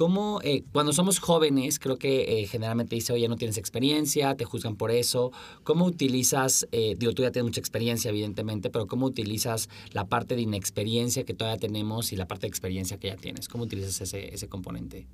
¿Cómo, 0.00 0.40
eh, 0.42 0.64
cuando 0.72 0.94
somos 0.94 1.18
jóvenes, 1.18 1.78
creo 1.78 1.98
que 1.98 2.40
eh, 2.40 2.46
generalmente 2.46 2.94
dice, 2.94 3.12
oye, 3.12 3.28
no 3.28 3.36
tienes 3.36 3.58
experiencia, 3.58 4.34
te 4.34 4.46
juzgan 4.46 4.76
por 4.76 4.90
eso. 4.90 5.30
¿Cómo 5.62 5.84
utilizas, 5.84 6.66
eh, 6.72 6.94
digo, 6.96 7.12
tú 7.12 7.22
ya 7.22 7.32
tienes 7.32 7.50
mucha 7.50 7.60
experiencia, 7.60 8.08
evidentemente, 8.08 8.70
pero 8.70 8.86
cómo 8.86 9.04
utilizas 9.04 9.68
la 9.92 10.06
parte 10.06 10.36
de 10.36 10.40
inexperiencia 10.40 11.24
que 11.24 11.34
todavía 11.34 11.58
tenemos 11.58 12.12
y 12.12 12.16
la 12.16 12.26
parte 12.26 12.42
de 12.42 12.48
experiencia 12.48 12.96
que 12.96 13.08
ya 13.08 13.16
tienes? 13.16 13.46
¿Cómo 13.46 13.64
utilizas 13.64 14.00
ese, 14.00 14.34
ese 14.34 14.48
componente? 14.48 15.06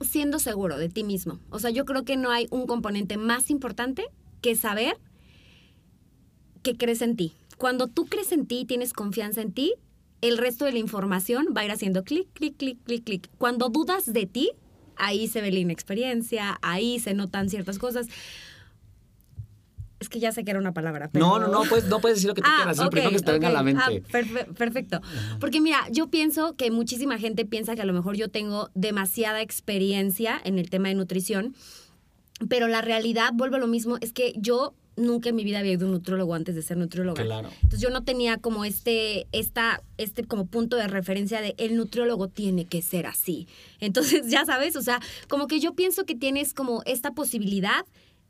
Siendo 0.00 0.38
seguro 0.38 0.78
de 0.78 0.88
ti 0.88 1.04
mismo. 1.04 1.38
O 1.50 1.58
sea, 1.58 1.68
yo 1.68 1.84
creo 1.84 2.06
que 2.06 2.16
no 2.16 2.30
hay 2.30 2.46
un 2.50 2.66
componente 2.66 3.18
más 3.18 3.50
importante 3.50 4.06
que 4.40 4.56
saber 4.56 4.96
que 6.62 6.76
crees 6.76 7.02
en 7.02 7.16
ti. 7.16 7.32
Cuando 7.56 7.88
tú 7.88 8.06
crees 8.06 8.32
en 8.32 8.46
ti 8.46 8.60
y 8.60 8.64
tienes 8.64 8.92
confianza 8.92 9.40
en 9.42 9.52
ti, 9.52 9.74
el 10.20 10.38
resto 10.38 10.64
de 10.64 10.72
la 10.72 10.78
información 10.78 11.48
va 11.56 11.62
a 11.62 11.64
ir 11.64 11.70
haciendo 11.70 12.04
clic, 12.04 12.28
clic, 12.34 12.56
clic, 12.56 12.78
clic, 12.84 13.04
clic. 13.04 13.30
Cuando 13.38 13.68
dudas 13.68 14.12
de 14.12 14.26
ti, 14.26 14.50
ahí 14.96 15.28
se 15.28 15.40
ve 15.40 15.50
la 15.50 15.60
inexperiencia, 15.60 16.58
ahí 16.62 16.98
se 16.98 17.14
notan 17.14 17.48
ciertas 17.48 17.78
cosas. 17.78 18.06
Es 19.98 20.08
que 20.08 20.18
ya 20.18 20.32
sé 20.32 20.44
que 20.44 20.50
era 20.50 20.60
una 20.60 20.72
palabra. 20.72 21.10
Pero... 21.12 21.26
No, 21.26 21.38
no, 21.38 21.48
no, 21.48 21.64
pues, 21.68 21.84
no 21.84 22.00
puedes 22.00 22.16
decir 22.18 22.28
lo 22.28 22.34
que 22.34 22.40
tú 22.42 22.48
quieras, 22.56 22.76
es 22.76 22.80
lo 22.82 22.86
ok, 22.86 22.92
primero 22.92 23.10
que 23.10 23.20
te 23.20 23.32
venga 23.32 23.48
a 23.48 23.52
la 23.52 23.60
ok. 23.60 23.64
mente. 23.64 23.82
Ah, 23.82 23.90
perfe- 24.10 24.54
perfecto. 24.54 25.00
Porque 25.38 25.60
mira, 25.60 25.86
yo 25.90 26.08
pienso 26.08 26.56
que 26.56 26.70
muchísima 26.70 27.18
gente 27.18 27.44
piensa 27.44 27.74
que 27.74 27.82
a 27.82 27.86
lo 27.86 27.92
mejor 27.92 28.16
yo 28.16 28.30
tengo 28.30 28.70
demasiada 28.74 29.42
experiencia 29.42 30.40
en 30.42 30.58
el 30.58 30.70
tema 30.70 30.88
de 30.88 30.94
nutrición, 30.94 31.54
pero 32.48 32.68
la 32.68 32.80
realidad, 32.80 33.30
vuelvo 33.34 33.56
a 33.56 33.58
lo 33.58 33.66
mismo, 33.66 33.98
es 34.00 34.12
que 34.12 34.34
yo 34.36 34.74
nunca 34.96 35.30
en 35.30 35.36
mi 35.36 35.44
vida 35.44 35.58
había 35.60 35.72
ido 35.72 35.86
a 35.86 35.88
un 35.88 35.94
nutriólogo 35.94 36.34
antes 36.34 36.54
de 36.54 36.62
ser 36.62 36.76
nutrióloga. 36.76 37.22
Claro. 37.22 37.48
Entonces 37.62 37.80
yo 37.80 37.90
no 37.90 38.04
tenía 38.04 38.38
como 38.38 38.64
este, 38.64 39.26
esta, 39.32 39.82
este 39.98 40.24
como 40.24 40.46
punto 40.46 40.76
de 40.76 40.86
referencia 40.88 41.40
de 41.40 41.54
el 41.58 41.76
nutriólogo 41.76 42.28
tiene 42.28 42.66
que 42.66 42.82
ser 42.82 43.06
así. 43.06 43.48
Entonces, 43.80 44.26
ya 44.28 44.44
sabes, 44.44 44.76
o 44.76 44.82
sea, 44.82 45.00
como 45.28 45.46
que 45.46 45.60
yo 45.60 45.74
pienso 45.74 46.04
que 46.04 46.14
tienes 46.14 46.54
como 46.54 46.82
esta 46.86 47.12
posibilidad 47.12 47.84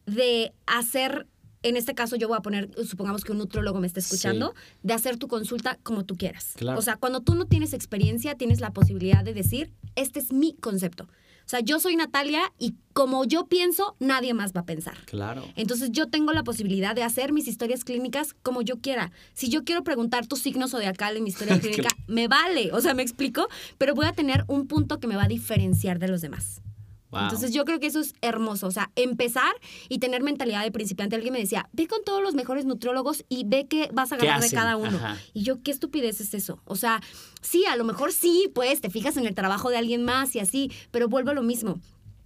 de 0.07 0.53
hacer, 0.67 1.27
en 1.63 1.77
este 1.77 1.95
caso 1.95 2.17
yo 2.17 2.29
voy 2.29 2.39
a 2.39 2.41
poner, 2.41 2.71
supongamos 2.85 3.25
que 3.25 3.33
un 3.33 3.39
nutriólogo 3.39 3.81
me 3.81 3.87
está 3.87 4.01
escuchando, 4.01 4.55
de 4.83 4.95
hacer 4.95 5.19
tu 5.19 5.29
consulta 5.29 5.79
como 5.83 6.05
tú 6.05 6.17
quieras. 6.17 6.55
Claro. 6.57 6.79
O 6.79 6.83
sea, 6.83 6.97
cuando 6.97 7.21
tú 7.21 7.35
no 7.35 7.47
tienes 7.47 7.73
experiencia, 7.75 8.35
tienes 8.37 8.61
la 8.61 8.73
posibilidad 8.73 9.25
de 9.25 9.35
decir, 9.35 9.73
este 9.97 10.21
es 10.21 10.33
mi 10.33 10.55
concepto. 10.55 11.09
O 11.51 11.57
sea, 11.59 11.59
yo 11.59 11.81
soy 11.81 11.97
Natalia 11.97 12.53
y 12.61 12.77
como 12.93 13.25
yo 13.25 13.49
pienso, 13.49 13.97
nadie 13.99 14.35
más 14.35 14.53
va 14.53 14.61
a 14.61 14.65
pensar. 14.65 14.95
Claro. 15.07 15.43
Entonces 15.57 15.91
yo 15.91 16.07
tengo 16.07 16.33
la 16.33 16.45
posibilidad 16.45 16.95
de 16.95 17.03
hacer 17.03 17.33
mis 17.33 17.49
historias 17.49 17.83
clínicas 17.83 18.37
como 18.45 18.63
yo 18.63 18.79
quiera. 18.79 19.11
Si 19.35 19.49
yo 19.49 19.65
quiero 19.65 19.83
preguntar 19.83 20.29
tu 20.29 20.37
signo 20.37 20.69
zodiacal 20.69 21.17
en 21.17 21.25
mi 21.25 21.31
historia 21.31 21.59
clínica, 21.61 21.89
me 22.07 22.29
vale, 22.29 22.71
o 22.73 22.81
sea, 22.81 22.95
me 22.95 23.03
explico, 23.03 23.49
pero 23.79 23.97
voy 23.97 24.07
a 24.07 24.13
tener 24.13 24.45
un 24.47 24.69
punto 24.69 25.01
que 25.01 25.09
me 25.09 25.17
va 25.17 25.25
a 25.25 25.29
diferenciar 25.29 25.99
de 25.99 26.07
los 26.07 26.21
demás. 26.21 26.63
Wow. 27.11 27.23
Entonces 27.23 27.53
yo 27.53 27.65
creo 27.65 27.81
que 27.81 27.87
eso 27.87 28.01
es 28.01 28.15
hermoso, 28.21 28.67
o 28.67 28.71
sea, 28.71 28.91
empezar 28.97 29.53
y 29.89 29.99
tener 29.99 30.23
mentalidad 30.23 30.63
de 30.63 30.71
principiante. 30.71 31.17
Alguien 31.17 31.33
me 31.33 31.41
decía, 31.41 31.69
ve 31.73 31.87
con 31.87 32.05
todos 32.05 32.23
los 32.23 32.35
mejores 32.35 32.65
nutriólogos 32.65 33.25
y 33.29 33.45
ve 33.45 33.67
qué 33.69 33.89
vas 33.93 34.13
a 34.13 34.17
¿Qué 34.17 34.27
agarrar 34.27 34.49
de 34.49 34.55
cada 34.55 34.77
uno. 34.77 34.97
Ajá. 34.97 35.19
Y 35.35 35.43
yo, 35.43 35.63
¿qué 35.63 35.71
estupidez 35.71 36.21
es 36.21 36.35
eso? 36.35 36.61
O 36.65 36.77
sea, 36.77 37.01
sí, 37.41 37.65
a 37.67 37.77
lo 37.77 37.85
mejor 37.85 38.13
sí, 38.13 38.51
pues 38.55 38.81
te 38.81 38.91
fijas 38.91 39.17
en 39.17 39.27
el 39.27 39.35
trabajo 39.35 39.71
de 39.71 39.79
alguien 39.79 40.05
más 40.05 40.35
y 40.37 40.41
así, 40.41 40.71
pero 40.91 41.09
vuelvo 41.09 41.31
a 41.31 41.35
lo 41.35 41.43
mismo. 41.43 41.81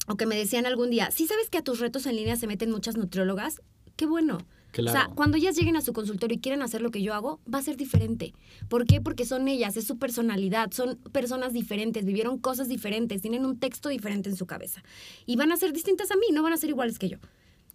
O 0.07 0.17
que 0.17 0.27
me 0.27 0.37
decían 0.37 0.67
algún 0.67 0.91
día, 0.91 1.11
¿sí 1.11 1.27
sabes 1.27 1.49
que 1.49 1.59
a 1.59 1.63
tus 1.63 1.81
retos 1.81 2.07
en 2.07 2.17
línea 2.17 2.37
se 2.37 2.47
meten 2.47 2.71
muchas 2.71 2.97
nutriólogas? 2.97 3.63
Qué 3.97 4.07
bueno. 4.07 4.39
Claro. 4.75 4.91
O 4.99 5.01
sea, 5.03 5.15
cuando 5.15 5.37
ellas 5.37 5.57
lleguen 5.57 5.77
a 5.77 5.81
su 5.81 5.93
consultorio 5.93 6.37
y 6.37 6.41
quieren 6.41 6.61
hacer 6.61 6.83
lo 6.83 6.91
que 6.91 7.01
yo 7.01 7.15
hago, 7.15 7.41
va 7.53 7.59
a 7.59 7.63
ser 7.63 7.77
diferente. 7.77 8.35
¿Por 8.69 8.87
qué? 8.87 9.01
Porque 9.01 9.25
son 9.25 9.47
ellas, 9.49 9.77
es 9.77 9.87
su 9.87 9.99
personalidad, 9.99 10.73
son 10.73 10.97
personas 11.13 11.53
diferentes, 11.53 12.05
vivieron 12.05 12.39
cosas 12.39 12.69
diferentes, 12.69 13.23
tienen 13.23 13.47
un 13.47 13.59
texto 13.59 13.89
diferente 13.89 14.29
en 14.29 14.37
su 14.37 14.47
cabeza. 14.47 14.83
Y 15.27 15.37
van 15.37 15.53
a 15.53 15.57
ser 15.57 15.73
distintas 15.73 16.11
a 16.11 16.17
mí, 16.17 16.27
no 16.33 16.43
van 16.43 16.53
a 16.53 16.57
ser 16.57 16.71
iguales 16.71 16.99
que 16.99 17.09
yo. 17.09 17.19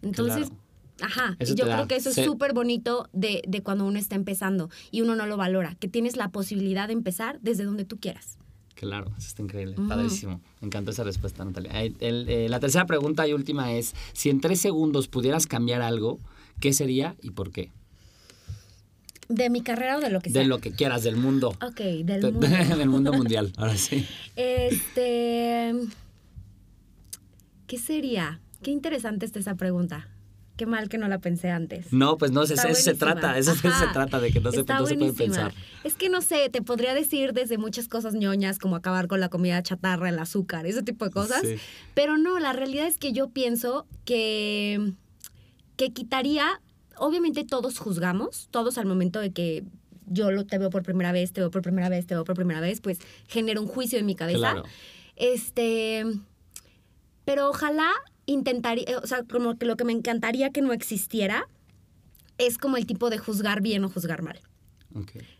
Entonces, 0.01 0.49
Claro. 0.97 1.13
ajá, 1.13 1.35
Eso 1.39 1.55
yo 1.55 1.65
creo 1.65 1.87
que 1.87 1.95
eso 1.95 2.09
es 2.09 2.15
súper 2.17 2.53
bonito 2.53 3.07
de, 3.13 3.41
de 3.47 3.63
cuando 3.63 3.85
uno 3.85 3.97
está 3.97 4.15
empezando 4.15 4.69
y 4.91 5.01
uno 5.01 5.15
no 5.15 5.25
lo 5.25 5.37
valora, 5.37 5.75
que 5.75 5.87
tienes 5.87 6.17
la 6.17 6.29
posibilidad 6.29 6.87
de 6.87 6.93
empezar 6.93 7.39
desde 7.41 7.63
donde 7.63 7.85
tú 7.85 7.97
quieras. 7.97 8.37
Claro, 8.75 9.07
eso 9.17 9.27
está 9.27 9.41
increíble, 9.41 9.75
Ujú. 9.77 9.87
padrísimo. 9.89 10.39
Me 10.61 10.67
encantó 10.67 10.91
esa 10.91 11.03
respuesta, 11.03 11.43
Natalia. 11.43 11.81
El- 11.81 11.95
eh, 12.29 12.47
la 12.49 12.59
tercera 12.61 12.85
pregunta 12.85 13.27
y 13.27 13.33
última 13.33 13.73
es, 13.73 13.93
si 14.13 14.29
en 14.29 14.39
tres 14.39 14.61
segundos 14.61 15.07
pudieras 15.09 15.47
cambiar 15.47 15.81
algo, 15.81 16.19
¿qué 16.59 16.73
sería 16.73 17.15
y 17.21 17.31
por 17.31 17.51
qué? 17.51 17.71
¿De 19.27 19.49
mi 19.51 19.61
carrera 19.61 19.97
o 19.97 20.01
de 20.01 20.09
lo 20.09 20.21
que 20.21 20.31
sea? 20.31 20.41
De 20.41 20.47
lo 20.47 20.59
que 20.59 20.71
quieras, 20.71 21.03
del 21.03 21.15
mundo. 21.15 21.49
Ok, 21.61 21.79
del 21.79 22.21
De- 22.21 22.31
mundo. 22.31 22.47
del 22.77 22.89
mundo 22.89 23.13
mundial, 23.13 23.53
ahora 23.57 23.77
sí. 23.77 24.05
Este. 24.35 25.73
¿Qué 27.67 27.77
sería? 27.77 28.39
Qué 28.63 28.71
interesante 28.71 29.25
está 29.25 29.39
esa 29.39 29.55
pregunta. 29.55 30.07
Qué 30.57 30.65
mal 30.65 30.89
que 30.89 30.97
no 30.97 31.07
la 31.07 31.19
pensé 31.19 31.49
antes. 31.51 31.93
No, 31.93 32.17
pues 32.17 32.31
no, 32.31 32.43
eso, 32.43 32.55
se 32.73 32.93
trata, 32.95 33.37
eso, 33.37 33.55
se 33.55 33.69
trata 33.93 34.19
de 34.19 34.31
que 34.31 34.41
no 34.41 34.51
se, 34.51 34.63
no 34.65 34.85
se 34.85 34.95
puede 34.95 35.13
pensar. 35.13 35.53
Es 35.85 35.93
que 35.93 36.09
no 36.09 36.21
sé, 36.21 36.49
te 36.49 36.61
podría 36.61 36.93
decir 36.93 37.31
desde 37.31 37.57
muchas 37.57 37.87
cosas 37.87 38.13
ñoñas 38.13 38.59
como 38.59 38.75
acabar 38.75 39.07
con 39.07 39.21
la 39.21 39.29
comida 39.29 39.63
chatarra, 39.63 40.09
el 40.09 40.19
azúcar, 40.19 40.65
ese 40.65 40.83
tipo 40.83 41.05
de 41.05 41.11
cosas. 41.11 41.43
Sí. 41.43 41.55
Pero 41.93 42.17
no, 42.17 42.39
la 42.39 42.51
realidad 42.51 42.87
es 42.87 42.97
que 42.97 43.13
yo 43.13 43.29
pienso 43.29 43.87
que, 44.03 44.91
que 45.79 45.93
quitaría, 45.93 46.61
obviamente 46.97 47.45
todos 47.45 47.79
juzgamos, 47.79 48.49
todos 48.51 48.77
al 48.77 48.85
momento 48.85 49.21
de 49.21 49.31
que 49.31 49.63
yo 50.07 50.29
lo, 50.29 50.45
te 50.45 50.57
veo 50.57 50.69
por 50.69 50.83
primera 50.83 51.13
vez, 51.13 51.31
te 51.31 51.39
veo 51.39 51.51
por 51.51 51.61
primera 51.61 51.87
vez, 51.87 52.05
te 52.05 52.15
veo 52.15 52.25
por 52.25 52.35
primera 52.35 52.59
vez, 52.59 52.81
pues 52.81 52.99
genera 53.29 53.61
un 53.61 53.67
juicio 53.67 53.97
en 53.97 54.05
mi 54.05 54.13
cabeza. 54.13 54.39
Claro. 54.39 54.63
Este, 55.15 56.03
pero 57.23 57.47
ojalá 57.47 57.89
intentaría, 58.25 58.99
o 59.01 59.07
sea, 59.07 59.23
como 59.23 59.57
que 59.57 59.65
lo 59.65 59.77
que 59.77 59.85
me 59.85 59.93
encantaría 59.93 60.49
que 60.49 60.61
no 60.61 60.73
existiera 60.73 61.47
es 62.37 62.57
como 62.57 62.75
el 62.75 62.85
tipo 62.85 63.09
de 63.09 63.17
juzgar 63.17 63.61
bien 63.61 63.85
o 63.85 63.89
juzgar 63.89 64.21
mal 64.21 64.41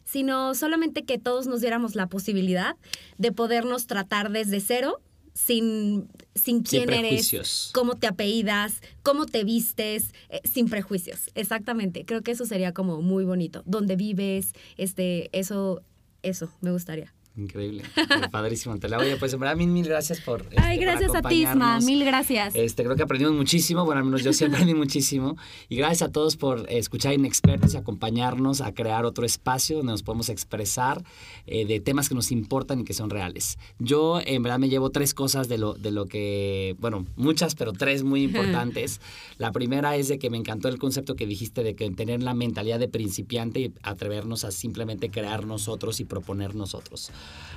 sino 0.06 0.54
solamente 0.56 1.06
que 1.06 1.18
todos 1.18 1.48
nos 1.48 1.62
diéramos 1.62 1.96
la 1.96 2.08
posibilidad 2.08 2.76
de 3.18 3.32
podernos 3.32 3.88
tratar 3.88 4.32
desde 4.32 4.60
cero, 4.60 5.02
sin, 5.34 6.10
sin 6.36 6.64
quién 6.64 6.86
prejuicios. 6.86 7.66
eres, 7.66 7.72
cómo 7.74 7.96
te 7.96 8.08
apellidas, 8.08 8.82
cómo 9.04 9.26
te 9.26 9.44
vistes, 9.44 10.14
eh, 10.30 10.42
sin 10.44 10.70
prejuicios. 10.70 11.30
Exactamente. 11.36 12.06
Creo 12.06 12.22
que 12.22 12.32
eso 12.32 12.46
sería 12.46 12.74
como 12.74 13.02
muy 13.02 13.26
bonito. 13.26 13.64
Dónde 13.66 13.96
vives, 13.96 14.54
este, 14.78 15.30
eso, 15.38 15.82
eso, 16.24 16.52
me 16.62 16.72
gustaría. 16.72 17.14
Increíble. 17.36 17.84
Eh, 17.96 18.28
Padrísimo, 18.32 18.74
Antonella. 18.74 19.02
Oye, 19.02 19.16
pues 19.16 19.34
en 19.34 19.40
verdad, 19.40 19.56
mil, 19.56 19.70
mil 19.70 19.88
gracias 19.88 20.20
por. 20.20 20.42
este, 20.42 20.60
Ay, 20.60 20.78
por 20.78 20.86
gracias 20.86 21.16
a 21.16 21.22
ti, 21.22 21.44
Isma. 21.44 21.80
Mil 21.80 22.04
gracias. 22.04 22.54
Este, 22.56 22.84
creo 22.84 22.96
que 22.96 23.04
aprendimos 23.04 23.36
muchísimo, 23.36 23.86
bueno, 23.86 24.00
al 24.00 24.06
menos 24.06 24.24
yo 24.24 24.34
sí 24.34 24.46
aprendí 24.46 24.74
muchísimo. 24.74 25.38
Y 25.70 25.78
gracias 25.78 26.10
a 26.10 26.12
todos 26.12 26.36
por 26.36 26.66
escuchar 26.70 27.14
Inexpertos 27.14 27.74
y 27.74 27.78
acompañarnos 27.78 28.62
a 28.62 28.74
crear 28.74 29.06
otro 29.06 29.26
espacio 29.26 29.78
donde 29.78 29.94
nos 29.94 30.04
podemos 30.04 30.30
expresar 30.30 31.04
eh, 31.48 31.66
de 31.66 31.80
temas 31.80 32.10
que 32.10 32.16
nos 32.16 32.32
importan 32.32 32.82
y 32.82 32.84
que 32.84 32.94
son 32.94 33.10
reales. 33.10 33.58
Yo, 33.80 34.20
en 34.26 34.44
verdad, 34.44 34.60
me 34.60 34.70
llevo 34.70 34.90
tres 34.90 35.14
cosas 35.14 35.48
de 35.48 35.58
lo, 35.58 35.74
de 35.74 35.92
lo 35.92 36.08
que, 36.08 36.76
bueno, 36.80 37.06
muchas, 37.16 37.56
pero 37.56 37.74
tres 37.74 38.04
muy 38.04 38.24
importantes. 38.30 39.00
La 39.38 39.52
primera 39.52 39.96
es 39.96 40.08
de 40.08 40.20
que 40.20 40.30
me 40.30 40.38
encantó 40.38 40.68
el 40.68 40.78
concepto 40.78 41.16
que 41.16 41.26
dijiste 41.26 41.64
de 41.64 41.76
que 41.76 41.90
tener 41.92 42.22
la 42.22 42.34
mentalidad 42.34 42.80
de 42.80 42.88
principiante 42.88 43.60
y 43.60 43.74
atrevernos 43.84 44.44
a 44.44 44.52
simplemente 44.52 45.10
crear 45.10 45.46
nosotros 45.46 46.00
y 46.00 46.06
proponer 46.06 46.56
nosotros. 46.56 47.12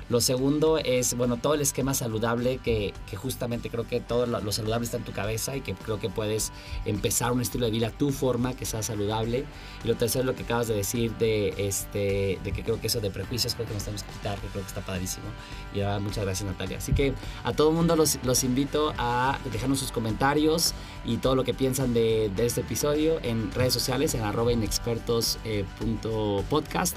Lo 0.09 0.21
segundo 0.21 0.77
es, 0.77 1.15
bueno, 1.15 1.37
todo 1.37 1.53
el 1.53 1.61
esquema 1.61 1.93
saludable 1.93 2.57
que, 2.57 2.93
que 3.09 3.15
justamente 3.15 3.69
creo 3.69 3.87
que 3.87 4.01
todo 4.01 4.25
lo, 4.25 4.39
lo 4.41 4.51
saludable 4.51 4.85
está 4.85 4.97
en 4.97 5.03
tu 5.03 5.13
cabeza 5.13 5.55
y 5.55 5.61
que 5.61 5.73
creo 5.73 5.99
que 5.99 6.09
puedes 6.09 6.51
empezar 6.85 7.31
un 7.31 7.41
estilo 7.41 7.65
de 7.65 7.71
vida 7.71 7.87
a 7.87 7.91
tu 7.91 8.11
forma 8.11 8.53
que 8.53 8.65
sea 8.65 8.83
saludable. 8.83 9.45
Y 9.83 9.87
lo 9.87 9.95
tercero 9.95 10.21
es 10.21 10.25
lo 10.25 10.35
que 10.35 10.43
acabas 10.43 10.67
de 10.67 10.75
decir 10.75 11.15
de, 11.17 11.53
este, 11.57 12.37
de 12.43 12.51
que 12.51 12.63
creo 12.63 12.81
que 12.81 12.87
eso 12.87 12.99
de 12.99 13.11
prejuicios 13.11 13.55
creo 13.55 13.67
que 13.67 13.73
nos 13.73 13.83
tenemos 13.83 14.03
que 14.03 14.11
quitar, 14.11 14.39
que 14.39 14.47
creo 14.47 14.61
que 14.61 14.67
está 14.67 14.81
padrísimo. 14.81 15.25
Y 15.73 15.81
ah, 15.81 15.99
muchas 15.99 16.25
gracias 16.25 16.49
Natalia. 16.49 16.77
Así 16.77 16.93
que 16.93 17.13
a 17.43 17.53
todo 17.53 17.69
el 17.69 17.75
mundo 17.75 17.95
los, 17.95 18.19
los 18.23 18.43
invito 18.43 18.93
a 18.97 19.39
dejarnos 19.51 19.79
sus 19.79 19.91
comentarios 19.91 20.73
y 21.05 21.17
todo 21.17 21.35
lo 21.35 21.43
que 21.43 21.53
piensan 21.53 21.93
de, 21.93 22.29
de 22.35 22.45
este 22.45 22.61
episodio 22.61 23.19
en 23.23 23.51
redes 23.51 23.73
sociales, 23.73 24.13
en 24.15 24.21
arroba 24.21 24.51
inexpertos 24.51 25.39
eh, 25.45 25.65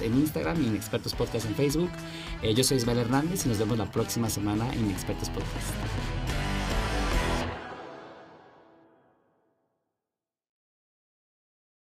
en 0.00 0.18
Instagram 0.18 0.62
y 0.62 0.66
inexpertos 0.66 1.14
podcast 1.14 1.46
en 1.46 1.54
Facebook. 1.54 1.90
Eh, 2.42 2.54
yo 2.56 2.64
soy 2.64 2.78
Ismael 2.78 2.98
Hernández 2.98 3.44
y 3.44 3.50
nos 3.50 3.58
vemos 3.58 3.76
la 3.76 3.84
próxima 3.84 4.30
semana 4.30 4.72
en 4.72 4.86
Inexpertos 4.86 5.28
Podcast. 5.28 6.45